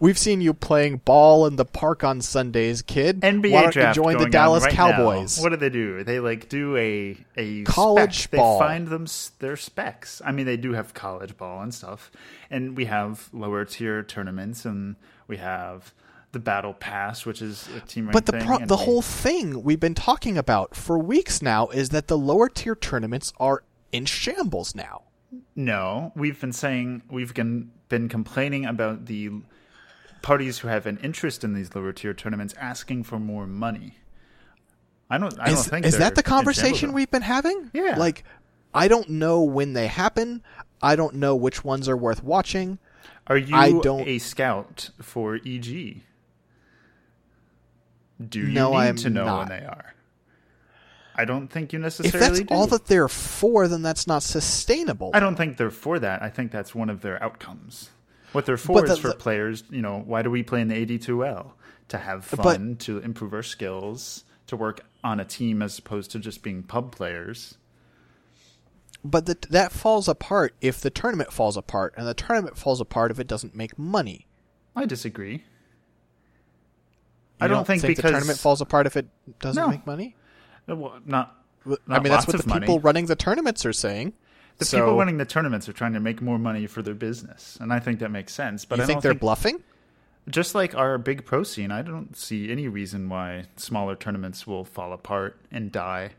We've 0.00 0.18
seen 0.18 0.40
you 0.40 0.54
playing 0.54 0.98
ball 0.98 1.46
in 1.46 1.56
the 1.56 1.64
park 1.64 2.04
on 2.04 2.20
Sundays, 2.20 2.82
kid. 2.82 3.20
NBA 3.20 3.52
Why 3.52 3.62
don't 3.62 3.72
draft 3.72 3.96
you 3.96 4.02
join 4.02 4.18
the 4.18 4.28
Dallas 4.28 4.64
right 4.64 4.72
Cowboys? 4.72 5.38
Now. 5.38 5.42
What 5.44 5.50
do 5.50 5.56
they 5.56 5.70
do? 5.70 6.04
They 6.04 6.20
like 6.20 6.48
do 6.48 6.76
a 6.76 7.16
a 7.36 7.62
College 7.64 8.20
spec. 8.20 8.38
ball. 8.38 8.58
They 8.58 8.66
find 8.66 8.88
them 8.88 9.06
their 9.38 9.56
specs. 9.56 10.22
I 10.24 10.32
mean, 10.32 10.46
they 10.46 10.56
do 10.56 10.72
have 10.72 10.94
college 10.94 11.36
ball 11.36 11.62
and 11.62 11.74
stuff, 11.74 12.10
and 12.50 12.76
we 12.76 12.86
have 12.86 13.28
lower 13.32 13.64
tier 13.64 14.02
tournaments, 14.02 14.64
and 14.64 14.96
we 15.26 15.38
have 15.38 15.92
the 16.32 16.40
battle 16.40 16.72
pass, 16.72 17.24
which 17.26 17.42
is 17.42 17.68
a 17.76 17.80
team. 17.80 18.08
But 18.12 18.26
the 18.26 18.32
pro- 18.32 18.64
the 18.64 18.78
whole 18.78 19.02
thing 19.02 19.62
we've 19.62 19.80
been 19.80 19.94
talking 19.94 20.36
about 20.38 20.74
for 20.74 20.98
weeks 20.98 21.42
now 21.42 21.68
is 21.68 21.90
that 21.90 22.08
the 22.08 22.18
lower 22.18 22.48
tier 22.48 22.74
tournaments 22.74 23.32
are 23.38 23.62
in 23.92 24.06
shambles 24.06 24.74
now. 24.74 25.02
No, 25.54 26.12
we've 26.16 26.40
been 26.40 26.52
saying 26.52 27.02
we've 27.10 27.34
been 27.34 27.70
been 27.88 28.08
complaining 28.08 28.64
about 28.64 29.06
the 29.06 29.30
parties 30.22 30.58
who 30.60 30.68
have 30.68 30.86
an 30.86 30.98
interest 31.02 31.44
in 31.44 31.54
these 31.54 31.74
lower 31.74 31.92
tier 31.92 32.14
tournaments 32.14 32.54
asking 32.58 33.04
for 33.04 33.18
more 33.18 33.46
money. 33.46 33.98
I 35.10 35.18
don't. 35.18 35.38
I 35.38 35.50
Is, 35.50 35.54
don't 35.56 35.64
think 35.64 35.86
is 35.86 35.98
that 35.98 36.14
the 36.14 36.22
conversation 36.22 36.92
we've 36.92 37.10
been 37.10 37.22
having? 37.22 37.70
Yeah. 37.74 37.96
Like, 37.98 38.24
I 38.72 38.88
don't 38.88 39.10
know 39.10 39.42
when 39.42 39.74
they 39.74 39.86
happen. 39.86 40.42
I 40.80 40.96
don't 40.96 41.16
know 41.16 41.36
which 41.36 41.62
ones 41.64 41.88
are 41.88 41.96
worth 41.96 42.24
watching. 42.24 42.78
Are 43.26 43.36
you 43.36 43.54
I 43.54 43.72
don't- 43.80 44.06
a 44.08 44.18
scout 44.18 44.90
for 45.00 45.36
EG? 45.44 46.02
Do 48.28 48.38
you 48.40 48.48
No, 48.48 48.70
need 48.70 48.76
I 48.76 48.86
am 48.86 48.96
to 48.96 49.10
know 49.10 49.24
not. 49.24 49.38
when 49.40 49.48
they 49.60 49.64
are? 49.66 49.94
I 51.14 51.24
don't 51.26 51.48
think 51.48 51.72
you 51.72 51.78
necessarily. 51.78 52.16
If 52.16 52.20
that's 52.38 52.48
do. 52.48 52.54
all 52.54 52.66
that 52.68 52.86
they're 52.86 53.08
for, 53.08 53.68
then 53.68 53.82
that's 53.82 54.06
not 54.06 54.22
sustainable. 54.22 55.10
I 55.12 55.20
don't 55.20 55.36
think 55.36 55.58
they're 55.58 55.70
for 55.70 55.98
that. 55.98 56.22
I 56.22 56.30
think 56.30 56.50
that's 56.52 56.74
one 56.74 56.88
of 56.88 57.02
their 57.02 57.22
outcomes. 57.22 57.90
What 58.32 58.46
they're 58.46 58.56
for 58.56 58.80
But 58.80 58.84
is 58.90 58.96
the- 58.96 59.02
for 59.02 59.08
the- 59.08 59.14
players. 59.14 59.64
You 59.70 59.82
know, 59.82 60.02
why 60.06 60.22
do 60.22 60.30
we 60.30 60.42
play 60.42 60.60
in 60.60 60.68
the 60.68 60.74
AD2L? 60.74 61.52
To 61.88 61.98
have 61.98 62.28
But- 62.30 62.42
fun, 62.42 62.76
to 62.80 62.98
improve 62.98 63.32
our 63.34 63.42
skills, 63.42 64.24
to 64.46 64.56
work 64.56 64.80
on 65.04 65.20
a 65.20 65.24
team 65.24 65.60
as 65.62 65.78
opposed 65.78 66.10
to 66.12 66.18
just 66.18 66.42
being 66.42 66.62
pub 66.62 66.92
players. 66.94 67.58
But 69.04 69.26
the, 69.26 69.36
that 69.50 69.72
falls 69.72 70.08
apart 70.08 70.54
if 70.60 70.80
the 70.80 70.88
tournament 70.90 71.32
falls 71.32 71.56
apart, 71.56 71.92
and 71.96 72.06
the 72.06 72.14
tournament 72.14 72.56
falls 72.56 72.80
apart 72.80 73.10
if 73.10 73.18
it 73.18 73.26
doesn't 73.26 73.54
make 73.54 73.78
money. 73.78 74.26
I 74.76 74.86
disagree. 74.86 75.32
You 75.34 75.40
I 77.40 77.48
don't 77.48 77.66
think 77.66 77.82
the 77.82 77.88
because- 77.88 78.10
tournament 78.12 78.38
falls 78.38 78.60
apart 78.60 78.86
if 78.86 78.96
it 78.96 79.08
doesn't 79.40 79.60
No. 79.60 79.68
make 79.68 79.84
money. 79.86 80.14
Uh, 80.68 80.76
Well, 80.76 81.00
not. 81.04 81.36
I 81.66 81.70
Not 81.86 82.02
mean, 82.02 82.12
that's 82.12 82.26
what 82.26 82.40
the 82.40 82.48
money. 82.48 82.60
people 82.60 82.80
running 82.80 83.06
the 83.06 83.16
tournaments 83.16 83.64
are 83.66 83.72
saying. 83.72 84.14
The 84.58 84.64
So- 84.64 84.78
people 84.78 84.98
running 84.98 85.18
the 85.18 85.24
tournaments 85.24 85.68
are 85.68 85.72
trying 85.72 85.92
to 85.94 86.00
make 86.00 86.20
more 86.22 86.38
money 86.38 86.66
for 86.66 86.82
their 86.82 86.94
business, 86.94 87.58
and 87.60 87.72
I 87.72 87.78
think 87.80 87.98
that 88.00 88.10
makes 88.10 88.32
sense. 88.32 88.64
But 88.64 88.78
you 88.78 88.84
I 88.84 88.86
think 88.86 89.02
they're 89.02 89.12
think 89.12 89.20
bluffing? 89.20 89.62
just 90.28 90.54
like 90.54 90.74
our 90.74 90.98
big 90.98 91.24
pro 91.24 91.42
scene, 91.42 91.70
I 91.72 91.82
don't 91.82 92.16
see 92.16 92.50
any 92.50 92.68
reason 92.68 93.08
why 93.08 93.44
smaller 93.56 93.96
tournaments 93.96 94.46
will 94.46 94.64
fall 94.64 94.92
apart 94.92 95.36
and 95.50 95.72
die. 95.72 96.10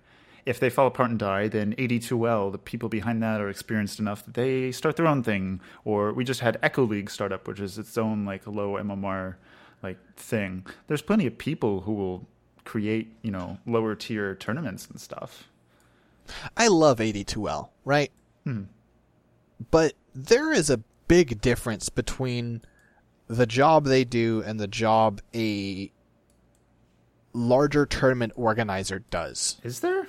If 0.45 0.59
they 0.59 0.69
fall 0.69 0.87
apart 0.87 1.09
and 1.09 1.17
die, 1.19 1.47
then 1.47 1.73
AD2L, 1.77 2.51
the 2.51 2.57
people 2.57 2.89
behind 2.89 3.23
that 3.23 3.39
are 3.39 3.47
experienced 3.47 3.97
enough 3.99 4.25
that 4.25 4.33
they 4.33 4.73
start 4.73 4.97
their 4.97 5.07
own 5.07 5.23
thing. 5.23 5.61
Or 5.85 6.11
we 6.11 6.25
just 6.25 6.41
had 6.41 6.59
Echo 6.61 6.83
League 6.83 7.09
start 7.09 7.31
up, 7.31 7.47
which 7.47 7.61
is 7.61 7.77
its 7.77 7.97
own 7.97 8.25
like 8.25 8.45
low 8.45 8.73
MMR 8.77 9.35
like 9.81 9.97
thing. 10.17 10.65
There's 10.87 11.01
plenty 11.01 11.25
of 11.27 11.37
people 11.37 11.81
who 11.81 11.93
will 11.93 12.27
create, 12.65 13.15
you 13.21 13.31
know, 13.31 13.57
lower 13.65 13.95
tier 13.95 14.35
tournaments 14.35 14.85
and 14.87 14.99
stuff. 14.99 15.47
I 16.57 16.67
love 16.67 16.99
AD2L, 16.99 17.69
right? 17.85 18.11
Hmm. 18.43 18.63
But 19.71 19.93
there 20.13 20.51
is 20.51 20.69
a 20.69 20.77
big 21.07 21.41
difference 21.41 21.89
between 21.89 22.61
the 23.27 23.45
job 23.45 23.85
they 23.85 24.03
do 24.03 24.43
and 24.45 24.59
the 24.59 24.67
job 24.67 25.21
a 25.33 25.91
larger 27.33 27.85
tournament 27.85 28.33
organizer 28.35 28.99
does. 29.09 29.57
Is 29.63 29.79
there? 29.79 30.07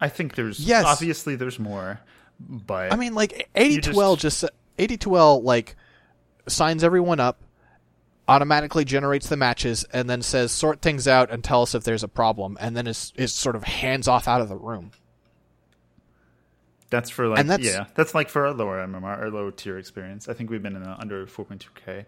I 0.00 0.08
think 0.08 0.34
there's 0.34 0.60
Yes. 0.60 0.84
obviously 0.86 1.36
there's 1.36 1.58
more, 1.58 2.00
but 2.40 2.92
I 2.92 2.96
mean, 2.96 3.14
like 3.14 3.48
AD2L 3.54 4.18
just, 4.18 4.44
AD2L 4.78 5.42
like 5.42 5.76
signs 6.46 6.84
everyone 6.84 7.20
up, 7.20 7.42
automatically 8.26 8.84
generates 8.84 9.28
the 9.28 9.36
matches, 9.36 9.84
and 9.92 10.08
then 10.08 10.22
says 10.22 10.52
sort 10.52 10.80
things 10.82 11.06
out 11.06 11.30
and 11.30 11.44
tell 11.44 11.62
us 11.62 11.74
if 11.74 11.84
there's 11.84 12.02
a 12.02 12.08
problem, 12.08 12.56
and 12.60 12.76
then 12.76 12.86
is 12.86 13.12
is 13.16 13.32
sort 13.32 13.56
of 13.56 13.64
hands 13.64 14.08
off 14.08 14.26
out 14.26 14.40
of 14.40 14.48
the 14.48 14.56
room. 14.56 14.92
That's 16.94 17.10
for 17.10 17.26
like 17.26 17.44
that's- 17.46 17.66
yeah, 17.68 17.86
that's 17.96 18.14
like 18.14 18.28
for 18.28 18.46
our 18.46 18.52
lower 18.52 18.78
MMR 18.86 19.22
or 19.22 19.30
lower 19.30 19.50
tier 19.50 19.78
experience. 19.78 20.28
I 20.28 20.32
think 20.34 20.48
we've 20.50 20.62
been 20.62 20.76
in 20.76 20.82
the 20.84 20.90
under 21.00 21.26
4.2k, 21.26 22.04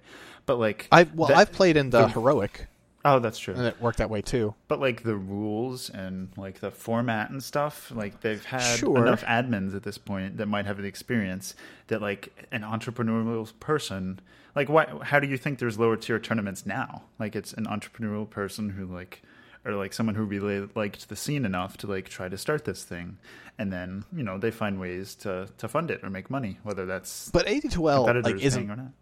but 0.47 0.59
like 0.61 0.87
I 0.93 1.09
well, 1.14 1.28
that- 1.28 1.37
I've 1.37 1.53
played 1.53 1.76
in 1.76 1.91
the 1.91 2.07
heroic, 2.09 2.66
oh 3.05 3.18
that's 3.18 3.39
true. 3.39 3.55
and 3.55 3.66
it 3.66 3.80
worked 3.80 3.99
that 3.99 4.11
way 4.11 4.22
too. 4.22 4.55
But 4.68 4.78
like 4.80 5.03
the 5.03 5.16
rules 5.16 5.91
and 5.91 6.28
like 6.37 6.61
the 6.61 6.70
format 6.70 7.30
and 7.30 7.43
stuff, 7.43 7.91
like 7.95 8.20
they've 8.20 8.45
had 8.45 8.78
Sure. 8.78 8.99
enough 9.05 9.24
admins 9.24 9.74
at 9.74 9.82
this 9.82 9.99
point 9.99 10.37
that 10.37 10.47
might 10.47 10.66
have 10.66 10.76
the 10.78 10.84
experience 10.89 11.55
that 11.89 12.01
like 12.01 12.47
an 12.53 12.62
entrepreneurial 12.62 13.53
person, 13.59 14.20
like 14.55 14.68
why? 14.68 14.87
How 15.03 15.18
do 15.18 15.26
you 15.26 15.37
think 15.37 15.59
there's 15.59 15.78
lower 15.78 15.97
tier 15.97 16.18
tournaments 16.20 16.64
now? 16.64 17.03
Like 17.18 17.34
it's 17.34 17.53
an 17.53 17.66
entrepreneurial 17.66 18.28
person 18.30 18.70
who 18.70 18.87
like, 18.87 19.22
or 19.67 19.75
like 19.75 19.93
someone 19.93 20.14
who 20.14 20.25
really 20.25 20.69
liked 20.75 21.09
the 21.09 21.17
scene 21.17 21.45
enough 21.45 21.77
to 21.79 21.87
like 21.87 22.09
try 22.09 22.29
to 22.29 22.39
start 22.39 22.64
this 22.64 22.85
thing, 22.85 23.19
and 23.59 23.73
then 23.73 24.05
you 24.14 24.23
know 24.23 24.39
they 24.39 24.51
find 24.51 24.79
ways 24.81 25.14
to 25.17 25.49
to 25.59 25.69
fund 25.69 25.91
it 25.91 26.01
or 26.05 26.11
make 26.11 26.31
money, 26.31 26.59
whether 26.62 26.87
that's 26.87 27.31
But 27.31 27.47
AD2L 27.47 28.05
competitors 28.07 28.33
like 28.33 28.43
isn't 28.45 28.71
or 28.71 28.77
not. 28.77 28.93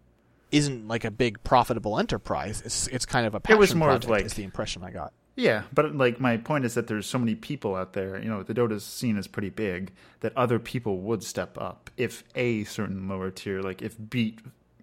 isn't 0.51 0.87
like 0.87 1.05
a 1.05 1.11
big 1.11 1.43
profitable 1.43 1.99
enterprise. 1.99 2.61
It's 2.65 2.87
it's 2.87 3.05
kind 3.05 3.25
of 3.25 3.35
a 3.35 3.41
It 3.49 3.57
was 3.57 3.75
more 3.75 3.89
of, 3.89 4.01
project. 4.01 4.09
like- 4.11 4.25
is 4.25 4.33
the 4.33 4.43
impression 4.43 4.83
I 4.83 4.91
got. 4.91 5.13
Yeah, 5.37 5.63
but 5.73 5.93
like 5.97 6.21
my 6.21 6.37
point 6.37 6.63
is 6.63 6.75
that 6.75 6.87
there's 6.87 7.05
so 7.05 7.19
many 7.19 7.35
people 7.35 7.75
out 7.75 7.91
there. 7.91 8.17
You 8.21 8.29
know, 8.29 8.41
the 8.41 8.53
Dota 8.53 8.79
scene 8.79 9.17
is 9.17 9.27
pretty 9.27 9.49
big 9.49 9.91
that 10.21 10.31
other 10.37 10.59
people 10.59 10.99
would 11.01 11.23
step 11.23 11.57
up 11.57 11.89
if 11.97 12.23
a 12.35 12.63
certain 12.63 13.09
lower 13.09 13.31
tier, 13.31 13.61
like 13.61 13.81
if 13.81 13.97
Beat, 14.09 14.39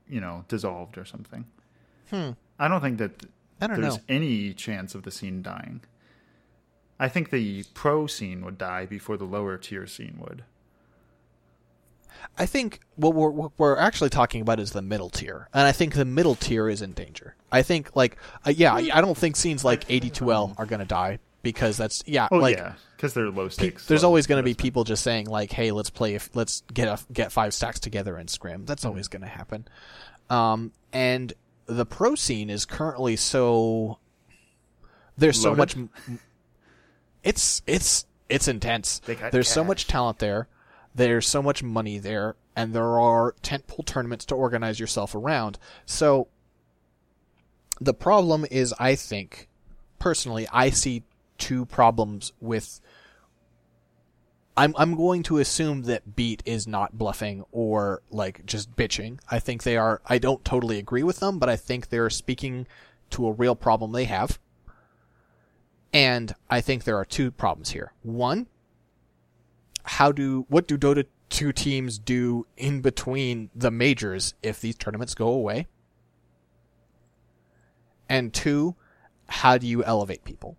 you 0.06 0.20
know, 0.20 0.44
dissolved 0.48 0.98
or 0.98 1.06
something. 1.06 1.46
Hmm. 2.10 2.32
I 2.58 2.68
don't 2.68 2.82
think 2.82 2.98
that 2.98 3.24
I 3.62 3.66
don't 3.68 3.80
there's 3.80 3.96
know. 3.96 4.02
any 4.08 4.52
chance 4.54 4.94
of 4.94 5.02
the 5.04 5.10
scene 5.10 5.42
dying. 5.42 5.82
I 6.98 7.08
think 7.08 7.30
the 7.30 7.64
pro 7.74 8.06
scene 8.06 8.44
would 8.44 8.58
die 8.58 8.86
before 8.86 9.16
the 9.16 9.24
lower 9.24 9.56
tier 9.58 9.86
scene 9.86 10.18
would. 10.20 10.44
I 12.38 12.46
think 12.46 12.80
what 12.96 13.14
we're 13.14 13.30
what 13.30 13.52
we're 13.58 13.76
actually 13.76 14.10
talking 14.10 14.40
about 14.42 14.60
is 14.60 14.70
the 14.72 14.82
middle 14.82 15.10
tier, 15.10 15.48
and 15.52 15.66
I 15.66 15.72
think 15.72 15.94
the 15.94 16.04
middle 16.04 16.34
tier 16.36 16.68
is 16.68 16.80
in 16.82 16.92
danger. 16.92 17.34
I 17.50 17.62
think 17.62 17.96
like 17.96 18.16
uh, 18.46 18.50
yeah, 18.50 18.74
I, 18.74 19.00
don't 19.00 19.16
think 19.16 19.34
scenes 19.36 19.64
like 19.64 19.86
AD2L 19.88 20.54
are 20.58 20.66
going 20.66 20.80
to 20.80 20.86
die 20.86 21.18
because 21.42 21.76
that's 21.76 22.02
yeah, 22.06 22.28
Oh 22.30 22.36
like 22.36 22.56
yeah, 22.56 22.74
because 22.96 23.12
they're 23.14 23.28
low 23.30 23.46
pe- 23.46 23.50
stakes. 23.50 23.86
there's 23.86 24.02
low 24.02 24.08
always 24.10 24.26
going 24.28 24.38
to 24.38 24.44
be 24.44 24.54
people 24.54 24.84
just 24.84 25.02
saying 25.02 25.26
like, 25.26 25.50
"Hey, 25.50 25.72
let's 25.72 25.90
play. 25.90 26.14
If 26.14 26.30
let's 26.36 26.62
get 26.72 26.86
a 26.86 26.98
get 27.12 27.32
five 27.32 27.54
stacks 27.54 27.80
together 27.80 28.16
and 28.16 28.30
scrim." 28.30 28.66
That's 28.66 28.82
Mm-hmm. 28.82 28.88
always 28.90 29.08
going 29.08 29.22
to 29.22 29.28
happen. 29.28 29.66
Um, 30.30 30.70
and 30.92 31.32
the 31.66 31.86
pro 31.86 32.14
scene 32.14 32.50
is 32.50 32.64
currently 32.64 33.16
so 33.16 33.98
there's 35.16 35.40
so 35.40 35.52
Loaded? 35.52 35.76
much. 35.76 36.20
It's 37.22 37.62
it's 37.66 38.06
it's 38.28 38.48
intense. 38.48 39.00
There's 39.30 39.48
so 39.48 39.62
much 39.64 39.86
talent 39.86 40.18
there. 40.18 40.48
There's 40.94 41.26
so 41.26 41.42
much 41.42 41.62
money 41.62 41.98
there, 41.98 42.36
and 42.56 42.74
there 42.74 42.98
are 42.98 43.34
tentpole 43.42 43.86
tournaments 43.86 44.24
to 44.26 44.34
organize 44.34 44.80
yourself 44.80 45.14
around. 45.14 45.58
So 45.86 46.28
the 47.80 47.94
problem 47.94 48.44
is, 48.50 48.74
I 48.78 48.94
think, 48.94 49.48
personally, 49.98 50.46
I 50.52 50.70
see 50.70 51.04
two 51.38 51.66
problems 51.66 52.32
with. 52.40 52.80
I'm 54.56 54.74
I'm 54.76 54.94
going 54.94 55.22
to 55.24 55.38
assume 55.38 55.82
that 55.82 56.14
Beat 56.14 56.42
is 56.44 56.66
not 56.66 56.98
bluffing 56.98 57.44
or 57.52 58.02
like 58.10 58.44
just 58.44 58.74
bitching. 58.76 59.18
I 59.30 59.38
think 59.38 59.62
they 59.62 59.76
are. 59.76 60.02
I 60.06 60.18
don't 60.18 60.44
totally 60.44 60.78
agree 60.78 61.02
with 61.02 61.20
them, 61.20 61.38
but 61.38 61.48
I 61.48 61.56
think 61.56 61.88
they're 61.88 62.10
speaking 62.10 62.66
to 63.10 63.26
a 63.26 63.32
real 63.32 63.56
problem 63.56 63.92
they 63.92 64.04
have. 64.04 64.38
And 65.92 66.34
I 66.50 66.60
think 66.60 66.84
there 66.84 66.96
are 66.96 67.04
two 67.04 67.30
problems 67.30 67.70
here. 67.70 67.92
One, 68.02 68.46
how 69.84 70.12
do 70.12 70.46
what 70.48 70.66
do 70.66 70.76
Dota 70.76 71.06
2 71.30 71.52
teams 71.52 71.98
do 71.98 72.46
in 72.56 72.82
between 72.82 73.50
the 73.54 73.70
majors 73.70 74.34
if 74.42 74.60
these 74.60 74.76
tournaments 74.76 75.14
go 75.14 75.28
away? 75.28 75.66
And 78.08 78.34
two, 78.34 78.76
how 79.28 79.56
do 79.56 79.66
you 79.66 79.82
elevate 79.82 80.24
people? 80.24 80.58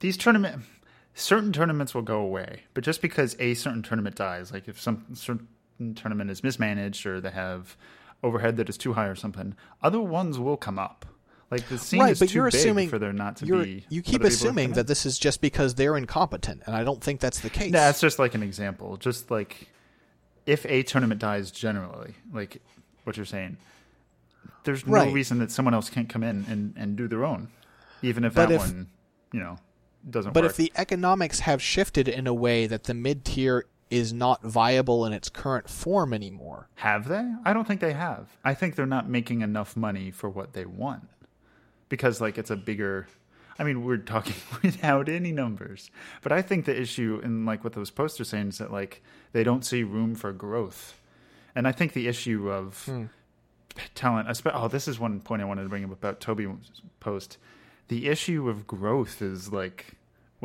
these 0.00 0.16
tournament 0.16 0.62
certain 1.18 1.52
tournaments 1.52 1.94
will 1.94 2.02
go 2.02 2.20
away 2.20 2.62
but 2.74 2.84
just 2.84 3.00
because 3.02 3.34
a 3.40 3.54
certain 3.54 3.82
tournament 3.82 4.14
dies 4.14 4.52
like 4.52 4.68
if 4.68 4.80
some 4.80 5.04
certain 5.14 5.48
tournament 5.94 6.30
is 6.30 6.44
mismanaged 6.44 7.06
or 7.06 7.20
they 7.20 7.30
have 7.30 7.76
overhead 8.22 8.56
that 8.56 8.68
is 8.68 8.76
too 8.76 8.92
high 8.92 9.06
or 9.06 9.14
something 9.14 9.54
other 9.82 10.00
ones 10.00 10.38
will 10.38 10.56
come 10.56 10.78
up. 10.78 11.04
Like 11.50 11.68
the 11.68 11.78
scene 11.78 12.00
right, 12.00 12.12
is 12.12 12.18
but 12.18 12.28
too 12.28 12.34
you're 12.34 12.50
big 12.50 12.54
assuming 12.58 12.88
for 12.88 12.98
there 12.98 13.12
not 13.12 13.36
to 13.36 13.46
be 13.46 13.84
you 13.88 14.02
keep 14.02 14.24
assuming 14.24 14.72
that 14.72 14.88
this 14.88 15.06
is 15.06 15.16
just 15.16 15.40
because 15.40 15.76
they're 15.76 15.96
incompetent, 15.96 16.62
and 16.66 16.74
I 16.74 16.82
don't 16.82 17.00
think 17.00 17.20
that's 17.20 17.38
the 17.38 17.50
case. 17.50 17.70
Nah, 17.70 17.88
it's 17.88 18.00
just 18.00 18.18
like 18.18 18.34
an 18.34 18.42
example. 18.42 18.96
Just 18.96 19.30
like 19.30 19.68
if 20.46 20.64
a 20.66 20.82
tournament 20.82 21.20
dies 21.20 21.50
generally 21.50 22.14
like 22.32 22.62
what 23.04 23.16
you're 23.16 23.26
saying 23.26 23.56
there's 24.64 24.86
no 24.86 25.10
reason 25.10 25.38
that 25.38 25.50
someone 25.50 25.74
else 25.74 25.90
can't 25.90 26.08
come 26.08 26.22
in 26.22 26.44
and, 26.48 26.74
and 26.76 26.96
do 26.96 27.06
their 27.06 27.24
own 27.24 27.48
even 28.02 28.24
if 28.24 28.34
But 28.34 28.48
that 28.48 28.54
if- 28.54 28.60
one 28.60 28.88
you 29.32 29.40
know 29.40 29.58
doesn't 30.08 30.32
But 30.32 30.44
work 30.44 30.50
if 30.50 30.56
the 30.56 30.72
economics 30.76 31.40
have 31.40 31.62
shifted 31.62 32.08
in 32.08 32.26
a 32.26 32.34
way 32.34 32.66
that 32.66 32.84
the 32.84 32.94
mid 32.94 33.24
tier 33.24 33.66
is 33.90 34.12
not 34.12 34.42
viable 34.42 35.06
in 35.06 35.12
its 35.12 35.28
current 35.28 35.68
form 35.68 36.12
anymore, 36.12 36.68
Have 36.76 37.08
they? 37.08 37.34
I 37.44 37.52
don't 37.52 37.66
think 37.66 37.80
they 37.80 37.92
have. 37.92 38.36
I 38.44 38.54
think 38.54 38.74
they're 38.74 38.86
not 38.86 39.08
making 39.08 39.42
enough 39.42 39.76
money 39.76 40.10
for 40.10 40.28
what 40.28 40.52
they 40.52 40.64
want. 40.64 41.08
Because 41.88 42.20
like 42.20 42.36
it's 42.36 42.50
a 42.50 42.56
bigger 42.56 43.06
I 43.58 43.64
mean, 43.64 43.84
we're 43.84 43.96
talking 43.96 44.34
without 44.62 45.08
any 45.08 45.32
numbers. 45.32 45.90
But 46.22 46.32
I 46.32 46.42
think 46.42 46.64
the 46.64 46.78
issue 46.78 47.20
in 47.22 47.44
like 47.44 47.64
what 47.64 47.72
those 47.72 47.90
posters 47.90 48.28
saying 48.28 48.48
is 48.48 48.58
that 48.58 48.72
like 48.72 49.02
they 49.32 49.44
don't 49.44 49.64
see 49.64 49.82
room 49.82 50.14
for 50.14 50.32
growth. 50.32 51.00
And 51.54 51.66
I 51.66 51.72
think 51.72 51.92
the 51.92 52.06
issue 52.06 52.50
of 52.50 52.84
hmm. 52.84 53.04
talent 53.94 54.28
espe- 54.28 54.52
oh, 54.52 54.68
this 54.68 54.86
is 54.86 54.98
one 54.98 55.20
point 55.20 55.40
I 55.40 55.46
wanted 55.46 55.62
to 55.62 55.68
bring 55.68 55.84
up 55.84 55.92
about 55.92 56.20
Toby's 56.20 56.48
post. 57.00 57.38
The 57.88 58.08
issue 58.08 58.48
of 58.48 58.66
growth 58.66 59.22
is 59.22 59.52
like 59.52 59.95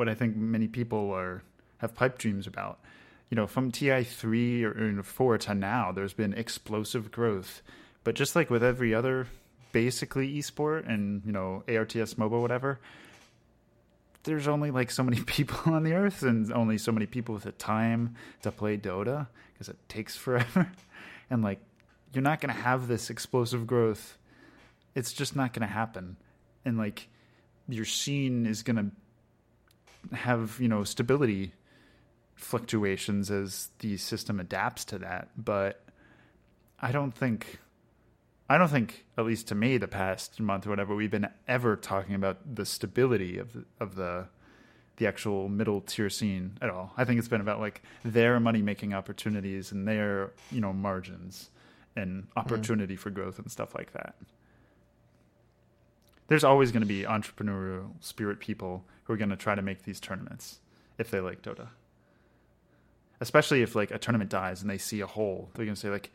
what 0.02 0.10
I 0.10 0.16
think 0.16 0.36
many 0.36 0.68
people 0.68 1.12
are 1.12 1.43
have 1.78 1.93
pipe 1.93 2.18
dreams 2.18 2.47
about. 2.47 2.80
You 3.30 3.36
know, 3.36 3.45
from 3.45 3.72
TI 3.72 4.04
three 4.04 4.64
or, 4.64 4.72
or 4.97 5.04
four 5.04 5.38
to 5.38 5.54
now, 5.54 5.91
there's 5.91 6.14
been 6.14 6.34
explosive 6.34 7.12
growth. 7.12 7.62
But 8.04 8.16
just 8.16 8.36
like 8.36 8.49
with 8.49 8.64
every 8.64 8.95
other 8.95 9.28
basically 9.72 10.39
esport 10.39 10.89
and 10.89 11.22
you 11.24 11.32
know 11.32 11.64
ARTS 11.68 12.16
MOBA 12.16 12.41
whatever, 12.41 12.80
there's 14.24 14.47
only 14.47 14.72
like 14.72 14.89
so 14.89 15.04
many 15.04 15.22
people 15.36 15.72
on 15.72 15.84
the 15.84 15.93
earth 15.93 16.24
and 16.24 16.52
only 16.52 16.80
so 16.80 16.91
many 16.91 17.06
people 17.06 17.36
with 17.36 17.43
the 17.43 17.52
time 17.52 18.16
to 18.41 18.52
play 18.52 18.78
Dota 18.78 19.28
because 19.54 19.70
it 19.70 19.78
takes 19.88 20.16
forever. 20.18 20.72
And 21.30 21.43
like 21.43 21.62
you're 22.12 22.24
not 22.24 22.41
going 22.41 22.54
to 22.54 22.62
have 22.62 22.89
this 22.89 23.10
explosive 23.10 23.66
growth. 23.66 24.18
It's 24.95 25.14
just 25.14 25.34
not 25.34 25.54
going 25.54 25.66
to 25.66 25.74
happen. 25.74 26.18
And 26.66 26.78
like 26.78 27.08
your 27.70 27.86
scene 27.86 28.45
is 28.45 28.64
going 28.64 28.76
to 28.76 28.91
have, 30.14 30.58
you 30.60 30.68
know, 30.68 30.84
stability 30.84 31.54
fluctuations 32.36 33.30
as 33.30 33.70
the 33.80 33.97
system 33.97 34.39
adapts 34.39 34.86
to 34.86 34.97
that, 34.99 35.30
but 35.38 35.84
I 36.80 36.91
don't 36.91 37.14
think 37.14 37.60
I 38.52 38.58
don't 38.58 38.68
think, 38.68 39.06
at 39.18 39.24
least 39.24 39.47
to 39.47 39.56
me, 39.56 39.78
the 39.78 39.88
past 39.88 40.38
month 40.41 40.68
or 40.68 40.72
whatever, 40.72 40.93
we've 40.93 41.10
been 41.10 41.30
ever 41.47 41.78
talking 41.78 42.16
about 42.16 42.56
the 42.56 42.66
stability 42.66 43.38
of 43.38 43.54
the, 43.54 43.64
of 43.80 43.95
the 43.95 44.28
the 44.97 45.08
actual 45.08 45.47
middle 45.47 45.80
tier 45.80 46.10
scene 46.10 46.58
at 46.62 46.70
all. 46.70 46.91
I 46.97 47.06
think 47.06 47.18
it's 47.18 47.30
been 47.30 47.39
about 47.39 47.62
like 47.62 47.82
their 48.04 48.41
money 48.41 48.62
making 48.62 48.93
opportunities 48.93 49.72
and 49.72 49.88
their 49.88 50.34
you 50.52 50.60
know 50.60 50.74
margins 50.74 51.49
and 51.95 52.24
mm-hmm. 52.24 52.39
opportunity 52.39 52.97
for 52.97 53.10
growth 53.10 53.39
and 53.39 53.49
stuff 53.49 53.74
like 53.74 53.93
that. 53.93 54.16
There's 56.28 56.43
always 56.43 56.74
going 56.74 56.82
to 56.82 56.88
be 56.88 57.04
entrepreneurial 57.04 57.91
spirit 58.02 58.39
people 58.39 58.84
who 59.12 59.16
are 59.16 59.18
going 59.18 59.30
to 59.30 59.36
try 59.36 59.55
to 59.55 59.62
make 59.62 59.84
these 59.84 59.99
tournaments 59.99 60.62
if 60.97 61.12
they 61.12 61.20
like 61.20 61.41
Dota. 61.41 61.68
Especially 63.20 63.62
if 63.62 63.76
like 63.76 63.91
a 63.91 63.97
tournament 63.97 64.30
dies 64.30 64.62
and 64.62 64.72
they 64.72 64.78
see 64.78 65.01
a 65.01 65.05
hole, 65.05 65.49
they're 65.53 65.66
going 65.66 65.76
to 65.76 65.80
say 65.80 65.89
like, 65.89 66.12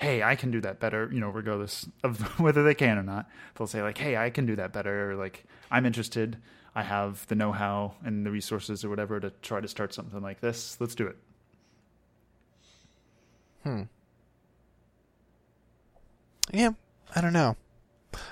"Hey, 0.00 0.20
I 0.22 0.34
can 0.34 0.50
do 0.50 0.60
that 0.62 0.80
better." 0.80 1.08
You 1.12 1.20
know, 1.20 1.28
regardless 1.28 1.88
of 2.02 2.20
whether 2.40 2.64
they 2.64 2.74
can 2.74 2.98
or 2.98 3.04
not, 3.04 3.30
they'll 3.54 3.68
say 3.68 3.82
like, 3.82 3.98
"Hey, 3.98 4.16
I 4.16 4.30
can 4.30 4.46
do 4.46 4.56
that 4.56 4.72
better." 4.72 5.12
Or 5.12 5.14
like, 5.14 5.44
"I'm 5.70 5.86
interested. 5.86 6.38
I 6.74 6.82
have 6.82 7.24
the 7.28 7.36
know-how 7.36 7.94
and 8.04 8.26
the 8.26 8.30
resources 8.32 8.84
or 8.84 8.90
whatever 8.90 9.20
to 9.20 9.30
try 9.42 9.60
to 9.60 9.68
start 9.68 9.94
something 9.94 10.20
like 10.20 10.40
this. 10.40 10.76
Let's 10.80 10.96
do 10.96 11.06
it." 11.06 11.16
Hmm. 13.62 13.82
Yeah, 16.52 16.70
I 17.14 17.20
don't 17.20 17.32
know. 17.32 17.56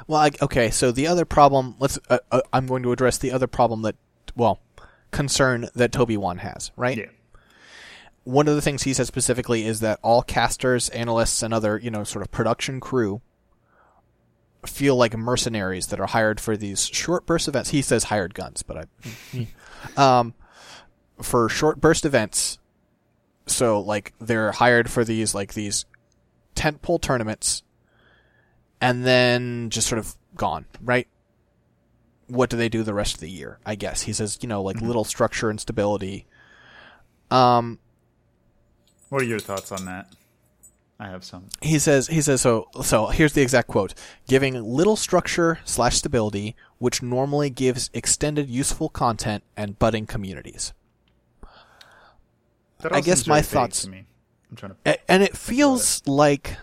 Well, 0.07 0.21
I, 0.21 0.31
okay. 0.43 0.71
So 0.71 0.91
the 0.91 1.07
other 1.07 1.25
problem, 1.25 1.77
let's. 1.79 1.99
Uh, 2.11 2.19
uh, 2.33 2.41
I'm 2.53 2.67
going 2.67 2.83
to 2.83 2.93
address 2.93 3.19
the 3.19 3.31
other 3.31 3.47
problem 3.47 3.83
that, 3.83 3.95
well, 4.39 4.61
concern 5.11 5.69
that 5.75 5.93
TobiWan 5.93 6.39
has. 6.39 6.71
Right. 6.77 6.97
Yeah. 6.97 7.07
One 8.25 8.47
of 8.47 8.55
the 8.55 8.63
things 8.63 8.83
he 8.83 8.95
said 8.95 9.07
specifically 9.07 9.67
is 9.67 9.81
that 9.81 9.99
all 10.03 10.23
casters, 10.23 10.89
analysts, 10.91 11.43
and 11.43 11.53
other 11.53 11.79
you 11.79 11.91
know 11.91 12.05
sort 12.05 12.23
of 12.23 12.31
production 12.31 12.81
crew 12.81 13.21
feel 14.67 14.97
like 14.97 15.17
mercenaries 15.17 15.89
that 15.89 16.01
are 16.01 16.07
hired 16.07 16.41
for 16.41 16.57
these 16.57 16.87
short 16.87 17.27
burst 17.27 17.49
events. 17.49 17.71
He 17.71 17.83
says 17.83 18.05
hired 18.05 18.35
guns, 18.35 18.63
but 18.63 18.89
I, 19.37 19.47
um, 19.97 20.35
for 21.23 21.49
short 21.49 21.81
burst 21.81 22.05
events. 22.05 22.59
So 23.47 23.81
like 23.81 24.13
they're 24.21 24.53
hired 24.53 24.91
for 24.91 25.05
these 25.05 25.35
like 25.35 25.55
these 25.55 25.87
tentpole 26.55 27.01
tournaments 27.01 27.63
and 28.81 29.07
then 29.07 29.71
just 29.71 29.89
sort 29.89 29.99
of 29.99 30.15
gone, 30.37 30.67
right? 30.83 31.09
What 32.29 32.51
do 32.51 32.57
they 32.57 32.69
do 32.69 32.83
the 32.83 32.95
rest 32.95 33.15
of 33.15 33.21
the 33.21 33.31
year? 33.31 33.59
I 33.67 33.75
guess 33.75 34.03
he 34.03 34.13
says, 34.13 34.39
you 34.43 34.49
know, 34.49 34.63
like 34.63 34.81
little 34.81 35.05
structure 35.05 35.51
and 35.51 35.59
stability. 35.61 36.27
Um, 37.31 37.79
What 39.09 39.23
are 39.23 39.27
your 39.27 39.39
thoughts 39.41 39.73
on 39.73 39.85
that? 39.87 40.13
I 41.01 41.07
have 41.09 41.23
some. 41.25 41.47
he 41.63 41.79
says 41.79 42.09
he 42.09 42.21
says 42.21 42.41
so 42.41 42.67
so 42.83 43.07
here's 43.07 43.33
the 43.33 43.41
exact 43.41 43.69
quote 43.69 43.95
giving 44.27 44.61
little 44.61 44.97
structure 44.97 45.61
slash 45.65 45.97
stability 45.97 46.57
which 46.79 47.03
normally 47.03 47.51
gives 47.51 47.89
extended 47.95 48.51
useful 48.51 48.89
content 48.89 49.45
and 49.57 49.79
budding 49.79 50.07
communities 50.07 50.73
That 52.81 52.93
I 52.93 53.01
guess 53.01 53.29
my 53.29 53.43
thoughts- 53.43 53.83
To 53.83 53.91
me. 53.91 54.07
I'm 54.51 54.57
trying 54.57 54.73
to. 54.83 54.99
And 55.11 55.23
it 55.23 55.37
feels 55.37 56.03
like 56.07 56.57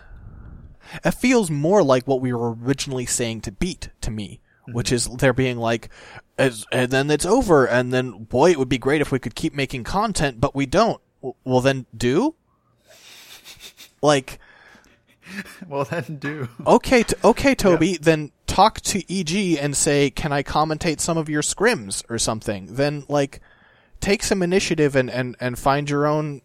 it 1.02 1.12
feels 1.12 1.50
more 1.50 1.82
like 1.82 2.06
what 2.06 2.20
we 2.20 2.32
were 2.34 2.52
originally 2.54 3.06
saying 3.06 3.40
to 3.42 3.52
beat 3.52 3.88
to 4.02 4.10
me 4.10 4.40
which 4.72 4.92
is 4.92 5.06
they're 5.18 5.32
being 5.32 5.56
like, 5.58 5.88
as, 6.38 6.66
and 6.72 6.90
then 6.90 7.10
it's 7.10 7.26
over, 7.26 7.66
and 7.66 7.92
then 7.92 8.24
boy, 8.24 8.50
it 8.50 8.58
would 8.58 8.68
be 8.68 8.78
great 8.78 9.00
if 9.00 9.10
we 9.12 9.18
could 9.18 9.34
keep 9.34 9.54
making 9.54 9.84
content, 9.84 10.40
but 10.40 10.54
we 10.54 10.66
don't. 10.66 11.00
Well, 11.44 11.60
then 11.60 11.86
do. 11.96 12.34
Like, 14.02 14.38
Well, 15.68 15.84
then 15.84 16.18
do. 16.18 16.48
okay, 16.66 17.02
t- 17.02 17.14
okay, 17.24 17.54
Toby, 17.54 17.96
then 17.96 18.30
talk 18.46 18.80
to 18.82 19.02
EG 19.12 19.58
and 19.60 19.76
say, 19.76 20.10
can 20.10 20.32
I 20.32 20.42
commentate 20.42 21.00
some 21.00 21.18
of 21.18 21.28
your 21.28 21.42
scrims 21.42 22.04
or 22.08 22.18
something? 22.18 22.66
Then, 22.74 23.04
like, 23.08 23.40
take 24.00 24.22
some 24.22 24.42
initiative 24.42 24.94
and, 24.94 25.10
and, 25.10 25.36
and 25.40 25.58
find 25.58 25.90
your 25.90 26.06
own 26.06 26.42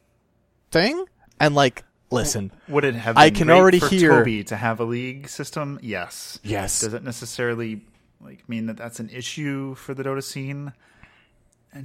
thing? 0.71 1.05
And, 1.39 1.53
like, 1.53 1.83
listen. 2.09 2.51
Would 2.69 2.85
it 2.85 2.95
have? 2.95 3.17
I 3.17 3.29
can 3.29 3.49
already 3.51 3.79
hear- 3.79 4.09
Toby 4.19 4.43
to 4.45 4.55
have 4.55 4.79
a 4.79 4.85
league 4.85 5.29
system. 5.29 5.79
Yes. 5.83 6.39
Yes. 6.43 6.79
Does 6.81 6.93
it 6.93 7.03
necessarily 7.03 7.81
like 8.23 8.47
mean 8.49 8.65
that 8.67 8.77
that's 8.77 8.99
an 8.99 9.09
issue 9.09 9.75
for 9.75 9.93
the 9.93 10.03
Dota 10.03 10.23
scene? 10.23 10.73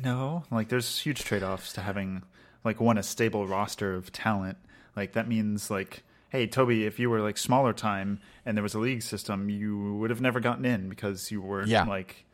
No. 0.03 0.43
Like, 0.51 0.69
there's 0.69 0.99
huge 0.99 1.23
trade-offs 1.25 1.73
to 1.75 1.81
having 1.81 2.23
like 2.65 2.81
one 2.81 2.99
a 2.99 3.03
stable 3.03 3.47
roster 3.47 3.95
of 3.95 4.13
talent. 4.13 4.59
Like 4.97 5.13
that 5.13 5.29
means 5.29 5.71
like, 5.71 6.03
hey, 6.31 6.47
Toby, 6.49 6.85
if 6.87 6.99
you 6.99 7.09
were 7.09 7.21
like 7.21 7.39
smaller 7.39 7.73
time 7.73 8.19
and 8.45 8.57
there 8.57 8.63
was 8.63 8.75
a 8.75 8.81
league 8.81 9.03
system, 9.03 9.49
you 9.49 9.95
would 9.95 10.11
have 10.11 10.21
never 10.21 10.41
gotten 10.41 10.65
in 10.65 10.89
because 10.89 11.31
you 11.31 11.41
were 11.41 11.65
Yeah. 11.65 11.85
like. 11.85 12.25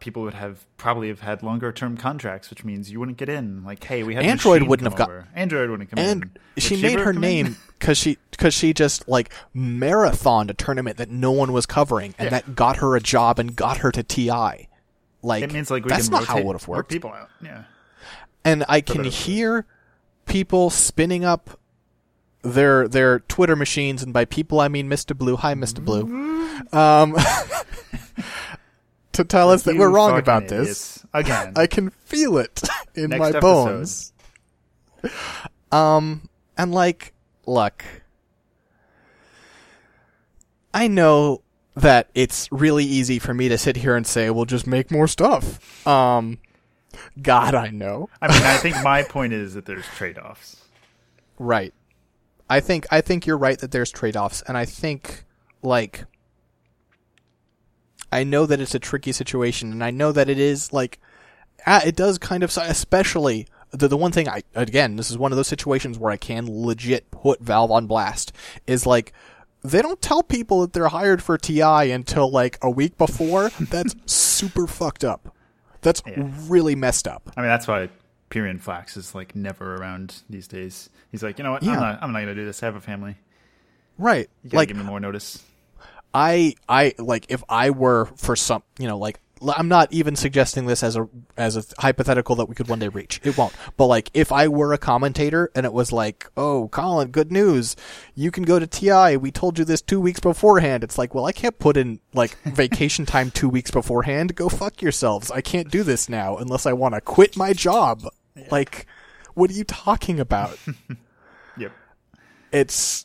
People 0.00 0.22
would 0.22 0.34
have 0.34 0.64
probably 0.76 1.08
have 1.08 1.20
had 1.20 1.42
longer 1.42 1.72
term 1.72 1.96
contracts, 1.96 2.50
which 2.50 2.64
means 2.64 2.90
you 2.90 2.98
wouldn't 3.00 3.18
get 3.18 3.28
in. 3.28 3.64
Like, 3.64 3.82
hey, 3.84 4.02
we 4.02 4.14
had 4.14 4.24
Android 4.24 4.62
wouldn't 4.64 4.86
have 4.86 4.96
got- 4.96 5.10
Android 5.34 5.70
wouldn't 5.70 5.90
come 5.90 5.98
in. 5.98 6.08
and 6.10 6.38
Would 6.54 6.62
she 6.64 6.76
Shiver 6.76 6.96
made 6.96 7.00
her 7.04 7.12
name 7.12 7.56
because 7.78 7.98
she 7.98 8.18
because 8.30 8.54
she 8.54 8.72
just 8.72 9.08
like 9.08 9.32
marathoned 9.54 10.50
a 10.50 10.54
tournament 10.54 10.96
that 10.98 11.10
no 11.10 11.32
one 11.32 11.52
was 11.52 11.66
covering, 11.66 12.14
and 12.18 12.26
Yeah. 12.26 12.30
that 12.30 12.54
got 12.54 12.76
her 12.78 12.94
a 12.96 13.00
job 13.00 13.38
and 13.38 13.54
got 13.56 13.78
her 13.78 13.90
to 13.92 14.02
TI. 14.02 14.68
Like 15.22 15.42
It 15.42 15.52
means 15.52 15.70
like 15.70 15.84
we 15.84 15.88
that's 15.90 16.08
not 16.10 16.24
how 16.26 16.38
it 16.38 16.44
would 16.44 16.54
have 16.54 16.68
worked. 16.68 16.90
people 16.90 17.12
out. 17.12 17.28
Yeah. 17.42 17.64
And 18.44 18.64
I 18.68 18.80
can 18.80 19.04
hear 19.04 19.66
people 20.26 20.70
spinning 20.70 21.24
up 21.24 21.58
their 22.42 22.86
their 22.86 23.18
Twitter 23.20 23.56
machines, 23.56 24.02
and 24.02 24.12
by 24.12 24.24
people 24.24 24.60
I 24.60 24.68
mean 24.68 24.88
Mr. 24.88 25.16
Blue. 25.18 25.36
Hi, 25.36 25.54
Mr. 25.54 25.84
Blue. 25.84 26.04
Um, 26.72 27.16
to 29.18 29.24
tell 29.24 29.50
us 29.50 29.64
that 29.64 29.76
we're 29.76 29.90
wrong 29.90 30.18
about 30.18 30.48
this. 30.48 31.04
Again. 31.12 31.52
I 31.56 31.66
can 31.66 31.90
feel 31.90 32.38
it 32.38 32.62
in 32.94 33.10
Next 33.10 33.20
my 33.20 33.28
episode. 33.28 33.40
bones. 33.40 34.12
Um, 35.70 36.28
and 36.56 36.72
like, 36.72 37.12
look, 37.46 37.84
I 40.72 40.88
know 40.88 41.42
that 41.76 42.10
it's 42.14 42.50
really 42.50 42.84
easy 42.84 43.18
for 43.18 43.32
me 43.32 43.48
to 43.48 43.58
sit 43.58 43.76
here 43.76 43.94
and 43.94 44.06
say, 44.06 44.30
"We'll 44.30 44.44
just 44.44 44.66
make 44.66 44.90
more 44.90 45.06
stuff." 45.06 45.86
Um, 45.86 46.38
God, 47.20 47.54
I 47.54 47.68
know. 47.68 48.08
I 48.20 48.32
mean, 48.32 48.42
I 48.42 48.56
think 48.56 48.76
my 48.82 49.02
point 49.02 49.32
is 49.32 49.54
that 49.54 49.66
there's 49.66 49.86
trade 49.86 50.18
offs. 50.18 50.64
Right. 51.38 51.72
I 52.50 52.60
think 52.60 52.86
I 52.90 53.00
think 53.00 53.26
you're 53.26 53.38
right 53.38 53.58
that 53.58 53.70
there's 53.70 53.90
trade-offs 53.90 54.42
and 54.48 54.56
I 54.56 54.64
think 54.64 55.24
like 55.62 56.04
I 58.12 58.24
know 58.24 58.46
that 58.46 58.60
it's 58.60 58.74
a 58.74 58.78
tricky 58.78 59.12
situation 59.12 59.72
and 59.72 59.84
I 59.84 59.90
know 59.90 60.12
that 60.12 60.28
it 60.28 60.38
is 60.38 60.72
like 60.72 60.98
it 61.66 61.96
does 61.96 62.18
kind 62.18 62.42
of 62.42 62.56
especially 62.56 63.46
the 63.70 63.88
the 63.88 63.96
one 63.96 64.12
thing 64.12 64.28
I 64.28 64.42
again 64.54 64.96
this 64.96 65.10
is 65.10 65.18
one 65.18 65.32
of 65.32 65.36
those 65.36 65.48
situations 65.48 65.98
where 65.98 66.10
I 66.10 66.16
can 66.16 66.46
legit 66.48 67.10
put 67.10 67.40
Valve 67.40 67.70
on 67.70 67.86
blast 67.86 68.32
is 68.66 68.86
like 68.86 69.12
they 69.62 69.82
don't 69.82 70.00
tell 70.00 70.22
people 70.22 70.60
that 70.62 70.72
they're 70.72 70.88
hired 70.88 71.22
for 71.22 71.36
TI 71.36 71.90
until 71.90 72.30
like 72.30 72.58
a 72.62 72.70
week 72.70 72.96
before. 72.96 73.50
That's 73.60 73.94
super 74.06 74.66
fucked 74.68 75.04
up. 75.04 75.34
That's 75.82 76.00
Yeah. 76.06 76.28
really 76.46 76.74
messed 76.76 77.06
up. 77.08 77.30
I 77.36 77.40
mean, 77.40 77.50
that's 77.50 77.66
why 77.68 77.88
Pyrion 78.30 78.60
Flax 78.60 78.96
is 78.96 79.14
like 79.14 79.34
never 79.36 79.74
around 79.76 80.22
these 80.30 80.46
days. 80.48 80.90
He's 81.10 81.22
like, 81.22 81.38
you 81.38 81.44
know 81.44 81.52
what? 81.52 81.62
Yeah. 81.62 81.72
I'm 81.72 81.80
not. 81.80 81.98
I'm 82.02 82.12
not 82.12 82.20
gonna 82.20 82.34
do 82.34 82.44
this. 82.46 82.62
I 82.62 82.66
have 82.66 82.76
a 82.76 82.80
family. 82.80 83.16
Right. 83.96 84.28
You 84.44 84.50
gotta 84.50 84.56
Like 84.58 84.68
give 84.68 84.76
me 84.76 84.82
more 84.84 85.00
notice. 85.00 85.42
I 86.14 86.54
I 86.68 86.94
like 86.98 87.26
if 87.28 87.42
I 87.48 87.70
were 87.70 88.06
for 88.16 88.36
some 88.36 88.62
you 88.78 88.86
know 88.86 88.98
like 88.98 89.20
I'm 89.56 89.68
not 89.68 89.92
even 89.92 90.16
suggesting 90.16 90.66
this 90.66 90.82
as 90.82 90.96
a 90.96 91.08
as 91.36 91.56
a 91.56 91.62
hypothetical 91.80 92.34
that 92.36 92.46
we 92.46 92.56
could 92.56 92.68
one 92.68 92.80
day 92.80 92.88
reach. 92.88 93.20
It 93.22 93.38
won't. 93.38 93.54
But 93.76 93.86
like 93.86 94.10
if 94.12 94.32
I 94.32 94.48
were 94.48 94.72
a 94.72 94.78
commentator 94.78 95.50
and 95.54 95.64
it 95.64 95.72
was 95.72 95.92
like, 95.92 96.28
"Oh, 96.36 96.68
Colin, 96.68 97.10
good 97.10 97.30
news. 97.30 97.76
You 98.16 98.32
can 98.32 98.42
go 98.42 98.58
to 98.58 98.66
TI. 98.66 99.16
We 99.16 99.30
told 99.30 99.58
you 99.58 99.64
this 99.64 99.80
2 99.80 100.00
weeks 100.00 100.18
beforehand." 100.18 100.82
It's 100.82 100.98
like, 100.98 101.14
"Well, 101.14 101.24
I 101.24 101.30
can't 101.32 101.56
put 101.58 101.76
in 101.76 102.00
like 102.14 102.36
vacation 102.46 103.06
time 103.06 103.30
2 103.30 103.48
weeks 103.48 103.70
beforehand. 103.70 104.34
Go 104.34 104.48
fuck 104.48 104.82
yourselves. 104.82 105.30
I 105.30 105.40
can't 105.40 105.70
do 105.70 105.84
this 105.84 106.08
now 106.08 106.36
unless 106.36 106.66
I 106.66 106.72
want 106.72 106.94
to 106.96 107.00
quit 107.00 107.36
my 107.36 107.52
job." 107.52 108.02
Like 108.50 108.86
what 109.34 109.50
are 109.50 109.54
you 109.54 109.64
talking 109.64 110.18
about? 110.20 110.58
Yep. 111.56 111.72
it's 112.52 113.04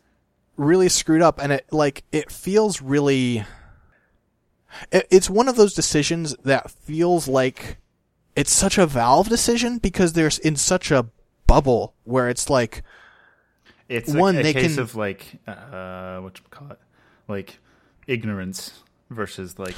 really 0.58 0.90
screwed 0.90 1.22
up 1.22 1.40
and 1.42 1.52
it 1.52 1.66
like 1.72 2.04
it 2.12 2.32
feels 2.32 2.82
really 2.82 3.44
it, 4.92 5.08
it's 5.12 5.30
one 5.30 5.48
of 5.48 5.56
those 5.56 5.74
decisions 5.74 6.36
that 6.44 6.70
feels 6.72 7.28
like 7.28 7.78
it's 8.36 8.52
such 8.52 8.78
a 8.78 8.86
valve 8.86 9.30
decision 9.30 9.78
because 9.78 10.14
there's 10.14 10.40
in 10.40 10.56
such 10.56 10.92
a 10.92 11.08
bubble 11.48 11.94
where 12.04 12.30
it's 12.30 12.50
like 12.50 12.82
It's 13.90 14.12
One, 14.14 14.36
a, 14.38 14.40
a 14.40 14.44
they 14.44 14.54
case 14.54 14.76
can- 14.76 14.84
of 14.84 14.96
like, 14.96 15.40
uh, 15.48 16.18
what 16.20 16.38
you 16.40 16.46
call 16.50 16.72
it, 16.72 16.80
like 17.28 17.60
ignorance 18.08 18.82
versus 19.12 19.60
like, 19.60 19.76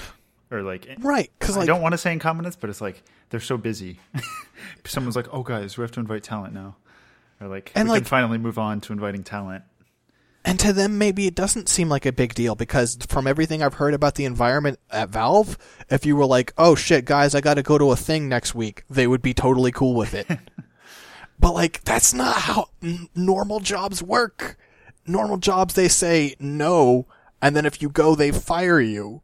or 0.51 0.61
like, 0.61 0.87
right 0.99 1.29
cuz 1.39 1.55
I 1.57 1.61
like 1.61 1.67
don't 1.67 1.81
want 1.81 1.93
to 1.93 1.97
say 1.97 2.13
incompetence, 2.13 2.55
but 2.55 2.69
it's 2.69 2.79
like 2.81 3.03
they're 3.29 3.39
so 3.41 3.57
busy. 3.57 3.99
Someone's 4.85 5.15
like, 5.15 5.27
"Oh, 5.33 5.43
guys, 5.43 5.77
we 5.77 5.81
have 5.81 5.91
to 5.91 5.99
invite 5.99 6.23
talent 6.23 6.53
now," 6.53 6.75
or 7.41 7.47
like, 7.47 7.71
And, 7.75 7.87
we 7.87 7.93
like- 7.93 8.03
can 8.03 8.05
finally 8.07 8.37
move 8.37 8.57
on 8.57 8.79
to 8.81 8.93
inviting 8.93 9.23
talent. 9.23 9.63
And 10.45 10.59
to 10.59 10.71
them 10.71 10.97
maybe 10.97 11.27
it 11.27 11.35
doesn't 11.35 11.67
seem 11.67 11.89
like 11.89 12.05
a 12.05 12.13
big 12.13 12.33
deal 12.33 12.55
because 12.55 12.97
from 13.09 13.27
everything 13.27 13.61
I've 13.61 13.73
heard 13.73 13.93
about 13.93 14.15
the 14.15 14.25
environment 14.25 14.79
at 14.91 15.09
Valve 15.09 15.57
if 15.89 16.05
you 16.05 16.15
were 16.15 16.25
like 16.25 16.53
oh 16.57 16.75
shit 16.75 17.03
guys 17.05 17.35
I 17.35 17.41
got 17.41 17.55
to 17.55 17.63
go 17.63 17.77
to 17.77 17.91
a 17.91 17.95
thing 17.95 18.29
next 18.29 18.55
week 18.55 18.83
they 18.89 19.07
would 19.07 19.21
be 19.21 19.33
totally 19.33 19.71
cool 19.71 19.95
with 19.95 20.13
it 20.13 20.27
But 21.39 21.53
like 21.53 21.83
that's 21.83 22.13
not 22.13 22.35
how 22.35 22.69
n- 22.81 23.09
normal 23.15 23.59
jobs 23.59 24.01
work. 24.01 24.57
Normal 25.05 25.37
jobs 25.37 25.73
they 25.73 25.87
say 25.87 26.35
no 26.39 27.07
and 27.41 27.55
then 27.55 27.65
if 27.65 27.81
you 27.81 27.89
go 27.89 28.15
they 28.15 28.31
fire 28.31 28.79
you. 28.79 29.21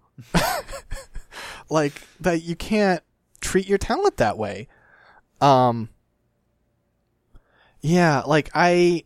like 1.69 2.01
that 2.19 2.43
you 2.43 2.55
can't 2.55 3.01
treat 3.39 3.67
your 3.67 3.77
talent 3.77 4.17
that 4.17 4.37
way. 4.37 4.67
Um 5.39 5.89
Yeah, 7.81 8.21
like 8.25 8.49
I 8.53 9.05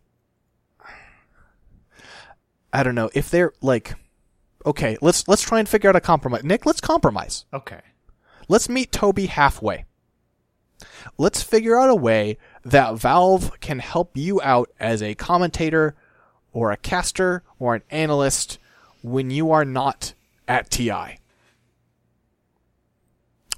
I 2.75 2.83
don't 2.83 2.93
know 2.93 3.09
if 3.13 3.29
they're 3.31 3.53
like 3.61 3.95
okay, 4.65 4.97
let's 5.01 5.27
let's 5.27 5.43
try 5.43 5.59
and 5.59 5.69
figure 5.69 5.89
out 5.89 5.95
a 5.95 6.01
compromise. 6.01 6.43
Nick, 6.43 6.65
let's 6.65 6.81
compromise. 6.81 7.45
Okay. 7.53 7.79
Let's 8.49 8.67
meet 8.67 8.91
Toby 8.91 9.27
halfway. 9.27 9.85
Let's 11.17 11.41
figure 11.41 11.77
out 11.77 11.89
a 11.89 11.95
way 11.95 12.37
that 12.63 12.95
Valve 12.95 13.59
can 13.61 13.79
help 13.79 14.17
you 14.17 14.41
out 14.41 14.69
as 14.77 15.01
a 15.01 15.15
commentator 15.15 15.95
or 16.51 16.71
a 16.71 16.77
caster 16.77 17.43
or 17.59 17.75
an 17.75 17.83
analyst 17.89 18.59
when 19.01 19.29
you 19.29 19.51
are 19.51 19.63
not 19.63 20.13
at 20.47 20.69
TI. 20.69 21.19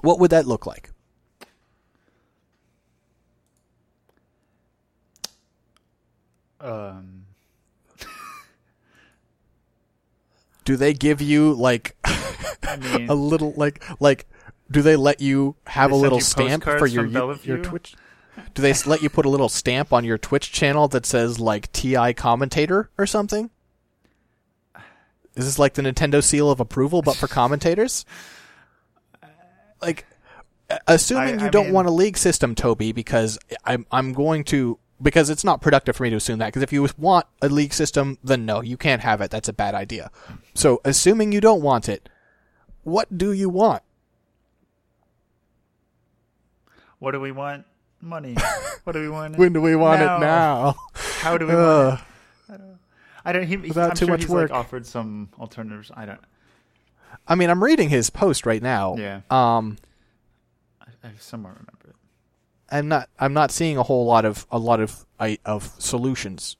What 0.01 0.19
would 0.19 0.29
that 0.29 0.45
look 0.45 0.67
like? 0.67 0.91
Um, 6.61 7.26
Do 10.67 10.75
they 10.75 10.93
give 10.93 11.21
you 11.21 11.53
like 11.53 11.95
I 12.03 12.75
mean, 12.97 13.09
a 13.09 13.13
little 13.13 13.53
like 13.55 13.81
like 14.01 14.27
do 14.69 14.81
they 14.81 14.97
let 14.97 15.21
you 15.21 15.55
have 15.65 15.91
a 15.91 15.95
little 15.95 16.17
you 16.17 16.23
stamp 16.25 16.65
for 16.65 16.85
your 16.85 17.05
your 17.05 17.59
Twitch? 17.59 17.95
Do 18.53 18.61
they 18.61 18.73
let 18.85 19.01
you 19.01 19.09
put 19.09 19.25
a 19.25 19.29
little 19.29 19.47
stamp 19.47 19.93
on 19.93 20.03
your 20.03 20.17
Twitch 20.17 20.51
channel 20.51 20.89
that 20.89 21.05
says 21.05 21.39
like 21.39 21.71
TI 21.71 22.13
commentator 22.13 22.89
or 22.97 23.05
something? 23.05 23.49
Is 25.35 25.45
this 25.45 25.57
like 25.57 25.75
the 25.75 25.83
Nintendo 25.83 26.21
seal 26.21 26.51
of 26.51 26.59
approval 26.59 27.01
but 27.01 27.15
for 27.15 27.29
commentators? 27.29 28.03
Like 29.81 30.05
assuming 30.85 31.39
I- 31.39 31.45
you 31.45 31.49
don't 31.49 31.67
mean- 31.67 31.73
want 31.75 31.87
a 31.87 31.91
league 31.91 32.17
system 32.17 32.55
Toby 32.55 32.91
because 32.91 33.39
I'm 33.63 33.85
I'm 33.89 34.11
going 34.11 34.43
to 34.45 34.79
because 35.01 35.29
it's 35.29 35.43
not 35.43 35.61
productive 35.61 35.95
for 35.95 36.03
me 36.03 36.09
to 36.09 36.15
assume 36.15 36.39
that 36.39 36.47
because 36.47 36.63
if 36.63 36.73
you 36.73 36.87
want 36.97 37.25
a 37.41 37.49
league 37.49 37.73
system 37.73 38.17
then 38.23 38.45
no, 38.45 38.61
you 38.61 38.77
can't 38.77 39.01
have 39.01 39.21
it. 39.21 39.29
That's 39.31 39.47
a 39.49 39.53
bad 39.53 39.75
idea. 39.75 40.09
So 40.53 40.81
assuming 40.85 41.31
you 41.31 41.41
don't 41.41 41.61
want 41.61 41.87
it, 41.89 42.09
what 42.83 43.17
do 43.17 43.31
you 43.31 43.49
want? 43.49 43.83
what 46.99 47.11
do 47.11 47.19
we 47.19 47.31
want? 47.31 47.65
Money. 48.01 48.35
What 48.83 48.93
do 48.93 49.01
we 49.01 49.09
want? 49.09 49.37
When 49.37 49.51
do 49.51 49.59
we 49.61 49.75
want 49.75 49.99
Now. 49.99 50.15
it 50.15 50.19
now? 50.21 50.75
How 51.19 51.37
do 51.37 51.45
we 51.45 51.51
Ugh. 51.51 51.99
want 52.47 52.61
it? 52.61 52.61
I 53.25 53.33
don't. 53.33 53.45
He- 53.45 53.57
Without 53.57 53.89
I'm 53.89 53.95
too 53.97 54.05
sure 54.05 54.13
much 54.13 54.21
he's 54.21 54.29
work. 54.29 54.49
like 54.49 54.57
offered 54.57 54.85
some 54.85 55.27
alternatives. 55.37 55.91
I 55.93 56.05
don't. 56.05 56.21
I 57.27 57.35
mean, 57.35 57.49
I'm 57.49 57.61
reading 57.61 57.89
his 57.89 58.09
post 58.09 58.45
right 58.45 58.61
now. 58.61 58.95
Yeah. 58.95 59.19
Um, 59.29 59.75
I, 60.79 60.85
I 61.03 61.11
somewhat 61.19 61.49
remember 61.49 61.89
it. 61.89 61.95
I'm 62.69 62.87
not. 62.87 63.09
I'm 63.19 63.33
not 63.33 63.51
seeing 63.51 63.77
a 63.77 63.83
whole 63.83 64.05
lot 64.05 64.25
of 64.25 64.45
a 64.51 64.57
lot 64.59 64.79
of 64.79 65.05
I, 65.19 65.37
of 65.45 65.71
solutions. 65.79 66.57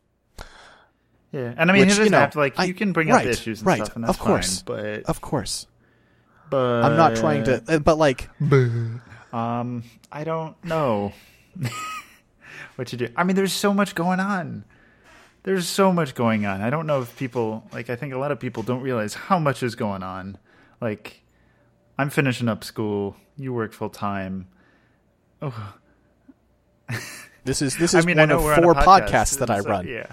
Yeah, 1.31 1.53
and 1.57 1.69
I 1.69 1.73
mean, 1.73 1.81
Which, 1.81 1.87
it 1.87 1.89
doesn't 1.89 2.03
you 2.05 2.09
know, 2.11 2.19
have 2.19 2.31
to 2.31 2.37
like 2.39 2.57
I- 2.57 2.63
you 2.65 2.73
can 2.73 2.93
bring 2.93 3.09
up 3.09 3.17
right, 3.17 3.25
the 3.25 3.31
issues 3.31 3.59
and 3.59 3.67
right, 3.67 3.77
stuff, 3.83 3.95
and 3.95 4.03
that's 4.05 4.11
of 4.17 4.19
course. 4.19 4.61
fine. 4.61 4.75
But 4.77 5.03
Of 5.03 5.19
course, 5.21 5.67
but 6.49 6.83
I'm 6.85 6.95
not 6.95 7.15
trying 7.17 7.43
to. 7.45 7.61
uh, 7.67 7.79
But 7.79 7.97
like, 7.97 8.29
Um, 9.33 9.83
I 10.11 10.23
don't 10.23 10.55
know 10.63 11.11
what 12.77 12.91
you 12.91 12.97
do. 12.97 13.09
I 13.15 13.23
mean, 13.23 13.35
there's 13.35 13.53
so 13.53 13.73
much 13.73 13.93
going 13.95 14.19
on. 14.21 14.63
There's 15.43 15.67
so 15.67 15.91
much 15.93 16.15
going 16.15 16.45
on. 16.45 16.61
I 16.61 16.69
don't 16.69 16.87
know 16.87 17.01
if 17.01 17.15
people 17.17 17.63
like. 17.73 17.89
I 17.89 17.95
think 17.95 18.13
a 18.13 18.17
lot 18.17 18.31
of 18.31 18.39
people 18.39 18.63
don't 18.63 18.81
realize 18.81 19.13
how 19.13 19.37
much 19.39 19.63
is 19.63 19.75
going 19.75 20.03
on. 20.03 20.37
Like, 20.81 21.23
I'm 21.97 22.09
finishing 22.09 22.47
up 22.47 22.63
school. 22.63 23.15
You 23.37 23.53
work 23.53 23.73
full 23.73 23.89
time. 23.89 24.47
Oh, 25.41 25.73
this 27.43 27.61
is 27.61 27.77
this 27.77 27.93
I 27.93 27.99
is 27.99 28.05
mean, 28.05 28.17
one 28.17 28.31
of 28.31 28.43
on 28.43 28.61
four 28.63 28.73
podcast, 28.73 29.07
podcasts 29.07 29.39
that 29.39 29.49
I 29.49 29.61
so- 29.61 29.69
run. 29.69 29.87
Yeah. 29.87 30.11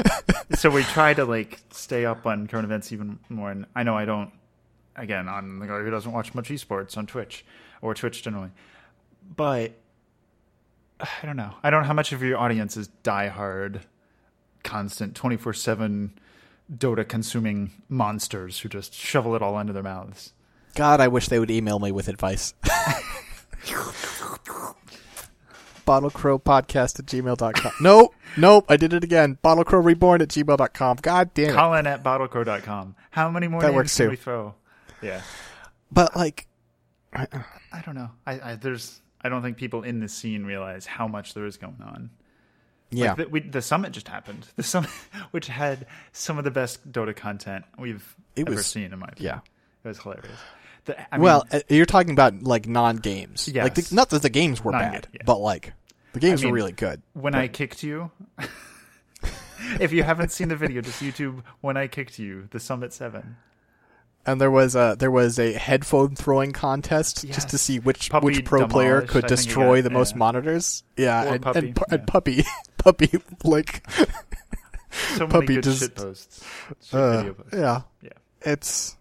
so 0.54 0.70
we 0.70 0.82
try 0.82 1.14
to 1.14 1.24
like 1.24 1.60
stay 1.70 2.04
up 2.04 2.26
on 2.26 2.46
current 2.46 2.64
events 2.64 2.92
even 2.92 3.18
more. 3.28 3.50
And 3.50 3.66
I 3.74 3.82
know 3.82 3.96
I 3.96 4.04
don't. 4.04 4.32
Again, 4.96 5.28
I'm 5.28 5.58
the 5.60 5.66
guy 5.66 5.78
who 5.80 5.90
doesn't 5.90 6.12
watch 6.12 6.34
much 6.34 6.48
esports 6.50 6.96
on 6.98 7.06
Twitch 7.06 7.44
or 7.80 7.94
Twitch 7.94 8.22
generally, 8.22 8.50
but 9.36 9.72
I 11.00 11.08
don't 11.24 11.36
know. 11.36 11.54
I 11.62 11.70
don't 11.70 11.82
know 11.82 11.86
how 11.86 11.94
much 11.94 12.12
of 12.12 12.22
your 12.22 12.38
audience 12.38 12.76
is 12.76 12.90
diehard, 13.02 13.80
constant, 14.62 15.14
twenty 15.14 15.36
four 15.36 15.54
seven 15.54 16.18
Dota 16.72 17.08
consuming 17.08 17.70
monsters 17.88 18.60
who 18.60 18.68
just 18.68 18.92
shovel 18.94 19.34
it 19.34 19.42
all 19.42 19.58
into 19.58 19.72
their 19.72 19.82
mouths. 19.82 20.32
God, 20.74 21.00
I 21.00 21.08
wish 21.08 21.28
they 21.28 21.38
would 21.38 21.50
email 21.50 21.78
me 21.78 21.90
with 21.92 22.08
advice. 22.08 22.52
BottleCrowPodcast 25.90 27.00
at 27.00 27.06
gmail.com. 27.06 27.72
Nope, 27.80 28.14
nope, 28.36 28.64
I 28.68 28.76
did 28.76 28.92
it 28.92 29.02
again. 29.02 29.38
BottleCrowReborn 29.42 30.22
at 30.22 30.28
gmail.com. 30.28 30.98
God 31.02 31.34
damn 31.34 31.50
it. 31.50 31.54
Colin 31.54 31.86
at 31.86 32.02
bottlecrow.com. 32.04 32.94
How 33.10 33.28
many 33.30 33.48
more 33.48 33.60
That 33.60 33.68
names 33.68 33.76
works 33.76 33.96
can 33.96 34.06
too. 34.06 34.10
we 34.10 34.16
throw? 34.16 34.54
Yeah. 35.02 35.22
But 35.90 36.14
like, 36.14 36.46
I 37.12 37.26
don't 37.84 37.94
know. 37.96 38.10
I, 38.26 38.52
I 38.52 38.54
there's 38.54 39.00
I 39.22 39.28
don't 39.28 39.42
think 39.42 39.56
people 39.56 39.82
in 39.82 39.98
this 40.00 40.14
scene 40.14 40.44
realize 40.44 40.86
how 40.86 41.08
much 41.08 41.34
there 41.34 41.44
is 41.46 41.56
going 41.56 41.82
on. 41.84 42.10
yeah, 42.90 43.08
Like 43.08 43.16
the, 43.16 43.28
we, 43.28 43.40
the 43.40 43.62
summit 43.62 43.92
just 43.92 44.06
happened. 44.08 44.46
The 44.56 44.62
summit, 44.62 44.90
which 45.32 45.48
had 45.48 45.86
some 46.12 46.38
of 46.38 46.44
the 46.44 46.50
best 46.52 46.90
Dota 46.92 47.14
content 47.16 47.64
we've 47.78 48.14
It 48.36 48.46
ever 48.46 48.56
was- 48.56 48.66
seen 48.66 48.92
in 48.92 48.98
my 49.00 49.08
opinion. 49.10 49.34
yeah. 49.44 49.50
It 49.84 49.88
was 49.88 49.98
hilarious. 49.98 50.38
The, 50.84 51.14
I 51.14 51.16
mean, 51.18 51.24
well, 51.24 51.46
uh, 51.52 51.60
you're 51.68 51.84
talking 51.86 52.12
about 52.12 52.42
like 52.42 52.66
non-games. 52.68 53.48
Like, 53.54 53.74
the, 53.74 53.82
Yes. 53.82 53.92
not 53.92 54.10
that 54.10 54.22
the 54.22 54.30
games 54.30 54.62
were 54.64 54.72
bad, 54.72 55.08
yeah. 55.12 55.22
but 55.26 55.38
like 55.38 55.72
the 56.12 56.20
games 56.20 56.40
I 56.42 56.44
mean, 56.44 56.52
were 56.52 56.56
really 56.56 56.72
good. 56.72 57.02
when 57.12 57.34
I 57.34 57.48
kicked 57.48 57.82
you, 57.82 58.10
if 59.80 59.92
you 59.92 60.02
haven't 60.02 60.32
seen 60.32 60.48
the 60.48 60.56
video, 60.56 60.80
just 60.80 61.02
YouTube 61.02 61.42
when 61.60 61.76
I 61.76 61.86
kicked 61.86 62.18
you, 62.18 62.48
the 62.50 62.60
Summit 62.60 62.92
Seven. 62.92 63.36
And 64.26 64.38
there 64.40 64.50
was 64.50 64.74
a 64.76 64.96
there 64.98 65.10
was 65.10 65.38
a 65.38 65.54
headphone 65.54 66.14
throwing 66.14 66.52
contest 66.52 67.26
just 67.28 67.48
to 67.50 67.58
see 67.58 67.78
which 67.78 68.10
Puppy 68.10 68.26
which 68.26 68.44
pro 68.44 68.66
player 68.68 69.00
could 69.00 69.24
I 69.24 69.28
think 69.28 69.40
he 69.40 69.46
destroy 69.46 69.78
got- 69.78 69.84
the 69.84 69.90
most 69.90 70.12
yeah. 70.12 70.18
monitors. 70.18 70.82
Yeah, 70.96 71.22
and, 71.32 71.42
puppy, 71.42 71.58
and, 71.58 71.68
yeah. 71.68 71.84
and 71.94 72.06
puppy 72.06 72.44
puppy 72.78 73.10
like 73.44 73.86
So 75.16 75.26
many 75.26 75.30
Puppy 75.46 75.60
just- 75.60 75.80
shit 75.80 75.94
posts. 75.94 76.44
Shit 76.84 76.94
uh, 77.00 77.32
posts. 77.32 77.42
yeah. 77.54 77.80
Yeah. 78.02 78.10
It's 78.42 78.96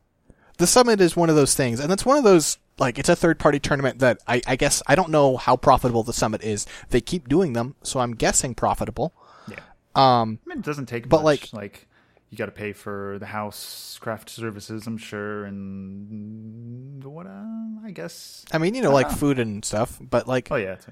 the 0.57 0.67
summit 0.67 1.01
is 1.01 1.15
one 1.17 1.29
of 1.29 1.35
those 1.35 1.53
things, 1.55 1.79
and 1.81 1.91
it's 1.91 2.05
one 2.05 2.17
of 2.17 2.23
those 2.23 2.57
like 2.79 2.97
it's 2.97 3.09
a 3.09 3.15
third 3.15 3.37
party 3.39 3.59
tournament 3.59 3.99
that 3.99 4.19
I, 4.27 4.41
I 4.47 4.55
guess 4.55 4.81
I 4.87 4.95
don't 4.95 5.09
know 5.09 5.37
how 5.37 5.55
profitable 5.57 6.03
the 6.03 6.13
summit 6.13 6.43
is. 6.43 6.65
They 6.89 7.01
keep 7.01 7.27
doing 7.29 7.53
them, 7.53 7.75
so 7.83 7.99
I'm 7.99 8.15
guessing 8.15 8.55
profitable. 8.55 9.13
Yeah. 9.47 9.59
Um, 9.95 10.39
I 10.45 10.49
mean, 10.49 10.59
it 10.59 10.65
doesn't 10.65 10.85
take 10.87 11.07
But, 11.09 11.23
much. 11.23 11.53
like- 11.53 11.53
like 11.53 11.85
you 12.31 12.37
got 12.37 12.45
to 12.45 12.51
pay 12.51 12.73
for 12.73 13.17
the 13.19 13.25
house 13.25 13.97
craft 13.99 14.29
services, 14.29 14.85
I'm 14.85 14.97
sure, 14.97 15.45
and 15.45 17.03
what? 17.03 17.25
Uh, 17.25 17.43
I 17.83 17.91
guess. 17.91 18.45
I 18.51 18.59
mean, 18.59 18.75
you 18.75 18.81
know, 18.83 18.91
like 18.91 19.09
food 19.09 19.39
and 19.39 19.65
stuff, 19.65 19.97
but 19.99 20.27
like, 20.27 20.47
Oh 20.51 20.55
yeah. 20.55 20.73
It's, 20.73 20.85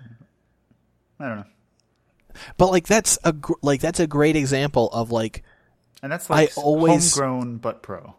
I 1.20 1.28
don't 1.28 1.38
know. 1.38 1.46
but 2.58 2.72
like 2.72 2.88
that's 2.88 3.18
a 3.24 3.34
gr- 3.34 3.54
like 3.62 3.82
that's 3.82 4.00
a 4.00 4.08
great 4.08 4.36
example 4.36 4.90
of 4.92 5.12
like 5.12 5.44
And 6.02 6.12
that's 6.12 6.30
like 6.30 6.50
I 6.58 6.62
always- 6.62 7.14
homegrown 7.16 7.58
but 7.58 7.82
pro. 7.84 8.16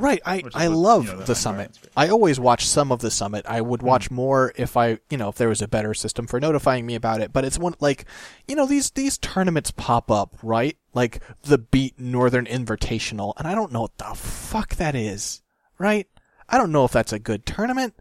Right, 0.00 0.20
I, 0.24 0.42
I 0.54 0.68
what, 0.68 0.78
love 0.78 1.04
you 1.06 1.12
know, 1.12 1.18
the 1.18 1.24
the 1.26 1.34
summit. 1.34 1.78
I 1.96 2.08
always 2.08 2.40
watch 2.40 2.66
some 2.66 2.90
of 2.90 3.00
the 3.00 3.10
summit. 3.10 3.44
I 3.48 3.60
would 3.60 3.80
hmm. 3.80 3.86
watch 3.86 4.10
more 4.10 4.52
if 4.56 4.76
I, 4.76 4.98
you 5.10 5.16
know, 5.16 5.28
if 5.28 5.36
there 5.36 5.48
was 5.48 5.62
a 5.62 5.68
better 5.68 5.94
system 5.94 6.26
for 6.26 6.40
notifying 6.40 6.86
me 6.86 6.94
about 6.94 7.20
it. 7.20 7.32
But 7.32 7.44
it's 7.44 7.58
one 7.58 7.74
like, 7.80 8.06
you 8.48 8.56
know, 8.56 8.66
these 8.66 8.90
these 8.90 9.18
tournaments 9.18 9.70
pop 9.70 10.10
up, 10.10 10.36
right? 10.42 10.76
Like 10.94 11.20
the 11.42 11.58
Beat 11.58 11.98
Northern 11.98 12.46
Invitational, 12.46 13.34
and 13.36 13.46
I 13.46 13.54
don't 13.54 13.72
know 13.72 13.82
what 13.82 13.98
the 13.98 14.14
fuck 14.14 14.76
that 14.76 14.94
is, 14.94 15.42
right? 15.78 16.08
I 16.48 16.58
don't 16.58 16.72
know 16.72 16.84
if 16.84 16.92
that's 16.92 17.12
a 17.12 17.18
good 17.18 17.46
tournament, 17.46 17.94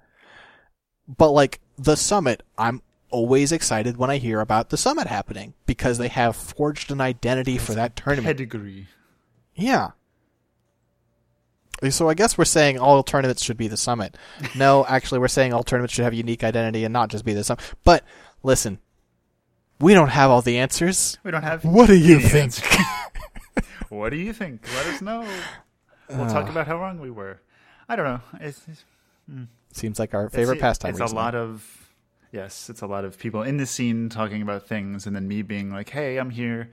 but 1.08 1.32
like 1.32 1.60
the 1.78 1.96
summit, 1.96 2.44
I'm 2.58 2.82
always 3.12 3.52
excited 3.52 3.98
when 3.98 4.10
I 4.10 4.18
hear 4.18 4.40
about 4.40 4.70
the 4.70 4.78
summit 4.78 5.08
happening 5.08 5.54
because 5.66 5.98
they 5.98 6.08
have 6.08 6.36
forged 6.36 6.92
an 6.92 7.02
identity 7.02 7.58
for 7.58 7.74
that 7.74 7.96
tournament. 7.96 8.38
Pedigree. 8.38 8.88
Yeah. 9.56 9.92
So 11.90 12.10
I 12.10 12.14
guess 12.14 12.38
we're 12.38 12.46
saying 12.46 12.78
all 12.78 13.04
tournaments 13.04 13.42
should 13.44 13.58
be 13.58 13.68
the 13.68 13.78
summit. 13.78 14.18
No, 14.56 14.86
actually, 14.86 15.20
we're 15.20 15.28
saying 15.30 15.54
all 15.54 15.64
tournaments 15.64 15.94
should 15.94 16.04
have 16.04 16.14
unique 16.14 16.44
identity 16.44 16.84
and 16.84 16.92
not 16.92 17.10
just 17.10 17.24
be 17.24 17.34
the 17.34 17.44
summit. 17.44 17.62
But 17.84 18.04
listen, 18.44 18.80
we 19.80 19.94
don't 19.94 20.10
have 20.10 20.30
all 20.30 20.42
the 20.42 20.58
answers. 20.58 21.18
We 21.24 21.32
don't 21.32 21.44
have. 21.44 21.64
What 21.64 21.88
do 21.88 21.96
you 21.98 22.20
think? 22.20 22.54
what 23.90 24.10
do 24.10 24.18
you 24.18 24.34
think? 24.34 24.62
Let 24.76 24.88
us 24.88 25.02
know. 25.02 25.26
We'll 26.10 26.22
Uh. 26.24 26.34
talk 26.34 26.50
about 26.50 26.68
how 26.68 26.78
wrong 26.80 27.00
we 27.00 27.10
were. 27.12 27.40
I 27.88 27.96
don't 27.96 28.06
know. 28.06 28.22
It's, 28.42 28.62
it's 28.68 28.84
Seems 29.72 30.00
like 30.00 30.14
our 30.14 30.30
favorite 30.30 30.56
it's, 30.56 30.62
pastime. 30.62 30.92
It's 30.92 31.00
recently. 31.00 31.22
a 31.22 31.24
lot 31.24 31.36
of 31.36 31.94
yes, 32.32 32.70
it's 32.70 32.82
a 32.82 32.88
lot 32.88 33.06
of 33.06 33.18
people 33.20 33.44
in 33.44 33.58
the 33.58 33.66
scene 33.66 34.10
talking 34.10 34.42
about 34.42 34.68
things, 34.68 35.06
and 35.08 35.16
then 35.16 35.28
me 35.28 35.44
being 35.44 35.72
like, 35.72 35.90
"Hey, 35.90 36.18
I'm 36.18 36.32
here." 36.32 36.72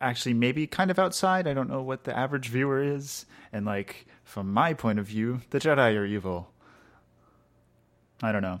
Actually, 0.00 0.34
maybe 0.34 0.66
kind 0.66 0.90
of 0.90 0.98
outside. 0.98 1.46
I 1.48 1.54
don't 1.54 1.68
know 1.70 1.80
what 1.82 2.04
the 2.04 2.16
average 2.16 2.48
viewer 2.48 2.82
is, 2.82 3.24
and 3.52 3.64
like 3.64 4.06
from 4.24 4.52
my 4.52 4.74
point 4.74 4.98
of 4.98 5.06
view, 5.06 5.42
the 5.50 5.58
Jedi 5.60 5.96
are 5.96 6.04
evil. 6.04 6.50
I 8.22 8.32
don't 8.32 8.42
know. 8.42 8.60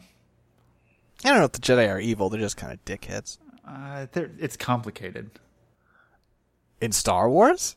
I 1.24 1.28
don't 1.30 1.38
know 1.38 1.44
if 1.44 1.52
the 1.52 1.58
Jedi 1.60 1.88
are 1.88 1.98
evil. 2.00 2.28
They're 2.28 2.40
just 2.40 2.56
kind 2.56 2.72
of 2.72 2.84
dickheads. 2.84 3.38
Uh, 3.66 4.06
they're- 4.12 4.30
it's 4.38 4.56
complicated, 4.56 5.30
In 6.80 6.92
Star 6.92 7.30
Wars? 7.30 7.76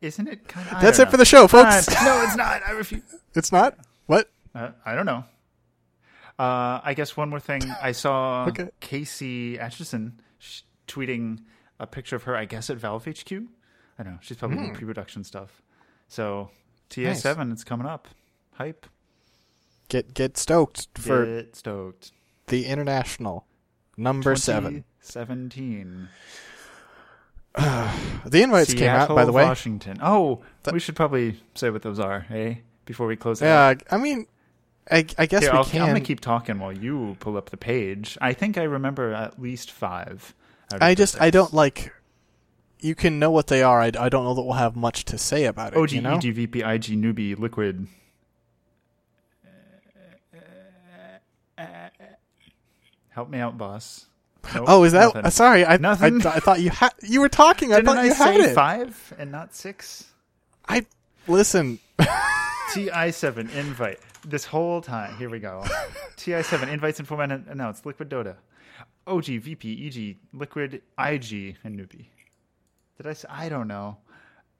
isn't 0.00 0.28
it? 0.28 0.46
Kind 0.48 0.68
of. 0.70 0.80
That's 0.80 0.98
it 0.98 1.10
for 1.10 1.16
the 1.16 1.24
show, 1.24 1.46
folks. 1.48 1.88
no, 2.02 2.22
it's 2.22 2.36
not. 2.36 2.62
I 2.66 2.72
refuse. 2.72 3.02
It's 3.34 3.52
not? 3.52 3.76
What? 4.06 4.30
Uh, 4.54 4.70
I 4.84 4.94
don't 4.96 5.06
know. 5.06 5.24
Uh, 6.38 6.80
I 6.82 6.94
guess 6.96 7.16
one 7.16 7.28
more 7.28 7.38
thing. 7.40 7.62
I 7.82 7.92
saw 7.92 8.46
Okay. 8.48 8.70
Kaci 8.80 9.60
Aitchison 9.60 10.12
sh- 10.38 10.62
tweeting 10.88 11.40
a 11.78 11.86
picture 11.86 12.16
of 12.16 12.24
her, 12.24 12.34
I 12.36 12.44
guess, 12.46 12.70
at 12.70 12.76
Valve 12.78 13.04
HQ. 13.06 13.30
I 13.98 14.02
don't 14.02 14.14
know. 14.14 14.18
She's 14.22 14.36
probably 14.36 14.56
Hmm. 14.56 14.62
doing 14.64 14.74
pre-production 14.74 15.22
stuff. 15.24 15.62
So 16.10 16.50
TI7, 16.90 17.52
it's 17.52 17.62
coming 17.64 17.86
up. 17.86 18.08
Hype. 18.54 18.84
Get 19.88 20.12
get 20.12 20.36
stoked 20.36 20.88
for 20.98 21.24
Get 21.24 21.56
stoked. 21.56 22.10
the 22.48 22.66
international 22.66 23.46
number 23.96 24.34
seven. 24.36 24.84
2017. 25.02 26.08
The 28.26 28.42
invites 28.42 28.74
came 28.74 28.88
out, 28.88 29.08
by 29.08 29.24
the 29.24 29.32
way. 29.32 29.44
Washington. 29.44 29.98
Oh, 30.02 30.42
Th- 30.62 30.72
we 30.72 30.78
should 30.78 30.94
probably 30.94 31.40
say 31.54 31.70
what 31.70 31.82
those 31.82 31.98
are, 31.98 32.26
eh? 32.30 32.56
Before 32.84 33.06
we 33.06 33.16
close 33.16 33.40
it 33.40 33.46
Yeah. 33.46 33.74
I 33.90 33.96
mean, 33.96 34.26
I, 34.90 35.06
I 35.18 35.26
guess 35.26 35.42
Here, 35.42 35.52
we 35.52 35.58
I'll, 35.58 35.64
can. 35.64 35.82
I'm 35.82 35.94
to 35.94 36.00
keep 36.00 36.20
talking 36.20 36.58
while 36.58 36.72
you 36.72 37.16
pull 37.20 37.36
up 37.36 37.50
the 37.50 37.56
page. 37.56 38.18
I 38.20 38.32
think 38.34 38.58
I 38.58 38.64
remember 38.64 39.12
at 39.12 39.40
least 39.40 39.70
five. 39.70 40.34
I 40.80 40.94
just 40.94 41.20
I 41.20 41.30
don't 41.30 41.52
like. 41.52 41.92
You 42.82 42.94
can 42.94 43.18
know 43.18 43.30
what 43.30 43.48
they 43.48 43.62
are. 43.62 43.80
I, 43.80 43.86
I 43.86 44.08
don't 44.08 44.24
know 44.24 44.34
that 44.34 44.42
we'll 44.42 44.54
have 44.54 44.74
much 44.76 45.04
to 45.06 45.18
say 45.18 45.44
about 45.44 45.74
it. 45.74 45.78
OG, 45.78 45.92
you 45.92 46.00
know? 46.00 46.16
EG, 46.16 46.34
VP, 46.34 46.60
IG, 46.62 46.84
Newbee, 47.00 47.38
liquid. 47.38 47.86
Help 53.10 53.28
me 53.28 53.38
out, 53.38 53.58
boss. 53.58 54.06
Nope, 54.54 54.64
Oh, 54.68 54.84
is 54.84 54.92
that? 54.92 55.06
nothing. 55.06 55.24
uh, 55.26 55.30
sorry, 55.30 55.64
I, 55.64 55.74
I, 55.74 55.76
Nothing. 55.76 56.26
I 56.26 56.38
thought 56.40 56.60
you 56.60 56.70
had. 56.70 56.92
You 57.02 57.20
were 57.20 57.28
talking. 57.28 57.72
I 57.72 57.76
Didn't 57.76 57.86
thought 57.86 57.98
I 57.98 58.04
you 58.04 58.14
had 58.14 58.40
it. 58.40 58.54
five 58.54 59.12
and 59.18 59.30
not 59.30 59.54
six? 59.54 60.06
I 60.68 60.86
listen. 61.28 61.78
TI7 62.72 63.52
invite. 63.54 63.98
This 64.24 64.44
whole 64.44 64.80
time, 64.80 65.16
here 65.18 65.28
we 65.28 65.40
go. 65.40 65.64
TI7 66.16 66.68
invites 66.72 66.98
and 67.00 67.08
format 67.08 67.30
announced. 67.48 67.84
Liquid 67.84 68.08
Dota. 68.08 68.36
OG, 69.06 69.24
VP, 69.24 69.86
EG, 69.86 70.16
Liquid, 70.32 70.74
IG, 70.98 71.56
and 71.64 71.78
Newbee. 71.78 72.06
Did 73.00 73.06
I 73.08 73.12
say? 73.14 73.28
I 73.30 73.48
don't 73.48 73.66
know. 73.66 73.96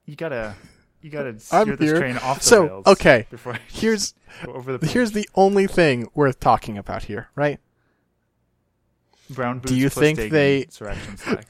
You 0.06 0.16
gotta. 0.16 0.54
you 1.02 1.10
gotta 1.10 1.38
steer 1.40 1.60
I'm 1.60 1.76
this 1.76 1.90
here. 1.90 1.98
train 1.98 2.16
off 2.16 2.38
the 2.38 2.44
So, 2.44 2.62
rails. 2.66 2.86
okay. 2.86 3.26
Before 3.30 3.58
Here's 3.68 4.14
over 4.48 4.78
the 4.78 4.86
here's 4.86 5.12
the 5.12 5.28
only 5.34 5.66
thing 5.66 6.08
worth 6.14 6.40
talking 6.40 6.78
about 6.78 7.04
here, 7.04 7.28
right? 7.34 7.60
brown 9.28 9.58
boots 9.58 9.70
Do 9.72 9.78
you 9.78 9.90
think 9.90 10.18
they- 10.18 10.64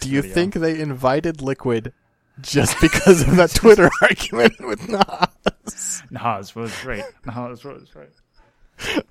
Do 0.01 0.11
you 0.11 0.21
video. 0.23 0.35
think 0.35 0.55
they 0.55 0.81
invited 0.81 1.41
Liquid 1.41 1.93
just 2.41 2.79
because 2.81 3.23
of 3.23 3.37
that 3.37 3.51
Twitter 3.55 3.89
argument 4.03 4.55
with 4.61 4.87
Nas? 4.89 6.03
Nas 6.11 6.55
was 6.57 6.85
right? 6.85 7.05
Nas 7.25 7.65
was 7.65 7.89
right. 7.95 9.05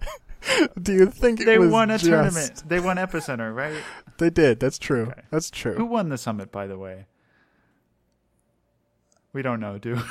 Do 0.82 0.94
you 0.94 1.06
think 1.08 1.40
it 1.42 1.46
They 1.46 1.58
won 1.60 1.90
a 1.92 1.94
just- 1.98 2.06
tournament. 2.06 2.64
They 2.68 2.80
won 2.82 2.98
Epicenter, 2.98 3.56
right? 3.56 3.82
They 4.18 4.30
did. 4.30 4.60
That's 4.60 4.78
true. 4.78 5.08
Okay. 5.08 5.22
That's 5.32 5.50
true. 5.50 5.76
Who 5.76 5.86
won 5.86 6.10
the 6.10 6.18
summit, 6.18 6.52
by 6.52 6.68
the 6.68 6.78
way? 6.78 7.06
We 9.34 9.42
don't 9.42 9.60
know, 9.60 9.78
do 9.78 9.96
we? 9.96 10.02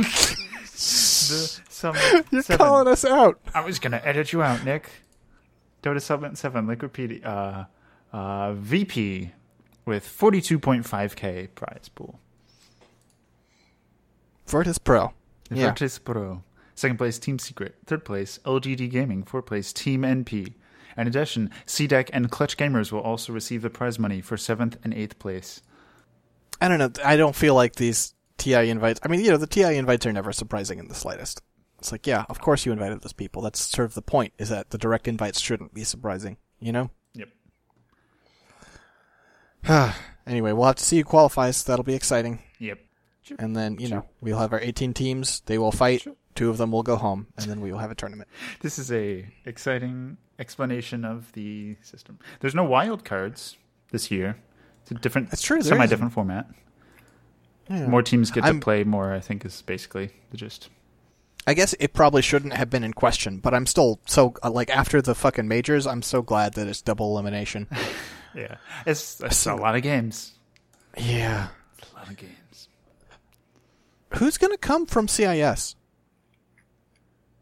the 0.02 1.60
summit 1.68 2.26
You're 2.30 2.42
seven. 2.42 2.58
calling 2.58 2.88
us 2.88 3.04
out. 3.04 3.40
I 3.54 3.64
was 3.64 3.78
gonna 3.78 4.00
edit 4.04 4.32
you 4.32 4.42
out, 4.42 4.64
Nick. 4.64 4.88
Dota 5.82 6.00
Summit 6.02 6.36
Seven, 6.36 6.66
Liquipedia, 6.66 7.24
uh, 7.24 7.64
uh, 8.12 8.52
VP 8.54 9.32
with 9.84 10.06
forty-two 10.06 10.58
point 10.58 10.84
five 10.86 11.14
k 11.14 11.46
prize 11.54 11.88
pool. 11.94 12.18
Virtus 14.46 14.78
Pro. 14.78 15.12
Yeah. 15.50 15.68
Virtus 15.68 15.98
Pro. 15.98 16.42
Second 16.74 16.96
place, 16.96 17.18
Team 17.18 17.38
Secret. 17.38 17.76
Third 17.86 18.04
place, 18.04 18.38
LGD 18.44 18.90
Gaming. 18.90 19.22
Fourth 19.22 19.46
place, 19.46 19.72
Team 19.72 20.02
NP. 20.02 20.54
In 20.96 21.06
addition, 21.06 21.50
CDEC 21.66 22.10
and 22.12 22.30
Clutch 22.30 22.56
Gamers 22.56 22.90
will 22.90 23.00
also 23.00 23.32
receive 23.32 23.62
the 23.62 23.70
prize 23.70 23.98
money 24.00 24.20
for 24.20 24.36
seventh 24.36 24.76
and 24.82 24.92
eighth 24.92 25.18
place. 25.20 25.62
I 26.60 26.66
don't 26.66 26.78
know. 26.78 26.90
I 27.04 27.16
don't 27.16 27.36
feel 27.36 27.54
like 27.54 27.76
these 27.76 28.14
TI 28.38 28.70
invites. 28.70 29.00
I 29.04 29.08
mean, 29.08 29.20
you 29.20 29.30
know, 29.30 29.36
the 29.36 29.46
TI 29.46 29.76
invites 29.76 30.06
are 30.06 30.12
never 30.12 30.32
surprising 30.32 30.78
in 30.78 30.88
the 30.88 30.94
slightest. 30.94 31.42
It's 31.78 31.92
like, 31.92 32.06
yeah, 32.06 32.24
of 32.28 32.40
course 32.40 32.64
you 32.66 32.72
invited 32.72 33.02
those 33.02 33.12
people. 33.12 33.42
That's 33.42 33.60
sort 33.60 33.86
of 33.86 33.94
the 33.94 34.02
point. 34.02 34.32
Is 34.38 34.48
that 34.48 34.70
the 34.70 34.78
direct 34.78 35.06
invites 35.06 35.40
shouldn't 35.40 35.74
be 35.74 35.84
surprising. 35.84 36.36
You 36.60 36.72
know. 36.72 36.90
Yep. 37.14 37.28
anyway, 40.26 40.52
we'll 40.52 40.66
have 40.66 40.76
to 40.76 40.84
see 40.84 40.98
who 40.98 41.04
qualifies. 41.04 41.62
That'll 41.64 41.84
be 41.84 41.94
exciting. 41.94 42.40
Yep. 42.58 42.78
And 43.38 43.54
then 43.54 43.76
you 43.78 43.88
Sure. 43.88 43.98
know 43.98 44.06
we'll 44.20 44.38
have 44.38 44.52
our 44.52 44.60
18 44.60 44.94
teams. 44.94 45.40
They 45.46 45.58
will 45.58 45.72
fight. 45.72 46.00
Sure. 46.02 46.14
Two 46.34 46.50
of 46.50 46.56
them 46.56 46.70
will 46.70 46.84
go 46.84 46.96
home, 46.96 47.26
and 47.36 47.50
then 47.50 47.60
we 47.60 47.72
will 47.72 47.80
have 47.80 47.90
a 47.90 47.96
tournament. 47.96 48.28
This 48.60 48.78
is 48.78 48.92
a 48.92 49.26
exciting 49.44 50.18
explanation 50.38 51.04
of 51.04 51.32
the 51.32 51.76
system. 51.82 52.20
There's 52.40 52.54
no 52.54 52.62
wild 52.62 53.04
cards 53.04 53.56
this 53.90 54.10
year. 54.10 54.38
It's 54.82 54.92
a 54.92 54.94
different, 54.94 55.30
That's 55.30 55.42
true, 55.42 55.56
there 55.60 55.70
semi-different 55.72 56.12
format. 56.12 56.46
Yeah. 57.68 57.86
More 57.86 58.02
teams 58.02 58.30
get 58.30 58.44
I'm- 58.44 58.60
to 58.60 58.64
play 58.64 58.84
more. 58.84 59.12
I 59.12 59.20
think 59.20 59.44
is 59.44 59.62
basically 59.62 60.10
the 60.30 60.36
gist. 60.36 60.68
I 61.46 61.54
guess 61.54 61.74
it 61.80 61.94
probably 61.94 62.20
shouldn't 62.20 62.52
have 62.52 62.68
been 62.68 62.84
in 62.84 62.92
question, 62.92 63.38
but 63.38 63.54
I'm 63.54 63.64
still 63.64 64.00
so 64.06 64.34
uh, 64.42 64.50
like 64.50 64.68
after 64.70 65.00
the 65.00 65.14
fucking 65.14 65.48
majors, 65.48 65.86
I'm 65.86 66.02
so 66.02 66.20
glad 66.20 66.54
that 66.54 66.66
it's 66.68 66.82
double 66.82 67.12
elimination. 67.12 67.66
Yeah, 68.34 68.56
it's, 68.86 69.20
it's 69.22 69.46
a 69.46 69.54
lot 69.54 69.74
of 69.74 69.82
games. 69.82 70.34
yeah. 70.98 71.48
A 71.82 71.96
lot 71.96 72.08
of 72.10 72.16
games. 72.18 72.68
Who's 74.14 74.36
gonna 74.36 74.58
come 74.58 74.84
from 74.84 75.08
CIS? 75.08 75.74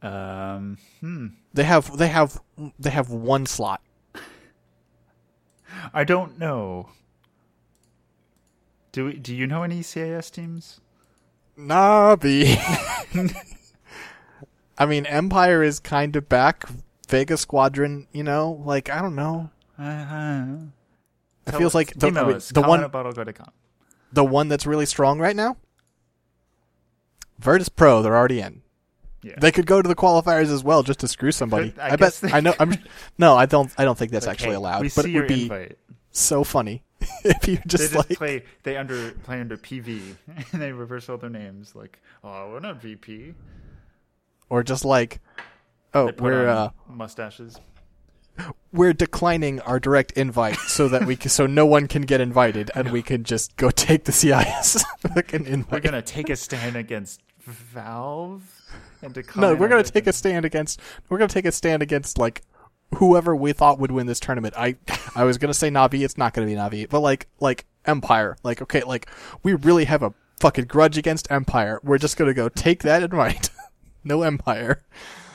Um, 0.01 0.79
hmm. 1.01 1.27
They 1.53 1.64
have 1.64 1.97
they 1.99 2.09
have 2.09 2.41
they 2.79 2.91
have 2.91 3.11
one 3.11 3.47
slot. 3.47 3.83
I 5.93 6.05
don't 6.05 6.39
know. 6.39 6.91
Do 8.97 9.05
we, 9.05 9.12
do 9.12 9.34
you 9.34 9.47
know 9.47 9.62
any 9.62 9.82
CIS 9.82 10.30
teams? 10.30 10.80
Navi. 11.59 12.57
I 14.78 14.86
mean, 14.86 15.05
Empire 15.05 15.62
is 15.62 15.78
kind 15.80 16.16
of 16.16 16.30
back. 16.30 16.64
Vega 17.07 17.36
Squadron, 17.36 18.07
you 18.11 18.22
know, 18.22 18.62
like 18.64 18.88
I 18.88 19.03
don't 19.03 19.14
know. 19.14 19.51
Uh-huh. 19.78 20.57
It 21.47 21.55
feels 21.57 21.74
like 21.74 21.92
the, 21.92 22.07
email 22.07 22.24
I 22.24 22.26
mean, 22.26 22.36
us, 22.36 22.49
the 22.49 22.62
one 22.62 22.90
the 24.14 24.24
one 24.24 24.49
that's 24.49 24.64
really 24.64 24.86
strong 24.86 25.18
right 25.18 25.36
now. 25.36 25.59
Virtus 27.38 27.68
Pro, 27.68 28.01
they're 28.01 28.16
already 28.16 28.40
in. 28.40 28.62
Yeah. 29.22 29.34
They 29.38 29.53
could 29.53 29.66
go 29.66 29.82
to 29.82 29.88
the 29.88 29.94
qualifiers 29.94 30.51
as 30.51 30.64
well, 30.64 30.82
just 30.82 31.01
to 31.01 31.09
screw 31.09 31.32
somebody. 31.32 31.74
I 31.78 31.92
I, 31.92 31.97
bet. 31.97 32.14
they 32.14 32.32
I 32.32 32.40
know. 32.40 32.55
I'm. 32.59 32.78
No, 33.18 33.36
I 33.36 33.44
don't. 33.44 33.70
I 33.76 33.84
don't 33.84 33.99
think 33.99 34.11
that's 34.12 34.26
actually 34.26 34.55
allowed. 34.55 34.80
We 34.80 34.88
but 34.88 35.05
it 35.05 35.14
would 35.14 35.28
be 35.28 35.42
invite. 35.42 35.76
so 36.12 36.44
funny 36.44 36.82
if 37.24 37.48
you 37.48 37.57
They 37.57 37.62
just, 37.66 37.92
just 37.92 37.94
like 37.94 38.16
play. 38.18 38.44
They 38.62 38.76
under 38.76 39.12
play 39.12 39.40
under 39.40 39.57
PV, 39.57 40.16
and 40.52 40.62
they 40.62 40.72
reverse 40.72 41.09
all 41.09 41.18
their 41.18 41.30
names. 41.30 41.74
Like, 41.74 41.98
oh, 42.24 42.50
we're 42.50 42.61
not 42.61 42.80
VP. 42.80 43.34
or 44.48 44.62
just 44.62 44.84
like, 44.84 45.20
oh, 45.94 46.11
we're 46.18 46.48
uh, 46.48 46.70
mustaches. 46.88 47.59
we're 48.72 48.92
declining 48.92 49.61
our 49.61 49.80
direct 49.80 50.12
invite 50.12 50.57
so 50.57 50.88
that 50.88 51.07
we 51.07 51.16
can, 51.16 51.30
so 51.30 51.46
no 51.46 51.64
one 51.66 51.88
can 51.88 52.02
get 52.02 52.20
invited 52.20 52.70
and 52.74 52.92
we 52.92 53.02
can 53.11 53.24
just 53.24 53.57
go 53.57 53.70
take 53.70 54.04
the 54.04 54.12
CIS 54.12 54.84
fucking 55.00 55.66
We're 55.70 55.80
gonna 55.80 56.02
take 56.02 56.28
a 56.30 56.36
stand 56.36 56.76
against 56.76 57.22
Valve 57.40 58.42
and 59.02 59.14
decline. 59.14 59.40
No, 59.42 59.54
we're 59.54 59.68
gonna 59.68 59.82
take 59.84 60.07
a 60.07 60.12
stand 60.12 60.44
against. 60.44 60.80
We're 61.09 61.18
gonna 61.18 61.28
take 61.28 61.46
a 61.46 61.52
stand 61.52 61.82
against 61.82 62.18
like 62.18 62.42
whoever 62.95 63.34
we 63.34 63.53
thought 63.53 63.78
would 63.78 63.91
win 63.91 64.07
this 64.07 64.20
tournament. 64.20 64.55
I 64.57 64.76
I 65.14 65.24
was 65.24 65.39
gonna 65.39 65.55
say 65.55 65.70
Navi. 65.70 66.05
It's 66.05 66.18
not 66.18 66.34
gonna 66.34 66.47
be 66.47 66.55
Navi, 66.55 66.89
but 66.89 67.01
like 67.01 67.28
like 67.41 67.66
Empire. 67.84 68.37
Like 68.43 68.62
okay, 68.62 68.82
like 68.82 69.09
we 69.43 69.55
really 69.55 69.84
have 69.84 70.03
a 70.03 70.14
fucking 70.41 70.66
grudge 70.66 70.99
against 70.99 71.30
Empire. 71.30 71.80
We're 71.82 71.99
just 71.99 72.16
gonna 72.16 72.34
go 72.34 72.49
take 72.49 72.82
that 72.82 73.03
and 73.03 73.12
write. 73.12 73.51
no 74.05 74.22
Empire. 74.22 74.82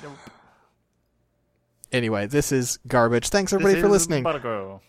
Nope. 0.04 0.14
Anyway, 1.92 2.28
this 2.28 2.52
is 2.52 2.80
garbage. 2.88 3.30
Thanks 3.30 3.52
This 3.52 3.60
everybody 3.60 3.82
for 3.82 3.88
is 3.88 3.92
listening. 3.92 4.24
Girl. 4.24 4.82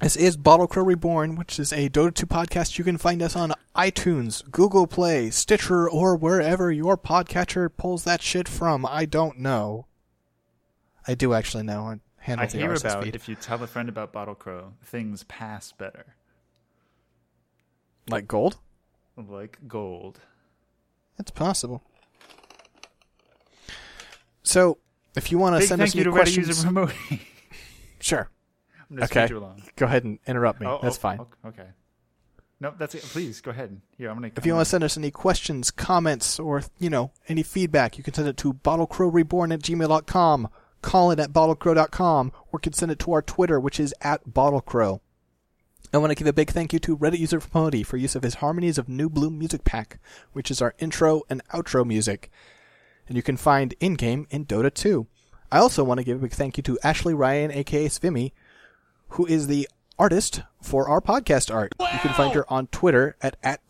This 0.00 0.14
is 0.14 0.36
Bottle 0.36 0.68
Crow 0.68 0.84
Reborn, 0.84 1.34
which 1.34 1.58
is 1.58 1.72
a 1.72 1.88
Dota 1.88 2.14
2 2.14 2.26
podcast. 2.26 2.78
You 2.78 2.84
can 2.84 2.98
find 2.98 3.20
us 3.20 3.34
on 3.34 3.52
iTunes, 3.74 4.48
Google 4.48 4.86
Play, 4.86 5.28
Stitcher, 5.30 5.90
or 5.90 6.14
wherever 6.14 6.70
your 6.70 6.96
podcatcher 6.96 7.68
pulls 7.76 8.04
that 8.04 8.22
shit 8.22 8.46
from. 8.46 8.86
I 8.86 9.06
don't 9.06 9.40
know. 9.40 9.86
I 11.08 11.14
do 11.14 11.32
actually 11.34 11.64
know. 11.64 11.84
I 11.84 11.98
handle 12.18 12.44
I 12.44 12.46
the 12.48 12.58
hear 12.58 12.70
RSS 12.74 12.80
about 12.80 13.04
feed. 13.04 13.14
if 13.16 13.28
you 13.28 13.34
tell 13.34 13.62
a 13.62 13.66
friend 13.66 13.88
about 13.88 14.12
Bottle 14.12 14.34
Crow, 14.34 14.74
things 14.84 15.24
pass 15.24 15.72
better, 15.72 16.14
Like 18.08 18.28
gold? 18.28 18.58
like 19.16 19.58
gold. 19.66 20.20
It's 21.18 21.30
possible. 21.32 21.82
So, 24.42 24.78
if 25.16 25.30
you 25.32 25.38
want 25.38 25.60
to 25.60 25.66
send 25.66 25.82
us 25.82 25.94
any 25.94 26.04
questions, 26.04 26.64
sure, 28.00 28.30
Okay. 29.00 29.26
you 29.28 29.38
along. 29.38 29.62
go 29.76 29.86
ahead 29.86 30.04
and 30.04 30.18
interrupt 30.26 30.60
me. 30.60 30.66
Oh, 30.66 30.78
That's 30.82 30.96
oh, 30.96 31.00
fine. 31.00 31.20
ok- 31.20 31.36
Okay. 31.48 31.68
No, 32.60 32.74
that's 32.76 32.94
it. 32.96 33.02
Please 33.02 33.40
go 33.40 33.52
ahead. 33.52 33.80
Here, 33.96 34.10
I'm 34.10 34.16
gonna. 34.16 34.32
If 34.36 34.44
you 34.44 34.52
want 34.54 34.64
to 34.66 34.70
send 34.70 34.82
us 34.82 34.96
any 34.96 35.12
questions, 35.12 35.70
comments, 35.70 36.40
or, 36.40 36.62
you 36.78 36.90
know, 36.90 37.12
any 37.28 37.44
feedback, 37.44 37.96
you 37.98 38.02
can 38.02 38.14
send 38.14 38.26
it 38.26 38.36
to 38.38 38.52
bottlecrowreborn 38.52 39.52
at 39.54 39.60
gmail.com, 39.60 40.48
Colin 40.82 41.20
at 41.20 41.32
bottlecrow.com, 41.32 42.32
or 42.52 42.58
can 42.58 42.72
send 42.72 42.92
it 42.92 42.98
to 43.00 43.12
our 43.12 43.22
Twitter, 43.22 43.58
which 43.58 43.80
is 43.80 43.94
at 44.00 44.28
bottlecrow. 44.28 45.00
I 45.92 45.98
want 45.98 46.10
to 46.10 46.14
give 46.14 46.26
a 46.26 46.32
big 46.32 46.50
thank 46.50 46.72
you 46.72 46.78
to 46.80 46.96
Reddit 46.96 47.18
user 47.18 47.40
Pomodi 47.40 47.84
for 47.84 47.96
use 47.96 48.14
of 48.14 48.22
his 48.22 48.34
Harmonies 48.34 48.76
of 48.76 48.88
New 48.88 49.08
Bloom 49.08 49.38
music 49.38 49.64
pack, 49.64 49.98
which 50.32 50.50
is 50.50 50.60
our 50.60 50.74
intro 50.78 51.22
and 51.30 51.42
outro 51.48 51.86
music. 51.86 52.30
And 53.06 53.16
you 53.16 53.22
can 53.22 53.38
find 53.38 53.74
in-game 53.80 54.26
in 54.30 54.44
Dota 54.44 54.72
2. 54.72 55.06
I 55.50 55.58
also 55.58 55.82
want 55.82 55.98
to 55.98 56.04
give 56.04 56.18
a 56.18 56.20
big 56.20 56.32
thank 56.32 56.58
you 56.58 56.62
to 56.64 56.78
Ashley 56.82 57.14
Ryan, 57.14 57.50
aka 57.50 57.86
Svimmy, 57.86 58.32
who 59.10 59.24
is 59.24 59.46
the 59.46 59.66
artist 59.98 60.42
for 60.60 60.88
our 60.88 61.00
podcast 61.00 61.52
art. 61.52 61.72
You 61.80 61.98
can 62.00 62.12
find 62.12 62.34
her 62.34 62.50
on 62.52 62.66
Twitter 62.66 63.16
at, 63.22 63.36
at 63.42 63.60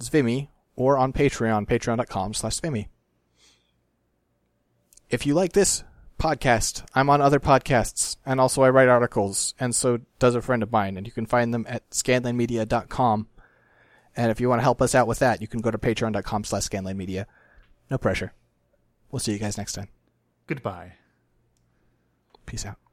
or 0.74 0.98
on 0.98 1.12
Patreon, 1.12 1.68
patreon.com 1.68 2.34
slash 2.34 2.60
Zvimmy. 2.60 2.88
If 5.08 5.24
you 5.24 5.34
like 5.34 5.52
this 5.52 5.84
podcast, 6.18 6.84
I'm 6.94 7.08
on 7.08 7.20
other 7.20 7.40
podcasts, 7.40 8.16
and 8.26 8.40
also 8.40 8.62
I 8.62 8.70
write 8.70 8.88
articles, 8.88 9.54
and 9.58 9.74
so 9.74 10.00
does 10.18 10.34
a 10.34 10.42
friend 10.42 10.62
of 10.62 10.72
mine, 10.72 10.96
and 10.96 11.06
you 11.06 11.12
can 11.12 11.26
find 11.26 11.54
them 11.54 11.66
at 11.68 11.88
scanlandmedia.com. 11.90 13.28
And 14.16 14.30
if 14.30 14.40
you 14.40 14.48
want 14.48 14.58
to 14.58 14.64
help 14.64 14.82
us 14.82 14.94
out 14.94 15.06
with 15.06 15.20
that, 15.20 15.40
you 15.40 15.46
can 15.46 15.60
go 15.60 15.70
to 15.70 15.78
patreon.com 15.78 16.44
slash 16.44 16.68
scanlandmedia. 16.68 17.26
No 17.90 17.98
pressure. 17.98 18.32
We'll 19.10 19.20
see 19.20 19.32
you 19.32 19.38
guys 19.38 19.56
next 19.56 19.74
time. 19.74 19.88
Goodbye. 20.46 20.94
Peace 22.46 22.66
out. 22.66 22.87